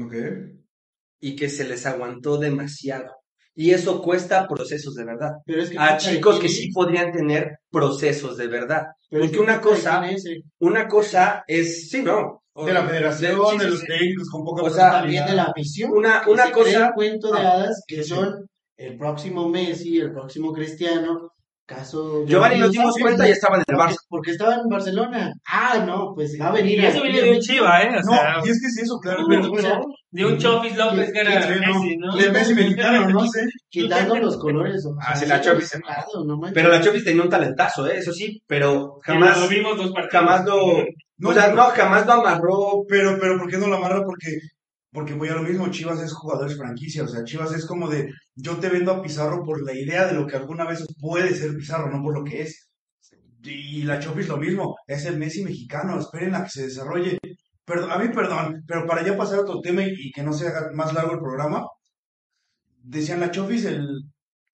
[0.00, 0.14] Ok.
[1.20, 3.16] Y que se les aguantó demasiado.
[3.54, 5.32] Y eso cuesta procesos de verdad.
[5.44, 8.86] Pero es que A chicos que sí podrían tener procesos de verdad.
[9.10, 10.02] Pero es Porque que una cosa,
[10.60, 12.42] una cosa es, sí, no.
[12.54, 15.92] De la federación, de los técnicos con poca O sea, También de la afición.
[15.92, 18.08] Una, que una cosa, cuento de Ah, hadas que sí.
[18.10, 18.46] son
[18.76, 21.32] el próximo Messi, el próximo Cristiano,
[21.74, 23.96] caso Giovanni nos dimos cuenta y estaba en el porque, Barça.
[24.08, 25.32] porque estaba en Barcelona.
[25.46, 26.80] Ah, no, pues va a venir.
[26.80, 27.88] Y eso viene de un chiva, ¿eh?
[27.98, 29.24] O sea, No, y es que sí, eso, claro.
[29.28, 31.30] Pero, sea, de un Chofis López que era.
[31.46, 32.16] Messi, ¿no?
[32.16, 33.46] de Messi mexicano, no sé.
[33.70, 34.84] quitando los colores.
[34.86, 35.78] o Ah, sí, la Chofis.
[36.52, 37.98] Pero la Chofis tenía un talentazo, ¿eh?
[37.98, 40.12] eso sí, pero jamás, lo vimos dos partidos.
[40.12, 40.56] jamás lo,
[41.18, 42.84] No, o sea, pero- no, jamás lo amarró.
[42.88, 44.02] Pero, pero, ¿por qué no la amarra?
[44.04, 44.36] Porque,
[44.92, 48.08] porque voy a lo mismo, Chivas es jugadores franquicia, o sea, Chivas es como de,
[48.34, 51.56] yo te vendo a Pizarro por la idea de lo que alguna vez puede ser
[51.56, 52.68] Pizarro, no por lo que es.
[53.42, 57.18] Y la Chofis lo mismo, es el Messi mexicano, esperen a que se desarrolle.
[57.64, 60.32] Perdón, a mí perdón, pero para ya pasar a otro tema y, y que no
[60.32, 61.64] se haga más largo el programa,
[62.82, 63.88] decían la Chofis el,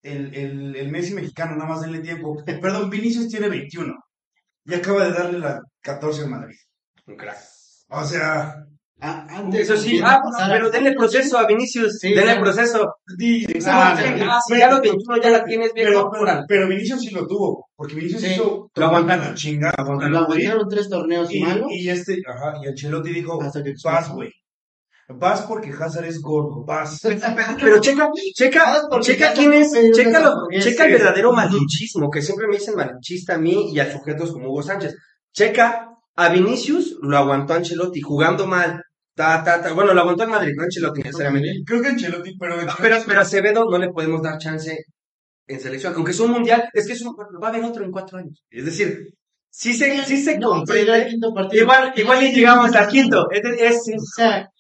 [0.02, 2.36] el, el, el Messi mexicano, nada más denle tiempo.
[2.44, 3.92] Perdón, Vinicius tiene 21
[4.66, 6.56] y acaba de darle la 14 a Madrid.
[7.06, 7.38] Un crack.
[7.88, 8.66] O sea,
[8.98, 12.40] Ah, antes Eso sí, ah, pero denle proceso a Vinicius, Sí, denle claro.
[12.40, 12.82] proceso.
[12.86, 17.00] Ah, sí, ah, si ya los 21 ya la tienes, pero, viejo, pero, pero Vinicius
[17.00, 18.32] sí lo tuvo, porque Vinicius Sí.
[18.32, 19.26] hizo Lo aguantaron.
[19.26, 19.74] la chingada
[20.08, 23.38] Lo aguantaron tres torneos y, malos y este, ajá, y Ancelotti dijo,
[23.84, 24.32] vas, güey.
[25.08, 26.98] Vas porque Hazard es gordo, vas.
[27.60, 32.56] Pero checa, checa, checa quién es, checa, lo- checa el verdadero malinchismo, que siempre me
[32.56, 34.96] dicen malinchista a mí y a sujetos como Hugo Sánchez.
[35.34, 38.82] Checa, a Vinicius lo aguantó Ancelotti jugando mal.
[39.16, 39.72] Ta, ta, ta.
[39.72, 41.62] Bueno, lo aguantó en Madrid, no Ancelotti necesariamente.
[41.66, 44.76] Creo que Ancelotti, pero Pero, pero a Acevedo no le podemos dar chance
[45.48, 47.90] en selección, aunque es un mundial, es que es un, va a haber otro en
[47.92, 48.44] cuatro años.
[48.50, 49.14] Es decir,
[49.48, 51.10] sí se, sí se No, pero era el comprende.
[51.10, 51.62] quinto partido.
[51.62, 53.26] Igual, igual y llegamos al quinto.
[53.30, 53.42] Es,
[53.88, 54.50] es- O sea,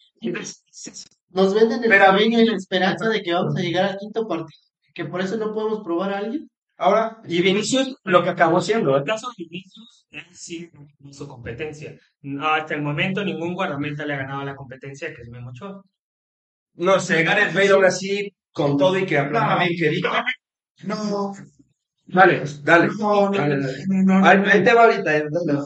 [1.30, 4.26] nos venden el Pero- sueño y la esperanza de que vamos a llegar al quinto
[4.26, 4.58] partido.
[4.94, 6.48] Que por eso no podemos probar a alguien.
[6.78, 8.98] ahora y Vinicius lo que acabó siendo, ¿eh?
[9.00, 10.70] El caso de Vinicius es sí
[11.10, 11.94] su competencia.
[12.22, 15.82] No, hasta el momento ningún guardameta le ha ganado la competencia que es Memo Ochoa.
[16.74, 20.24] No sé, Gareth Bale aún así, con todo y que aplauda bien que diga.
[20.84, 21.32] no,
[22.06, 22.88] Dale, dale.
[22.98, 23.84] no, no, Dale, dale.
[23.88, 24.48] no, no, Ahí no.
[24.48, 25.16] ahí te va ahorita.
[25.16, 25.58] eh, dale.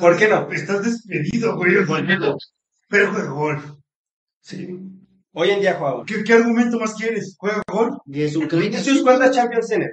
[0.00, 0.50] ¿Por qué no?
[0.50, 1.74] Estás despedido, güey.
[2.88, 3.72] Pero juega golf.
[4.40, 4.78] Sí.
[5.32, 6.04] Hoy en día juega.
[6.06, 7.34] ¿Qué, qué argumento más quieres?
[7.38, 7.96] ¿Juega golf?
[8.06, 8.62] Y es un crack.
[8.62, 9.90] Vinicius, ¿cuántas Champions tiene?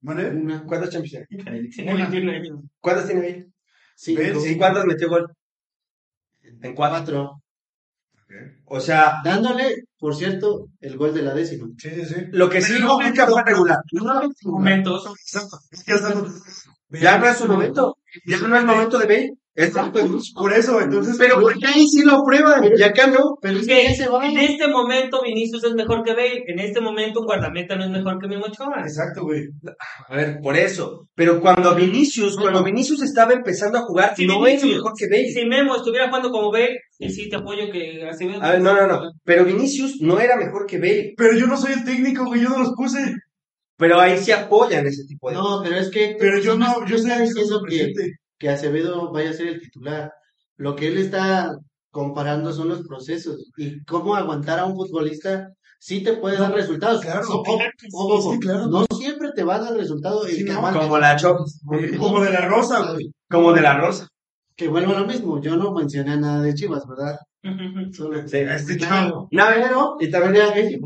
[0.00, 0.30] ¿Vale?
[0.30, 1.68] Una, ¿Cuántas Champions tiene?
[1.68, 2.60] Tiene 21 años.
[2.80, 3.46] ¿Cuántas tiene ahí?
[4.14, 4.46] ¿Ves?
[4.46, 5.26] ¿Y cuántas metió gol?
[6.42, 6.74] En cuatro.
[6.74, 7.42] cuatro.
[8.66, 11.66] O sea, Dándole, por cierto, el gol de la décima.
[11.78, 12.14] Sí, sí, sí.
[12.30, 13.78] lo que sí Pero no no, nunca fue regular.
[13.90, 14.20] Es no-
[16.90, 17.98] Ya no es su momento.
[18.26, 19.32] Ya no es el momento de Bale.
[19.58, 20.32] Es de Vinicius.
[20.34, 21.16] Por eso, entonces.
[21.18, 23.36] Pero porque ahí sí lo prueban y acá no.
[23.42, 24.24] Pero es Que se va.
[24.24, 26.44] en este momento Vinicius es mejor que Bale.
[26.46, 28.82] En este momento un guardameta no es mejor que Memo Ochoa.
[28.82, 29.46] Exacto, güey.
[30.08, 31.08] A ver, por eso.
[31.16, 35.06] Pero cuando Vinicius, cuando Vinicius estaba empezando a jugar, Si no es Vinicius- mejor que
[35.08, 35.28] Bale.
[35.28, 38.40] Si Memo estuviera jugando como Bale, y sí te apoyo que Acevedo.
[38.40, 39.10] A ver, no, no, no.
[39.24, 41.14] Pero Vinicius no era mejor que Bale.
[41.16, 42.42] Pero yo no soy el técnico, güey.
[42.42, 42.98] Yo no los puse.
[43.76, 46.16] Pero ahí sí apoyan ese tipo de No, pero es que.
[46.18, 48.12] Pero yo no, yo diciendo que, presidente.
[48.38, 50.12] Que Acevedo vaya a ser el titular.
[50.56, 51.56] Lo que él está
[51.90, 55.48] comparando son los procesos y cómo aguantar a un futbolista
[55.80, 57.00] sí te puede dar resultados.
[57.00, 58.66] claro, claro sí, ojo, ojo, sí, claro.
[58.66, 60.80] No siempre te va a dar resultado el Sí, que no, aguante.
[60.80, 61.38] Como la Chop,
[61.98, 63.10] Como de la rosa, güey.
[63.30, 64.08] como de la Rosa.
[64.56, 65.40] Que vuelvo a lo mismo.
[65.40, 67.16] Yo no mencioné nada de Chivas, ¿verdad?
[67.92, 69.28] Solo- Sí, Este chavo.
[69.30, 70.80] No, Pero, y también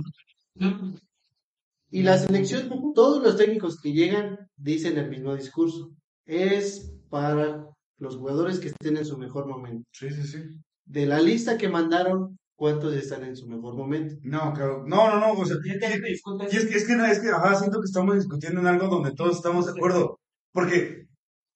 [1.90, 5.90] y la selección, todos los técnicos que llegan dicen el mismo discurso.
[6.24, 7.66] Es para
[7.98, 9.84] los jugadores que estén en su mejor momento.
[9.92, 10.38] Sí, sí, sí.
[10.86, 14.14] De la lista que mandaron, ¿cuántos están en su mejor momento?
[14.22, 14.82] No, claro.
[14.86, 15.32] No, no, no.
[15.34, 18.62] O sea, y es que, es que, no, es que, ajá, siento que estamos discutiendo
[18.62, 20.18] en algo donde todos estamos de acuerdo.
[20.52, 21.04] Porque,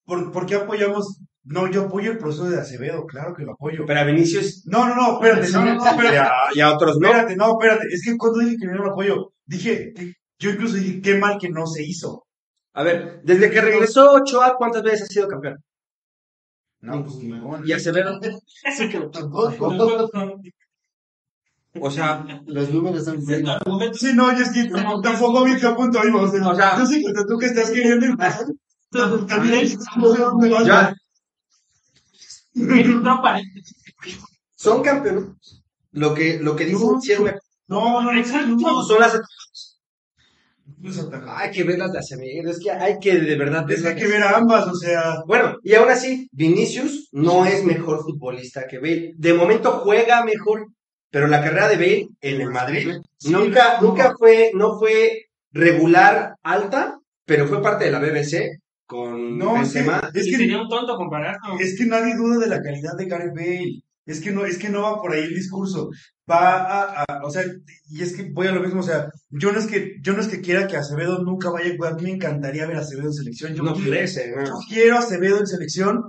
[0.05, 1.21] ¿por, ¿por qué apoyamos?
[1.43, 3.85] No, yo apoyo el proceso de Acevedo, claro que lo apoyo.
[3.87, 6.19] Pero a Vinicius No, no, no, espérate, no, no, no, y espérate.
[6.19, 7.09] a, y a otros no.
[7.09, 7.87] Espérate, no, espérate.
[7.91, 9.95] Es que cuando dije que no lo apoyo, dije,
[10.39, 12.26] yo incluso dije, qué mal que no se hizo.
[12.77, 15.57] A ver, desde que regresó Ochoa, ¿cuántas veces ha sido campeón?
[16.81, 17.63] No, pues ninguna.
[17.67, 18.21] Y Acevedo.
[19.11, 20.11] Tampoco.
[21.81, 23.19] O sea, Los números son
[23.49, 23.97] argumento.
[23.99, 24.69] Sí, no, y es que
[25.03, 26.21] tampoco vi qué punto iba.
[26.23, 28.15] O sea, O sea- yo sé que tú que estás queriendo ir.
[29.27, 29.69] También,
[30.67, 30.95] ya
[34.55, 35.63] son campeones.
[35.93, 37.13] Lo que, lo que dicen sí
[37.69, 38.83] no, no, no.
[38.85, 39.19] Son las.
[41.29, 42.51] Hay que verlas de Acevedo.
[42.51, 45.23] Es que hay que de verdad Es que hay que ver a ambas, o sea.
[45.27, 49.13] Bueno, y aún así, Vinicius no es mejor futbolista que Bale.
[49.17, 50.67] De momento juega mejor,
[51.11, 53.89] pero la carrera de Bale en el Madrid Sí, nunca, no.
[53.89, 59.73] nunca fue, no fue regular alta, pero fue parte de la BBC con No, es
[59.73, 60.11] que, Benzema.
[60.15, 61.59] es que, sería un tonto compararlo.
[61.59, 63.81] es que nadie duda de la calidad de Gareth Bale.
[64.07, 65.91] Es que no, es que no va por ahí el discurso.
[66.31, 67.45] Va a, a- o sea,
[67.91, 70.21] y es que voy a lo mismo, o sea, yo no es que, yo no
[70.21, 72.81] es que quiera que Acevedo nunca vaya a jugar, a mí me encantaría ver a
[72.81, 73.55] Acevedo en selección.
[73.55, 74.45] Yo No quiero, crece, ¿no?
[74.45, 76.03] yo quiero a Acevedo en selección.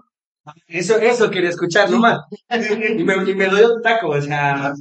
[0.67, 2.19] Eso, eso quería escuchar, nomás.
[2.49, 4.73] Y me, y me doy un taco, o sea,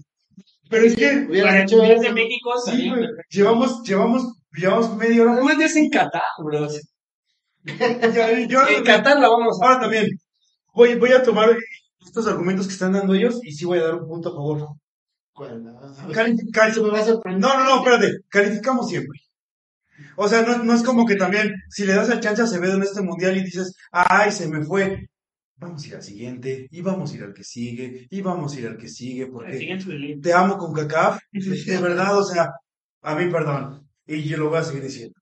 [0.70, 5.32] Pero es que, Hubieran Para hecho de México sí, güey, llevamos, llevamos, llevamos media hora.
[5.34, 6.68] además ya es en Qatar, bro.
[8.48, 9.66] Yo- En Qatar la vamos a...
[9.66, 10.06] Ahora también,
[10.74, 11.56] voy, voy a tomar
[12.04, 14.68] estos argumentos que están dando ellos y sí voy a dar un punto a favor.
[16.14, 17.40] Cali- cali- Eso me va a sorprender.
[17.40, 19.18] no, no, no, espérate, calificamos siempre.
[20.16, 22.76] O sea, no, no es como que también, si le das el chance a Acevedo
[22.76, 25.08] en este mundial y dices, ay, se me fue,
[25.56, 28.60] vamos a ir al siguiente, y vamos a ir al que sigue, y vamos a
[28.60, 29.58] ir al que sigue, porque
[30.20, 32.50] te amo con cacaf, de verdad, o sea,
[33.02, 35.14] a mí perdón, y yo lo voy a seguir diciendo.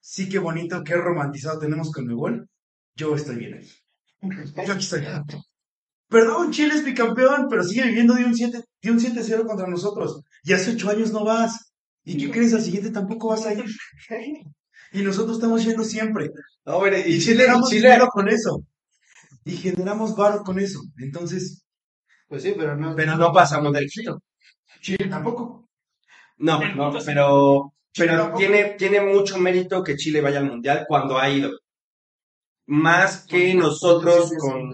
[0.00, 2.48] Sí, qué bonito, qué romantizado tenemos con mi gol,
[2.96, 3.68] yo estoy bien ahí.
[4.66, 5.00] Yo aquí estoy.
[6.12, 10.20] Perdón, Chile es bicampeón, pero sigue viviendo de un 7, de un 7-0 contra nosotros.
[10.44, 11.72] Y hace ocho años no vas.
[12.04, 12.54] ¿Y qué crees?
[12.54, 13.64] Al siguiente tampoco vas a ir.
[14.94, 16.30] Y nosotros estamos yendo siempre.
[16.66, 18.62] No, hombre, Y y Chile, generamos Chile, con eso.
[19.44, 20.80] Y generamos varo con eso.
[20.98, 21.64] Entonces,
[22.28, 22.94] Pues sí, pero no.
[22.94, 24.22] pero no pasamos del quinto.
[24.82, 25.66] Chile tampoco.
[26.38, 28.38] No, no, pero, Chile pero tampoco.
[28.38, 31.50] tiene, tiene mucho mérito que Chile vaya al mundial cuando ha ido.
[32.66, 34.72] Más que nosotros con.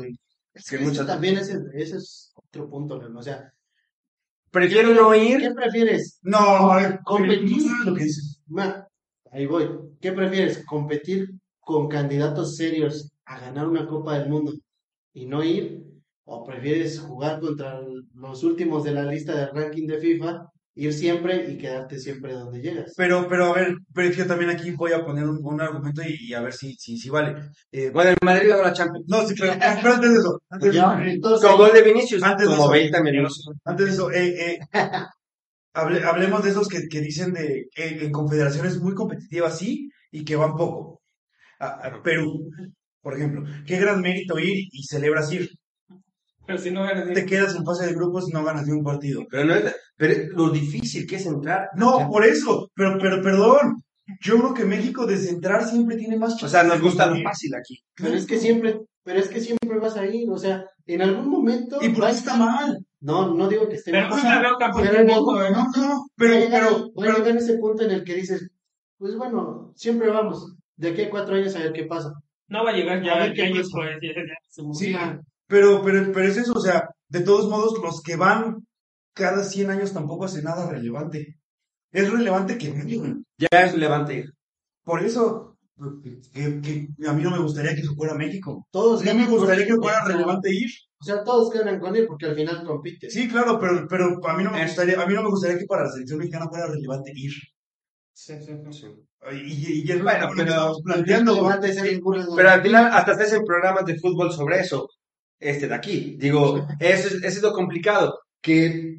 [0.58, 3.16] Es que que muchas- también ese, ese es otro punto, Leo.
[3.18, 3.52] O sea,
[4.50, 5.54] Prefiero no ¿qué ir.
[5.54, 6.18] prefieres?
[6.22, 6.70] No,
[7.04, 7.62] Competir.
[7.84, 8.40] lo que dices.
[8.46, 8.86] Ma,
[9.30, 9.68] ahí voy.
[10.00, 10.64] ¿Qué prefieres?
[10.64, 11.30] ¿Competir
[11.60, 14.52] con candidatos serios a ganar una Copa del Mundo
[15.12, 15.84] y no ir?
[16.24, 17.80] ¿O prefieres jugar contra
[18.14, 20.46] los últimos de la lista del ranking de FIFA,
[20.80, 22.92] ir siempre y quedarte siempre donde llegas?
[22.96, 26.16] Pero, pero a ver, pero yo también aquí voy a poner un, un argumento y,
[26.28, 27.34] y a ver si, si, si vale.
[27.72, 29.04] Eh, Bueno, el Madrid ganó la Champions.
[29.08, 29.52] no, sí, pero,
[29.82, 32.22] pero antes de eso, antes de eso, Con gol de Vinicius.
[32.22, 32.72] Antes de como eso.
[32.72, 33.48] 20 minutos.
[33.64, 34.58] antes de eso, eh, eh,
[35.74, 40.24] hable- hablemos de esos que, que dicen de que en confederaciones muy competitivas sí y
[40.24, 41.00] que van poco.
[41.60, 42.50] A- a Perú,
[43.02, 45.48] por ejemplo, qué gran mérito ir y celebras ir.
[46.48, 48.82] Pero si no ganas Te quedas en fase de grupos y no ganas ni un
[48.82, 49.22] partido.
[49.30, 51.68] Pero no es, pero lo difícil que es entrar.
[51.76, 53.82] No, por eso, pero, pero perdón.
[54.22, 57.24] Yo creo que México desde entrar siempre tiene más O sea, nos gusta lo chances.
[57.24, 57.78] fácil aquí.
[57.94, 61.28] pero es que siempre, pero es que siempre vas a ir, o sea, en algún
[61.28, 62.78] momento ¿Y por qué está mal?
[63.00, 64.18] No, no digo que esté Pero mal.
[64.74, 65.50] pero no, mundo.
[65.50, 68.02] No, no, Va a pero, llegar- pero, va a pero, llegar ese punto en el
[68.04, 68.48] que dices,
[68.96, 72.10] pues bueno, siempre vamos, de aquí a cuatro años a ver qué pasa.
[72.48, 74.72] No va a llegar A ya, ver qué ya, pues, ya- ya- ya.
[74.72, 74.96] Sí,
[75.48, 78.64] pero, pero, pero es eso, o sea, de todos modos, los que van
[79.14, 81.40] cada 100 años tampoco hacen nada relevante.
[81.90, 83.24] Es relevante que vengan.
[83.38, 84.26] Ya es levante.
[84.84, 85.56] Por eso,
[86.02, 86.20] que,
[86.60, 88.66] que a mí no me gustaría que se fuera México.
[88.70, 90.70] Todos mí me gustaría que fuera relevante ir.
[91.00, 93.10] O sea, todos ganan con ir porque al final compiten.
[93.10, 95.66] Sí, claro, pero, pero a mí no me gustaría, a mí no me gustaría que
[95.66, 97.32] para la selección mexicana fuera relevante ir.
[98.12, 98.86] Sí, sí, sí.
[99.32, 101.50] Y, y es Bueno, lo que pero- estamos planteando.
[102.36, 104.88] Pero al final hasta se hacen programas de fútbol sobre eso.
[105.40, 106.16] Este de aquí.
[106.18, 108.18] Digo, eso es, eso es lo complicado.
[108.40, 108.98] Que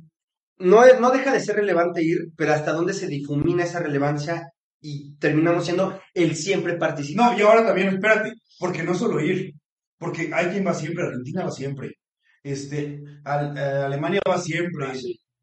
[0.59, 4.49] no, no deja de ser relevante ir, pero hasta dónde se difumina esa relevancia
[4.81, 7.33] y terminamos siendo el siempre participante.
[7.33, 9.53] No, y ahora también, espérate, porque no solo ir,
[9.97, 11.91] porque hay quien va siempre, Argentina va siempre,
[12.43, 14.87] este, Al- eh, Alemania va siempre,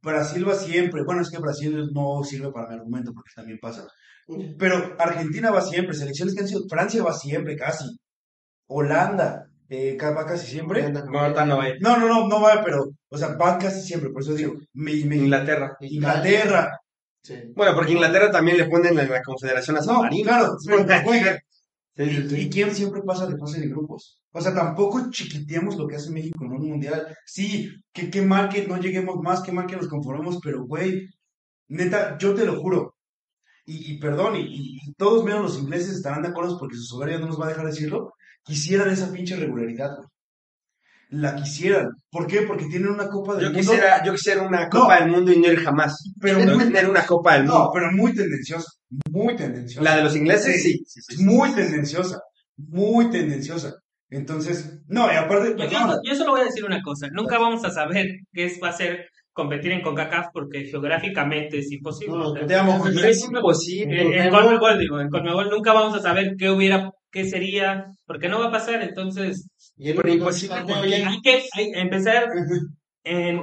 [0.03, 3.87] Brasil va siempre, bueno, es que Brasil no sirve para mi argumento porque también pasa,
[4.59, 7.85] pero Argentina va siempre, selecciones que han sido, Francia va siempre, casi,
[8.69, 11.45] Holanda eh, va casi siempre, No, no va
[11.81, 15.77] no, no, no, no va, pero, o sea, van casi siempre, por eso digo, Inglaterra.
[15.81, 16.79] Inglaterra,
[17.23, 17.35] Sí.
[17.57, 20.25] Bueno, porque Inglaterra también le ponen en la Confederación a San no, Marino.
[20.29, 21.41] claro, pero juega,
[21.97, 22.41] Sí, sí, ¿Y, sí.
[22.43, 24.21] y quién siempre pasa de fase de grupos?
[24.31, 27.07] O sea, tampoco chiquiteamos lo que hace México en un mundial.
[27.25, 31.09] Sí, que qué mal que no lleguemos más, qué mal que nos conformemos, pero güey,
[31.69, 32.95] neta, yo te lo juro.
[33.67, 36.85] Y, y perdón, y, y- y todos menos los ingleses estarán de acuerdo porque su
[36.85, 38.13] soberanía no nos va a dejar decirlo.
[38.47, 40.09] Quisieran esa pinche regularidad, güey.
[41.11, 41.89] La quisieran.
[42.11, 42.43] ¿Por qué?
[42.43, 43.61] Porque tienen una Copa del Yo Mundo.
[43.61, 45.97] quisiera, yo quisiera una Copa del Mundo y no ir jamás.
[46.21, 47.71] pero No muy, tener una Copa del no, Mundo.
[47.75, 48.69] pero muy tendenciosa.
[49.11, 49.83] Muy tendenciosa.
[49.83, 50.81] La de los ingleses, sí.
[50.85, 51.25] sí, sí, sí.
[51.25, 52.21] muy tendenciosa,
[52.57, 53.75] muy tendenciosa.
[54.11, 57.09] Entonces, no, y aparte, Yo, yo, yo solo voy a decir una cosa.
[57.13, 61.71] Nunca vamos a saber qué es, va a ser competir en CONCACAF porque geográficamente es
[61.71, 62.17] imposible.
[62.17, 62.85] No, te amo.
[62.89, 64.01] Es imposible.
[64.01, 68.29] en, en Conmebol, digo, en Conmebol nunca vamos a saber qué hubiera, qué sería, porque
[68.29, 68.83] no va a pasar.
[68.83, 70.57] Entonces, Y imposible,
[71.05, 72.29] hay que hay- empezar
[73.05, 73.39] en,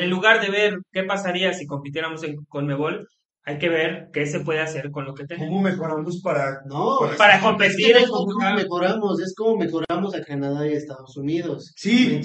[0.00, 3.06] en lugar de ver qué pasaría si compitiéramos en Conmebol,
[3.46, 5.50] hay que ver qué se puede hacer con lo que tenemos.
[5.50, 6.62] ¿Cómo mejoramos para...?
[6.66, 11.72] No, Para competir es como mejoramos, es como mejoramos a Canadá y a Estados Unidos.
[11.76, 12.20] Sí,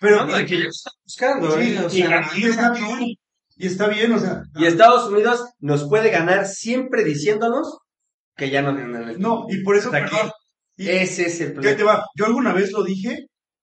[0.00, 0.26] pero...
[0.26, 1.78] No, que yo estoy buscando, Sí, ¿eh?
[1.84, 3.14] O y, sea, y está bien,
[3.58, 4.42] y está bien, o sea...
[4.56, 7.78] y Estados Unidos nos puede ganar siempre diciéndonos
[8.36, 10.14] que ya no ganan el No, y por eso, Hasta aquí.
[10.14, 10.30] perdón,
[10.76, 11.92] y- Ese es el ¿Qué te problema.
[11.94, 12.04] va?
[12.16, 13.12] Yo alguna vez lo dije,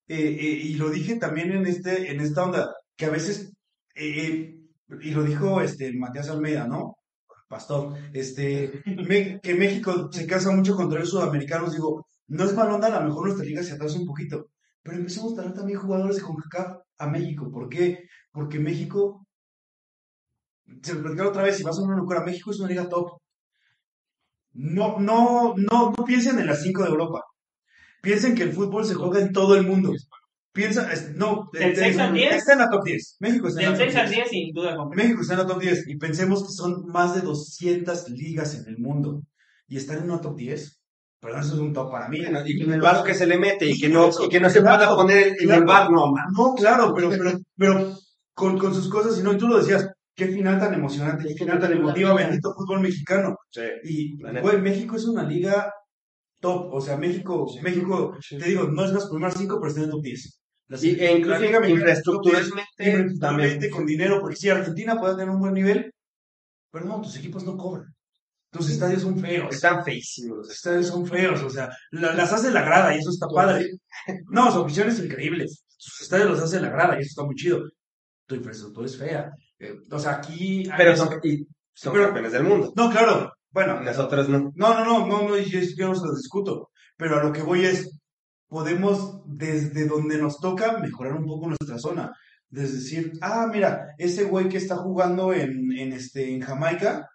[0.08, 3.54] eh, eh, y lo dije también en este, en esta onda, que a veces,
[3.96, 4.56] eh,
[5.02, 6.96] y lo dijo este Matías Almeida, ¿no?
[7.48, 12.70] Pastor, este, me- que México se casa mucho contra los sudamericanos, digo, no es mal
[12.72, 14.48] onda, a lo mejor nuestra liga se atrasa un poquito,
[14.82, 18.08] pero empezamos a traer también jugadores de CONCACAF a México, ¿por qué?
[18.32, 19.28] Porque México,
[20.82, 23.20] se lo platicaron otra vez, si vas a una locura, México es una liga top.
[24.54, 27.22] No, no, no, no piensen en las cinco de Europa.
[28.02, 29.92] Piensen que el fútbol se juega en todo el mundo.
[30.52, 32.36] Piensa, es- no, ¿Del eh, seis eh, al diez?
[32.36, 33.18] está en la top 10.
[33.22, 34.18] México está en Del la top 6 al 10.
[34.20, 34.76] 10, sin duda.
[34.76, 35.08] competición.
[35.08, 38.68] México está en la top 10 y pensemos que son más de 200 ligas en
[38.68, 39.22] el mundo
[39.68, 40.80] y están en una top 10.
[41.20, 42.20] Perdón, eso es un top para mí.
[42.20, 44.50] Bueno, y con el barro que se le mete y que no, y que no
[44.50, 45.62] se Claro, pueda poner en claro.
[45.62, 46.26] el bar, no, man.
[46.38, 47.98] No, claro, pero, pero, pero
[48.36, 51.36] con, con sus cosas, y no, y tú lo decías, qué final tan emocionante, qué
[51.36, 53.36] final tan emotiva, bendito fútbol mexicano.
[53.84, 55.72] Y, güey, México es una liga
[56.40, 59.86] top, o sea, México, México, te digo, no es las primeras cinco, pero está en
[59.86, 60.40] el top 10.
[60.68, 65.54] Las- Y- e incluso infraestructuralmente infraestructuralmente con dinero, porque si Argentina puede tener un buen
[65.54, 65.92] nivel,
[66.72, 67.94] pero no, tus equipos no cobran.
[68.52, 69.56] Tus estadios son feos.
[69.56, 70.38] Están feísimos.
[70.40, 73.66] Los estadios son feos, o sea, la- las hace la grada y eso está padre.
[74.30, 75.46] No, su afición es increíble.
[75.78, 77.62] Sus estadios los hace la grada y eso está muy chido.
[78.28, 79.32] Tu infraestructura es fea.
[79.64, 80.68] Eh, o sea, aquí.
[80.78, 82.74] Pero son, y son Pero- campeones del mundo.
[82.76, 83.32] No, claro.
[83.52, 84.52] Bueno, Nosotros no.
[84.56, 86.70] no, no, no, no, no, yo, yo no se los discuto.
[86.98, 88.00] Pero a lo que voy es,
[88.48, 92.12] podemos desde donde nos toca mejorar un poco nuestra zona.
[92.52, 97.08] Es decir, ah, mira, ese güey que está jugando en, en, este, en Jamaica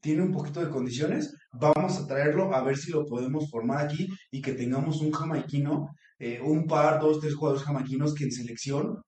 [0.00, 4.08] tiene un poquito de condiciones, vamos a traerlo a ver si lo podemos formar aquí
[4.32, 5.88] y que tengamos un jamaiquino,
[6.18, 9.00] eh, un par, dos, tres jugadores jamaiquinos que en selección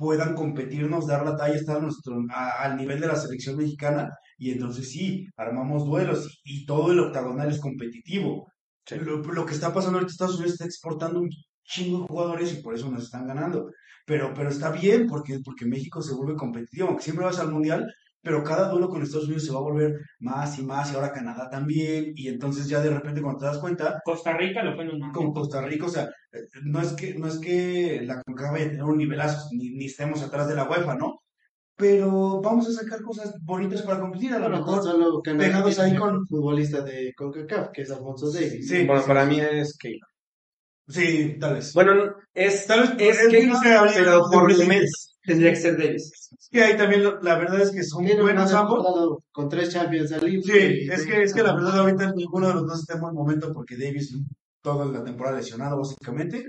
[0.00, 4.10] puedan competirnos, dar la talla, estar a nuestro, a- al nivel de la selección mexicana
[4.38, 8.48] y entonces sí, armamos duelos y, y todo el octagonal es competitivo.
[8.90, 11.30] Lo, lo que está pasando ahorita Estados Unidos está exportando un
[11.64, 13.70] chingo de jugadores y por eso nos están ganando.
[14.06, 17.86] Pero, pero está bien porque, porque México se vuelve competitivo, aunque siempre vas al mundial,
[18.22, 21.12] pero cada duelo con Estados Unidos se va a volver más y más y ahora
[21.12, 24.84] Canadá también y entonces ya de repente cuando te das cuenta Costa Rica lo fue
[24.84, 28.22] en un como Costa Rica, o sea, eh, no es que, no es que la
[28.22, 31.20] CONCACAF vaya a tener un nivelazo, ni, ni estemos atrás de la UEFA, ¿no?
[31.76, 34.82] Pero vamos a sacar cosas bonitas para competir, a lo Bueno, mejor.
[34.82, 38.68] solo Canadá pegados ahí con- futbolista de CONCACAF, que es Alfonso Davis.
[38.68, 40.06] Sí, Bueno, para mí es Keylor.
[40.90, 41.72] Sí, tal vez.
[41.72, 41.92] Bueno,
[42.34, 44.68] es, Tal vez es es que no se habría pero de por presidentes.
[44.78, 46.12] menos tendría que ser Davis.
[46.38, 49.18] Es que ahí también lo- la verdad es que son Tiene buenos ambos.
[49.30, 50.42] con tres Champions League.
[50.42, 53.14] Sí, es que, es que la verdad ahorita ninguno de los dos está en buen
[53.14, 54.16] momento porque Davis
[54.62, 56.44] toda la temporada lesionado básicamente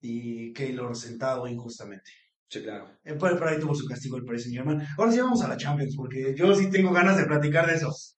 [0.00, 2.10] y Keylor sentado injustamente.
[2.50, 2.88] Sí, claro.
[3.04, 4.82] Eh, Por, por ahí tuvo su castigo el Paris Saint Germain.
[4.96, 8.16] Ahora sí vamos a la Champions porque yo sí tengo ganas de platicar de esos.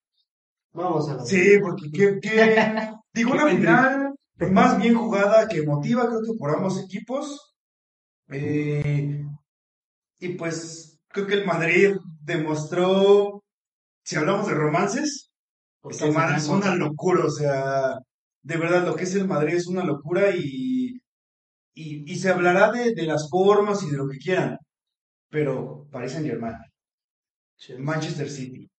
[0.73, 3.99] Vamos a la Sí, porque que, que- digo una final
[4.51, 7.55] más bien jugada que emotiva, creo que por ambos equipos.
[8.29, 9.25] Eh,
[10.21, 13.43] y pues creo que el Madrid demostró,
[14.05, 15.31] si hablamos de romances,
[16.12, 17.99] madre es una locura, o sea,
[18.43, 21.01] de verdad lo que es el Madrid es una locura y,
[21.75, 24.59] y, y se hablará de, de las formas y de lo que quieran,
[25.31, 26.57] pero Paris Saint Germain,
[27.79, 28.71] Manchester City,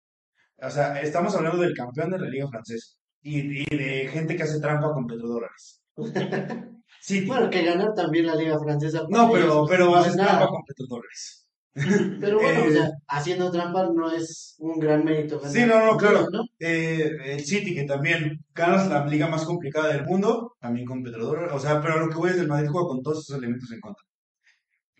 [0.58, 4.44] o sea, estamos hablando del campeón de la liga francesa y, y de gente que
[4.44, 5.82] hace trampa con petrodólares.
[7.02, 7.26] City.
[7.26, 9.06] Bueno, que ganar también la Liga Francesa.
[9.10, 10.38] no, pero, ellos pero haces nada.
[10.38, 11.38] trampa con petrodólares.
[12.20, 15.40] Pero bueno, Eh, o sea, haciendo trampa no es un gran mérito.
[15.40, 16.28] ganar Sí, no, no, claro.
[16.30, 16.44] ¿no?
[16.60, 21.54] Eh, el City, que también ganas la liga más complicada del mundo, también con petrodólares.
[21.54, 23.80] O sea, pero lo que voy es el Madrid juega con todos esos elementos en
[23.80, 24.04] contra.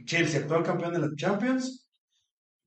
[0.06, 1.88] Chelsea, actual campeón de la Champions,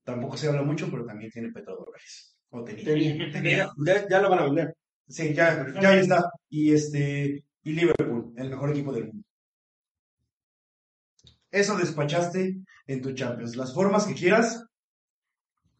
[0.03, 2.37] tampoco se habla mucho, pero también tiene petrodólares.
[2.49, 2.85] O tenía.
[2.85, 3.31] Tenía.
[3.31, 3.69] Tenía.
[3.85, 4.75] Ya, ya lo van a vender.
[5.07, 6.31] Sí, ya, ya ahí está.
[6.49, 9.23] Y este, y Liverpool, el mejor equipo del mundo.
[11.51, 12.57] Eso despachaste
[12.87, 13.55] en tu Champions.
[13.55, 14.65] Las formas que quieras,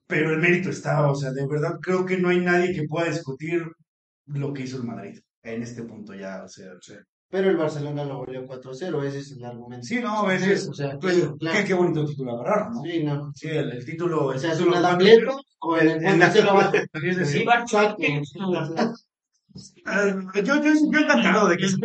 [0.08, 1.10] pero el mérito está.
[1.10, 3.64] O sea, de verdad creo que no hay nadie que pueda discutir
[4.28, 6.44] lo que hizo el Madrid en este punto ya.
[6.44, 7.00] O sea, o sea,
[7.30, 9.86] Pero el Barcelona lo volvió 4-0, ese es el argumento.
[9.86, 10.70] sí, no, ese es.
[10.70, 11.58] O sea, pues, claro, claro.
[11.60, 12.82] Qué, qué bonito título agarraron, ¿no?
[12.84, 13.32] Sí, no.
[13.36, 14.28] Sí, el, el título.
[14.28, 16.22] O El sea, es título un cuatro- adapleto con el el- el-
[19.56, 19.62] 4-0 abajo.
[19.62, 20.40] Es decir, Sí, Barça, Exacto.
[20.40, 21.78] eh, yo, yo, yo encantado de que se.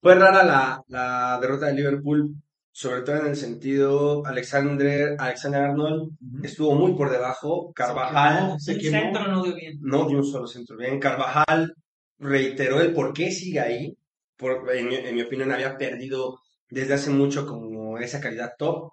[0.00, 2.34] Fue rara la, la derrota de Liverpool,
[2.72, 6.10] sobre todo en el sentido, Alexander, Alexander Arnold
[6.42, 8.98] estuvo muy por debajo, Carvajal Se el quemó.
[8.98, 9.78] centro no dio bien.
[9.80, 11.74] no dio un solo centro bien, Carvajal
[12.18, 13.96] reiteró el por qué sigue ahí,
[14.36, 16.38] por, en, mi- en mi opinión había perdido
[16.70, 18.92] desde hace mucho como esa calidad top,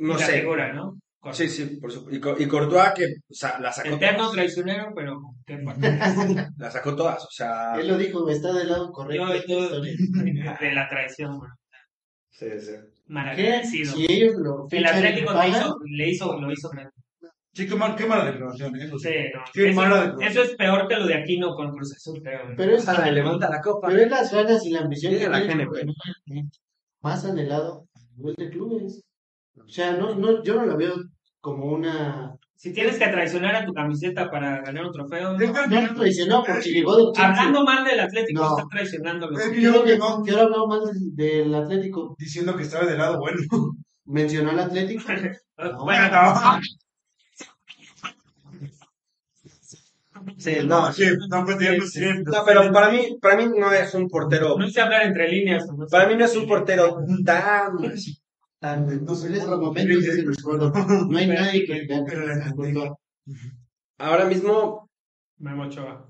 [0.00, 0.98] no la sé, figura, ¿no?
[1.32, 4.92] sí, sí, por supuesto, y, y Courtois que o sea, la sacó Eterno todas, traicionero,
[4.94, 5.20] pero
[6.58, 9.26] la sacó todas, o sea, Él lo dijo, está del lado correcto.
[9.46, 11.50] Yo, de la yo- de la traición, man.
[12.30, 12.72] sí, sí.
[12.72, 13.12] ¿Qué?
[13.12, 13.92] Malagradecido.
[13.92, 16.92] Si ellos lo El Atlético le pagan, hizo, le hizo, lo hizo grande.
[17.52, 18.88] Sí, qué, mal, qué mala declaración, ¿eh?
[18.96, 19.42] Sí, no.
[19.52, 20.22] Qué eso, mala declaración.
[20.30, 22.42] eso es peor que lo de Aquino con Cruz Azul, creo.
[22.56, 23.88] pero es, Ojalá, levanta la copa.
[23.88, 25.92] pero es las ganas y la ambición Llega que la tiene GNP.
[27.02, 29.02] más anhelado a nivel de clubes.
[29.56, 30.94] O sea, no, no, yo no lo veo
[31.40, 32.34] como una...
[32.56, 35.38] Si tienes que traicionar a tu camiseta para ganar un trofeo, no.
[35.38, 37.30] No lo traicionó porque llegó Chelsea.
[37.30, 38.58] hablando mal del Atlético, No.
[38.58, 39.38] está traicionándolo.
[39.38, 42.14] Es que yo creo que no, Que ahora habló mal del, del Atlético.
[42.18, 43.38] diciendo que estaba del lado bueno.
[44.04, 45.04] Mencionó al Atlético.
[45.84, 46.60] Bueno, no,
[50.36, 54.08] Sí, no, sí, no, pues ya no pero para mí, para mí no es un
[54.08, 55.66] portero, no sé hablar entre líneas.
[55.66, 55.90] no sé.
[55.90, 57.72] para mí no es un portero tan
[58.60, 60.44] Tan, No sé en cuándo momentos es.
[60.44, 61.86] No hay nadie que.
[62.06, 62.94] Pero la.
[63.98, 64.88] Ahora mismo,
[65.38, 66.06] Memo Ochoa.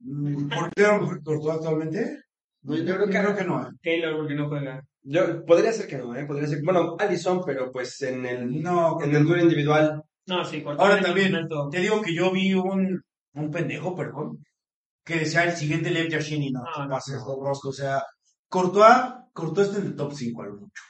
[0.00, 2.20] Mm, ¿Por qué era mejor que Courtois actualmente?
[2.62, 3.62] No, Yo creo que, creo que no.
[3.62, 3.70] ¿eh?
[3.82, 4.82] Taylor, porque no juega.
[5.02, 6.24] Yo, podría ser que no, ¿eh?
[6.26, 6.62] Podría ser.
[6.62, 10.02] Bueno, Allison, pero pues en el, No, en el duelo individual.
[10.26, 11.34] No, sí, Courtois Ahora también,
[11.70, 13.02] te digo que yo vi un,
[13.34, 14.44] un pendejo, perdón,
[15.04, 18.02] que decía el siguiente Lev Yashin y no, No, no, pases Rosco, o sea,
[18.48, 20.82] Courtois, Courtois está en el top 5 a lo mucho.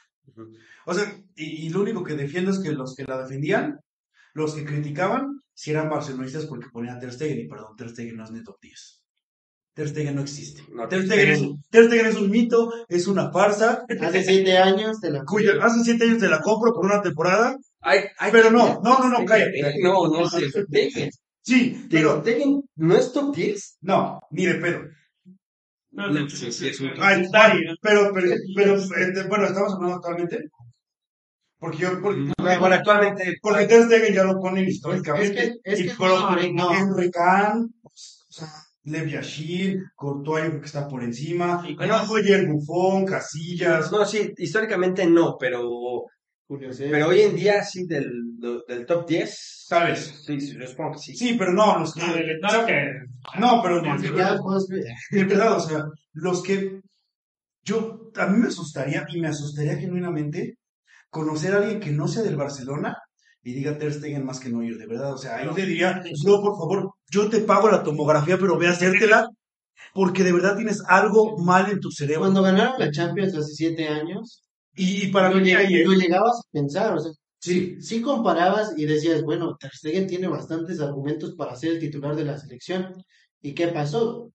[0.85, 3.79] O sea, y, y lo único que defiendo es que los que la defendían,
[4.33, 8.17] los que criticaban, si eran barcelonistas porque ponían a Ter Stegen, y perdón, Ter Stegen
[8.17, 9.01] no es ni top 10.
[9.73, 10.63] Ter Stegen no existe.
[10.73, 14.57] No, Ter Stegen, es, Stegen- Ter Stegen es un mito, es una farsa, Hace siete
[14.57, 18.31] años te la cuya hace 7 años te la compro por una temporada, Ay, ay,
[18.31, 19.61] pero no, no, no, no, cállate.
[19.83, 20.23] No, no,
[21.89, 23.77] pero Stegen no es top 10.
[23.81, 24.79] no, ni de pedo.
[24.79, 24.89] No, no,
[26.29, 27.75] Sí, sí, es un- Ay, Está ay, bien.
[27.81, 30.49] pero, pero, pero, este, bueno, estamos hablando actualmente.
[31.59, 33.35] Porque yo, porque, Bueno, actualmente.
[33.41, 35.55] porque Ter Stegen ya lo ponen Es históricamente.
[35.63, 36.71] que, es y que pero, no, no.
[36.73, 37.89] Henry Kahn, o
[38.29, 38.47] sea,
[38.83, 41.63] Lev Yashir, Courtois yo creo que está por encima.
[41.67, 43.91] Y Bueno, Roger Buffon, Casillas.
[43.91, 46.03] No, sí, históricamente no, pero,
[46.47, 46.87] César.
[46.91, 48.11] pero hoy en día sí del,
[48.67, 49.63] del top 10.
[49.67, 50.23] ¿Sabes?
[50.25, 51.15] Sí, sí, yo supongo que sí.
[51.15, 52.01] Sí, pero no, los que.
[52.01, 52.91] No, de- no, que
[53.39, 54.37] No, pero no, de verdad,
[55.11, 56.81] de verdad, o sea, los que.
[57.63, 60.59] Yo, a mí me asustaría, y me asustaría genuinamente,
[61.09, 62.95] conocer a alguien que no sea del Barcelona
[63.41, 65.13] y diga Ter Stegen más que Neuer, de verdad.
[65.13, 68.67] O sea, ahí le diría, no, por favor, yo te pago la tomografía, pero ve
[68.67, 69.27] a hacértela,
[69.93, 72.21] porque de verdad tienes algo mal en tu cerebro.
[72.21, 74.43] Cuando ganaron la Champions hace siete años,
[74.75, 78.73] Y, y para lo, mí, ahí, lo llegabas a pensar, o sea, sí, sí comparabas
[78.77, 82.93] y decías, bueno, Ter Stegen tiene bastantes argumentos para ser el titular de la selección.
[83.41, 84.31] ¿Y qué pasó?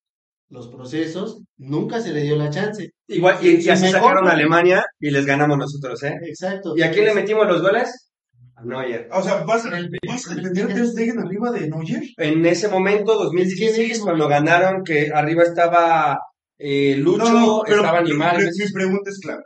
[0.48, 2.90] Los procesos, nunca se le dio la chance.
[3.06, 4.00] Igual, y, y así Mejor.
[4.00, 6.14] sacaron a Alemania y les ganamos nosotros, ¿eh?
[6.22, 6.74] Exacto.
[6.76, 8.10] ¿Y a quién le metimos los goles?
[8.56, 9.08] A Neuer.
[9.12, 12.02] o sea, ¿vas a, vas a defender Ter Stegen arriba de Neuer?
[12.16, 16.18] En ese momento, 2016, Es que- cuando ganaron, que arriba estaba
[16.58, 18.64] eh, Lucho, No, no, pero estaba Messi.
[18.64, 19.42] mi pregunta es clara.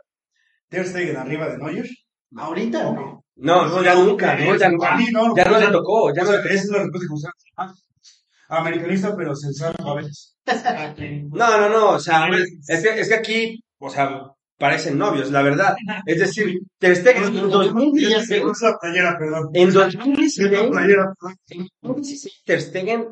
[0.69, 1.87] ¿Ter Stegen arriba de Neuer?
[2.35, 3.23] Ahorita no.
[3.37, 4.93] No, no, ya nunca, no, ya nunca.
[4.93, 7.31] A mí no, Ya no le tocó, ya no esa es la respuesta que usas.
[7.57, 7.73] Ah,
[8.47, 10.37] Americanista, pero sensato a veces.
[11.31, 12.27] No, no, no, o sea,
[12.67, 14.21] es que, es que aquí, o sea,
[14.57, 15.75] parecen novios, la verdad.
[16.05, 19.49] Es decir, Ter Stegen en 2016, Es la playera, perdón.
[19.53, 21.13] en Es la 2016, playera.
[21.49, 23.07] en 2016, Ter Stegen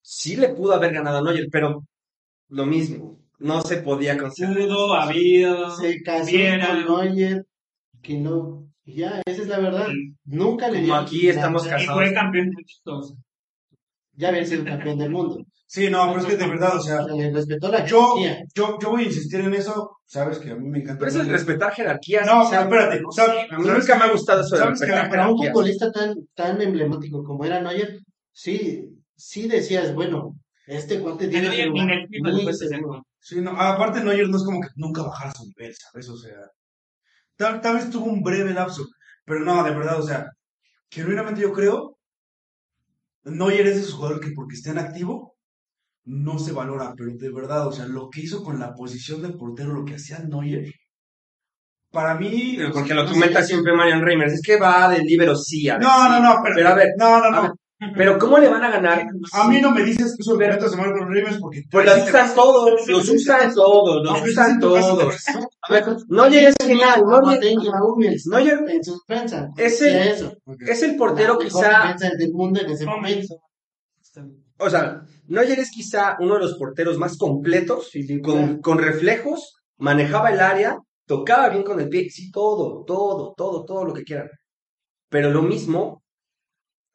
[0.00, 1.84] sí le pudo haber ganado a Neuer, pero
[2.48, 4.66] lo mismo, no se podía conseguir.
[4.68, 7.46] pudo, habido, Se casó con Neuer,
[8.02, 8.68] que no.
[8.84, 9.88] Ya, esa es la verdad.
[10.24, 11.84] Nunca le Como dio aquí la estamos chance.
[11.84, 12.64] Y fue campeón de.
[14.12, 15.44] Ya había sido campeón del mundo.
[15.68, 18.16] Sí, no, pero es que de verdad, o sea, O sea, le respetó la yo,
[18.16, 18.46] jerarquía.
[18.54, 19.98] yo, yo voy a insistir en eso.
[20.06, 21.00] Sabes que a mí me encanta.
[21.00, 22.24] Pero eso es respetar jerarquías.
[22.24, 23.34] No, o sea, espérate, ¿sabes?
[23.34, 26.14] sé, a mí ¿sabes nunca me ha gustado eso de respetar Para un futbolista tan,
[26.34, 27.98] tan emblemático como era Neuer,
[28.32, 30.36] sí, sí decías, bueno,
[30.66, 33.05] este cuate tiene muy seguro.
[33.26, 36.08] Sí, no, aparte Neuer no es como que nunca bajara su nivel, ¿sabes?
[36.08, 36.36] O sea,
[37.36, 38.84] tal, tal vez tuvo un breve lapso,
[39.24, 40.26] pero no, de verdad, o sea,
[40.90, 41.98] genuinamente yo creo,
[43.24, 45.34] Neuer es ese jugador que porque está en activo,
[46.04, 49.30] no se valora, pero de verdad, o sea, lo que hizo con la posición de
[49.30, 50.72] portero, lo que hacía Neuer,
[51.90, 52.54] para mí...
[52.58, 54.34] Pero Porque lo comenta siempre Marian Reimers.
[54.34, 56.90] Es que va del libero sí, a ver, No, no, no, pero, Pero a ver,
[56.96, 57.42] no, no, no.
[57.42, 57.52] ver,
[57.94, 59.06] Pero ¿cómo le van a ganar?
[59.32, 61.62] A mí no me dices que esos retos de Marco Reyes porque...
[61.70, 65.14] Pues los usan todos, los usan todos, los usan todos.
[65.68, 65.84] A ver,
[66.34, 69.48] es genial, Neuer, Boateng, Raúl, Neuer en su defensa.
[69.58, 70.32] Ese- Decía eso.
[70.60, 73.34] es el portero quizá, del mundo en ese momento.
[74.58, 77.90] o sea, Neuer es quizá uno de los porteros más completos,
[78.22, 83.66] con, con reflejos, manejaba el área, tocaba bien con el pie, sí, todo, todo, todo,
[83.66, 84.30] todo lo que quieran.
[85.10, 86.02] Pero lo mismo,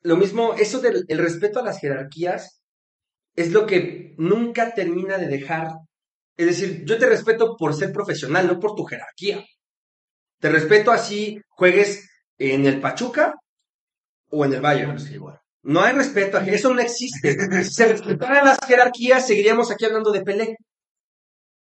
[0.03, 2.61] lo mismo, eso del el respeto a las jerarquías
[3.35, 5.71] es lo que nunca termina de dejar.
[6.37, 9.45] Es decir, yo te respeto por ser profesional, no por tu jerarquía.
[10.39, 13.35] Te respeto así, juegues en el Pachuca
[14.29, 14.97] o en el Bayern.
[15.63, 17.37] No hay respeto, eso no existe.
[17.63, 20.57] Si se respetaran las jerarquías, seguiríamos aquí hablando de Pelé.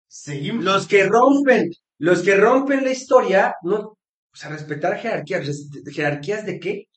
[0.07, 0.63] Seguimos.
[0.63, 3.77] Los que rompen, los que rompen la historia, no,
[4.31, 6.88] o sea, respetar jerarquías, jerarquías de qué?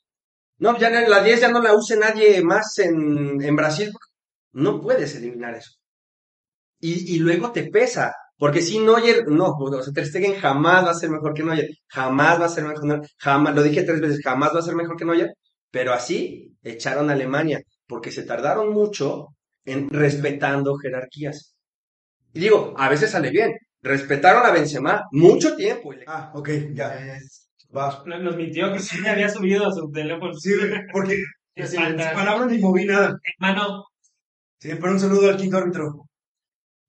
[0.63, 3.91] No, ya la 10 ya no la use nadie más en, en Brasil.
[4.53, 5.73] No puedes eliminar eso.
[6.81, 10.91] Y, y luego te pesa, porque si Neuer, no, o sea, Ter Stegen jamás va
[10.91, 13.83] a ser mejor que Neuer, jamás va a ser mejor que Neuer, jamás, lo dije
[13.85, 15.33] tres veces, jamás va a ser mejor que Neuer,
[15.71, 19.29] pero así echaron a Alemania, porque se tardaron mucho
[19.65, 21.55] en respetando jerarquías.
[22.33, 23.53] Y digo, a veces sale bien.
[23.83, 25.93] Respetaron a Benzema mucho tiempo.
[26.07, 26.89] Ah, ok, ya.
[26.89, 27.19] Va.
[27.73, 30.35] Nos nos mintió que sí me había subido a su teléfono.
[30.35, 30.51] Sí,
[30.93, 31.17] porque
[31.55, 32.13] Qué Sí, falta.
[32.15, 33.19] palabra ni moví nada.
[33.39, 33.85] Hermano,
[34.59, 36.07] Sí, pero un saludo al quinto árbitro.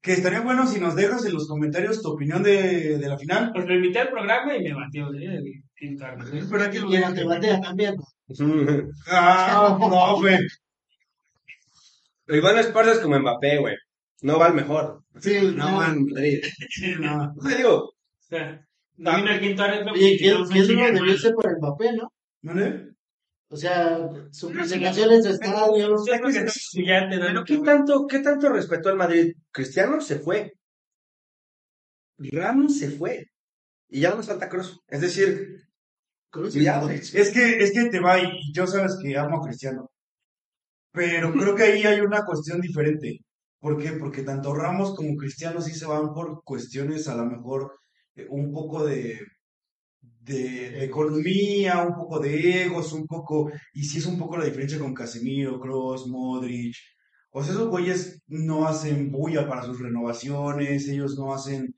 [0.02, 3.52] Que estaría bueno si nos dejas en los comentarios tu opinión de, de la final.
[3.54, 5.36] Pues lo invité al programa y me batió, ¿eh?
[5.38, 6.48] El quinto árbitro.
[6.52, 7.96] Pero aquí lo Y te batea también.
[9.08, 10.38] Ah, no, güey.
[12.28, 13.76] Iván Esparza es como Mbappé, güey.
[14.22, 15.04] No va al mejor.
[15.20, 15.78] Sí, No, no.
[15.78, 16.06] man.
[16.70, 17.34] Sí, no.
[17.48, 17.94] Te digo,
[18.96, 19.94] Vino el quinto árbitro.
[19.94, 22.14] Oye, no, debió ser por Mbappé, ¿no?
[22.42, 22.94] ¿Vale?
[23.50, 25.96] O sea, su presentación en su estadio.
[26.74, 29.34] Pero ¿qué tanto, ¿qué tanto respetó al Madrid?
[29.52, 30.54] Cristiano se fue.
[32.18, 33.26] Ramos se fue.
[33.90, 34.82] Y ya no nos falta Kroos.
[34.88, 35.64] Es decir,
[36.32, 36.96] Cruz güey.
[36.96, 39.92] Es que, es que te va y yo sabes que amo a Cristiano.
[40.92, 43.20] Pero creo que ahí hay una cuestión diferente.
[43.60, 43.92] ¿Por qué?
[43.94, 47.72] Porque tanto Ramos como Cristiano sí se van por cuestiones a lo mejor
[48.30, 49.20] un poco de,
[50.02, 54.46] de, de economía, un poco de egos, un poco, y sí es un poco la
[54.46, 56.76] diferencia con Casemiro, Kroos, Modric.
[57.32, 61.74] O sea, esos güeyes no hacen bulla para sus renovaciones, ellos no hacen,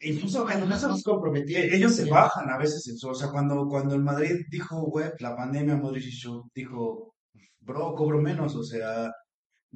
[0.00, 1.60] incluso cuando no Más hacen- comprometido.
[1.60, 3.10] eh, ellos se bajan a veces eso.
[3.10, 6.04] O sea, cuando, cuando el Madrid dijo, güey, la pandemia, Modric
[6.54, 7.14] dijo,
[7.60, 9.10] bro, cobro menos, o sea,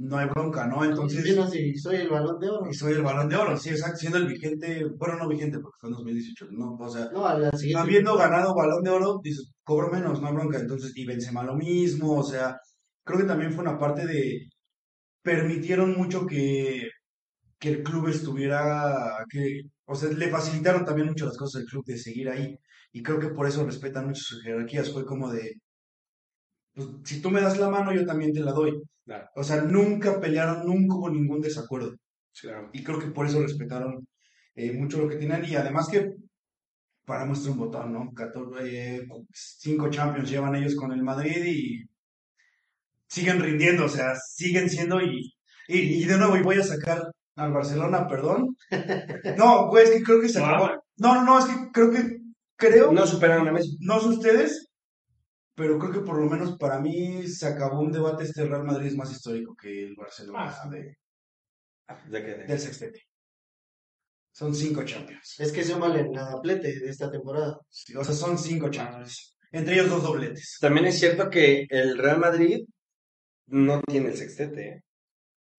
[0.01, 0.83] no hay bronca, ¿no?
[0.83, 1.23] Entonces,
[1.53, 2.71] si soy el balón de oro.
[2.71, 5.77] y soy el balón de oro, sí, exacto, siendo el vigente, bueno, no vigente porque
[5.79, 10.21] fue en 2018, no, o sea, No, habiendo ganado balón de oro, dices, cobro menos,
[10.21, 12.57] no hay bronca, entonces, y Benzema lo mismo, o sea,
[13.05, 14.49] creo que también fue una parte de,
[15.23, 16.89] permitieron mucho que,
[17.59, 21.85] que el club estuviera, que, o sea, le facilitaron también mucho las cosas al club
[21.87, 22.57] de seguir ahí,
[22.93, 25.61] y creo que por eso respetan mucho sus jerarquías, fue como de,
[26.75, 28.81] pues, si tú me das la mano, yo también te la doy.
[29.05, 29.29] Claro.
[29.37, 31.97] O sea, nunca pelearon, nunca hubo ningún desacuerdo.
[32.41, 32.71] claro.
[32.73, 34.07] Y creo que por eso respetaron
[34.55, 35.45] eh, mucho lo que tenían.
[35.45, 36.13] Y además que,
[37.05, 38.13] para muestra un botón, ¿no?
[38.13, 41.85] 14, eh, cinco Champions llevan ellos con el Madrid y
[43.09, 45.35] siguen rindiendo, o sea, siguen siendo y,
[45.69, 48.57] y, y de nuevo, y voy a sacar al Barcelona, perdón.
[49.37, 50.71] No, güey, es que creo que se acabó.
[50.97, 52.19] No, no, no, es que creo que,
[52.57, 53.77] creo, No superaron a Messi.
[53.81, 54.70] no sé ustedes,
[55.61, 58.87] pero creo que por lo menos para mí se acabó un debate, este Real Madrid
[58.89, 60.71] es más histórico que el Barcelona Ah, sí.
[60.77, 60.97] de-
[62.13, 62.35] ¿De qué?
[62.51, 63.01] del sextete.
[64.33, 65.35] Son cinco Champions.
[65.39, 67.59] Es que súmale la doblete de esta temporada.
[67.69, 69.37] Sí, O sea, son cinco Champions.
[69.53, 70.57] Entre ellos dos dobletes.
[70.61, 72.65] También es cierto que el Real Madrid
[73.49, 74.69] no tiene el sextete.
[74.69, 74.83] ¿eh?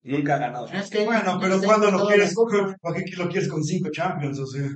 [0.04, 0.66] Nunca ha ganado.
[0.66, 2.34] Es que Bueno, pero se cuando lo quieres.
[2.82, 4.38] ¿para qué lo quieres con cinco Champions?
[4.40, 4.68] O sea,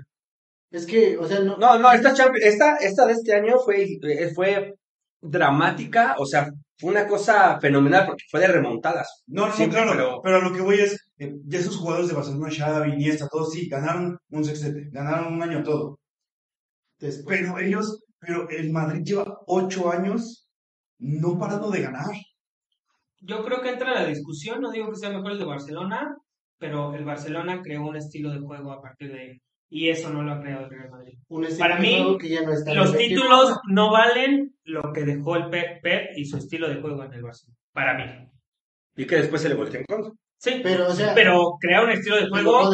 [0.70, 1.56] Es que, o sea, no.
[1.56, 4.74] No, no, esta, Champions- esta, esta de este año fue, eh, fue
[5.28, 6.48] dramática, o sea,
[6.78, 9.22] fue una cosa fenomenal porque fue de remontadas.
[9.26, 12.48] no, no, Sí, claro, pero- lo que voy es, eh, ya esos jugadores de Barcelona,
[12.50, 15.98] Xavi, Iniesta, todos sí, ganaron un sextete, ganaron un año todo.
[16.98, 20.48] Después, Pero ellos, pero el Madrid lleva ocho años
[20.98, 22.06] no parando de ganar.
[23.20, 26.16] Yo creo que entra la discusión, no digo que sea mejor el de Barcelona,
[26.58, 29.38] pero el Barcelona creó un estilo de juego a partir de ahí.
[29.68, 31.18] Y eso no lo ha creado el Real Madrid.
[31.28, 33.08] un para mí, juego que ya no está en Los equipo.
[33.08, 37.12] títulos no valen lo que dejó el Pep, Pep y su estilo de juego en
[37.12, 37.58] el Barcelona.
[37.72, 38.28] Para mí.
[38.96, 40.12] Y que después se le volteó en contra.
[40.38, 42.70] Sí, Pero, o sea, pero crear un estilo de juego,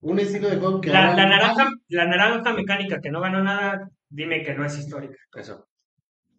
[0.00, 3.42] un estilo de juego que la, la no naranja, la naranja mecánica que no ganó
[3.42, 5.16] nada, dime que no es histórica.
[5.34, 5.67] Eso.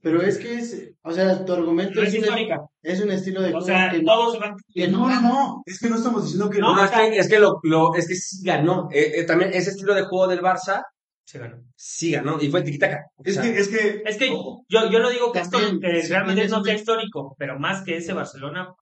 [0.01, 2.61] Pero es que es, o sea, tu argumento es, es un, histórica.
[2.81, 4.55] es un estilo de O juego sea, que todos se van.
[4.73, 7.39] que No, no es que no estamos diciendo que No, No, es que, es que
[7.39, 8.88] lo, lo- es que sí ganó.
[8.91, 10.84] Eh, eh, también ese estilo de juego del Barça
[11.26, 11.57] Se ganó.
[11.76, 12.41] sí ganó.
[12.41, 13.05] Y fue tiquitaca.
[13.23, 16.23] Es que, es que, Es que yo, yo no digo que esto, que sí, Real
[16.23, 18.73] Madrid tienes no un- sea histórico, pero más que ese Barcelona,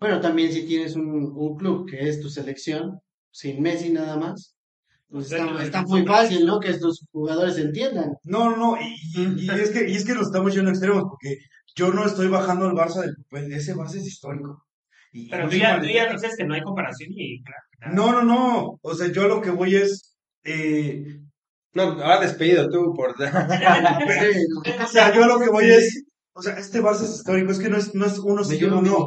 [0.00, 2.98] Bueno, también si tienes un, un club que es tu selección,
[3.30, 4.56] sin Messi nada más,
[5.10, 6.60] pues está, muy fácil, ¿no?
[6.60, 8.12] Que estos jugadores entiendan.
[8.24, 10.72] no, no, no, y, y- y es que, y es que nos estamos yendo a
[10.72, 11.36] extremos, porque
[11.74, 14.64] yo no estoy bajando al Barça del papel, ese Barça es histórico.
[15.12, 17.94] Y- pero tú ya, tú ya dices que no hay comparación y claro.
[17.94, 21.20] No, no, no, o sea, yo lo que voy es, eh,
[21.72, 23.14] No, ahora despedido tú por.
[24.84, 26.04] O sea, yo lo que voy es,
[26.34, 28.82] o sea, este Barça es histórico, es que no es, no es uno sin uno,
[28.82, 29.06] no,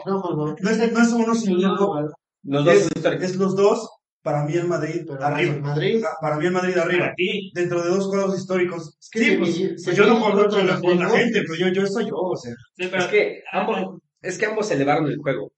[0.60, 2.10] no es, no es uno sin uno,
[2.44, 3.88] Los dos es, es los dos,
[4.22, 7.52] para mí el Madrid Pero arriba, Madrid, Ah, para mí el Madrid arriba, Para ti.
[7.54, 11.00] dentro de dos juegos históricos, que sí, se pues, pues se yo no contra con
[11.00, 14.38] la, gente, pero yo, yo soy yo, o sea, Sí, pero Es que ambos, es
[14.38, 15.52] que ambos elevaron el juego.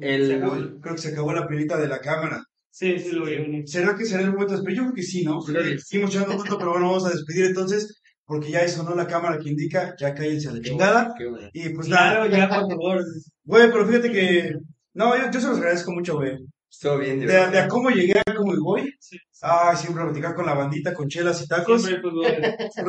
[0.00, 0.56] El, acabó.
[0.80, 2.42] creo que se acabó la pelita de la cámara.
[2.70, 3.66] Sí, sí, lo vi.
[3.66, 4.78] ¿Será que será el momento de despedir?
[4.78, 5.40] Yo creo que sí, ¿no?
[5.42, 5.52] Sí.
[5.84, 9.50] Seguimos echando cuento, pero bueno, vamos a despedir entonces, porque ya sonó la cámara que
[9.50, 11.14] indica, ya cállense a la chingada.
[11.18, 11.48] Bueno.
[11.52, 13.04] Y pues nada, Claro, ya, por favor.
[13.44, 14.52] güey, pero fíjate que,
[14.94, 16.38] no, yo, yo se los agradezco mucho, güey.
[16.72, 17.50] Estuvo bien De, divertido.
[17.52, 18.92] de a cómo llegué a cómo voy.
[18.98, 19.18] Sí.
[19.42, 21.82] Ah, siempre platicar con la bandita, con chelas y tacos.
[21.82, 22.26] Siempre el fútbol.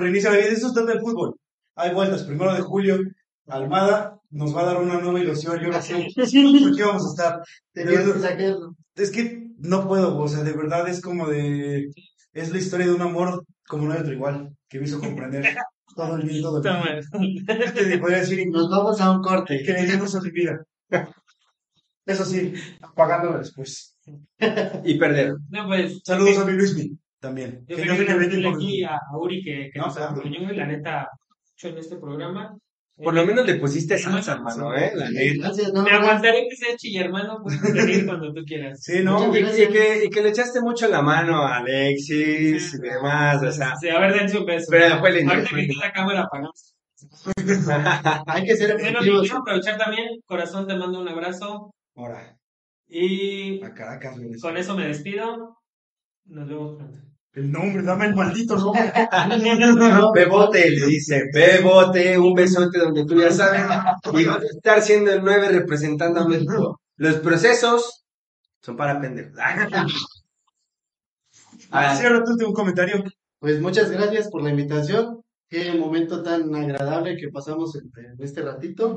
[0.02, 1.36] Reinicia la vida, eso trata el fútbol.
[1.76, 2.98] Hay vueltas, primero de julio,
[3.48, 5.60] Almada nos va a dar una nueva ilusión.
[5.60, 7.42] Yo no sé por qué vamos a estar.
[7.74, 8.76] Tenías que sacarlo.
[8.96, 11.90] Es que no puedo, o sea, de verdad es como de.
[12.32, 15.56] Es la historia de un amor como no hay otro igual, que me hizo comprender
[15.96, 17.44] todo el bien, todo el.
[17.46, 19.62] Te podría decir Nos vamos a un corte.
[19.64, 20.64] que le dimos a mi vida.
[22.06, 22.54] Eso sí,
[22.96, 23.98] pagándolo después.
[24.84, 25.34] Y perder.
[25.50, 26.02] No, pues.
[26.04, 27.64] Saludos a mi Luismi también.
[27.68, 30.56] Yo Que no viene a aquí a a Uri que, que No, nos acompañó y
[30.56, 31.08] la neta
[31.52, 32.58] mucho en este programa.
[32.96, 34.92] Por lo menos le pusiste salsa, hermano, ¿eh?
[34.94, 35.50] La neta.
[35.74, 38.82] No, Me aguantaré que sea chillermano, puedes venir cuando tú quieras.
[38.84, 39.36] Sí, ¿no?
[39.36, 43.52] Y, y que, y que le echaste mucho la mano a Alexis y demás, o
[43.52, 43.76] sea.
[43.80, 44.68] Sí, a ver, dense un beso.
[44.70, 46.76] Pero fue lindo, Ahorita que está la cámara apagamos.
[48.28, 51.74] Hay que ser Bueno, quiero aprovechar también, corazón, te mando un abrazo.
[51.96, 52.38] Ahora,
[52.88, 54.40] Y a Caracas, güey.
[54.40, 55.58] con eso me despido.
[56.26, 57.00] Nos vemos pronto.
[57.34, 58.92] El nombre, dame el maldito nombre.
[60.14, 63.62] Bebote, le dice, Bebote, un besote donde tú ya sabes.
[64.14, 66.80] Y vas a estar siendo el 9 representando a México.
[66.98, 68.06] Los procesos
[68.62, 69.34] son para pendejos.
[71.76, 73.04] Ah, Cierra tú un comentario.
[73.40, 75.24] Pues muchas gracias por la invitación.
[75.50, 78.96] Qué momento tan agradable que pasamos en, en este ratito.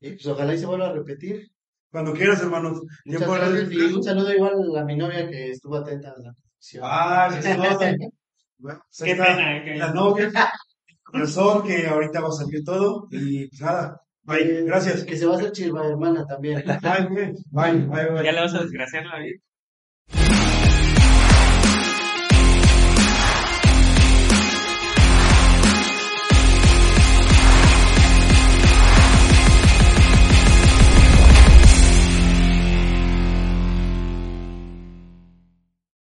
[0.00, 1.46] Y pues ojalá y se vuelva a repetir.
[1.90, 2.70] Cuando quieras, hermano.
[2.70, 6.18] Muchas Tiempo de gracias y un saludo igual a mi novia que estuvo atenta a
[6.18, 6.34] la.
[6.82, 7.62] Ah, sí, sí, no.
[8.58, 10.30] Bueno, pues ahí Qué pena, que- La novia.
[11.02, 13.06] Corazón, que ahorita va a salir todo.
[13.10, 14.00] Y pues nada.
[14.22, 14.64] Bye.
[14.64, 15.04] Gracias.
[15.04, 16.64] Que se va a hacer chirva hermana también.
[16.64, 18.24] Bye, bye, bye, bye.
[18.24, 19.38] Ya le vas a desgraciar la vida.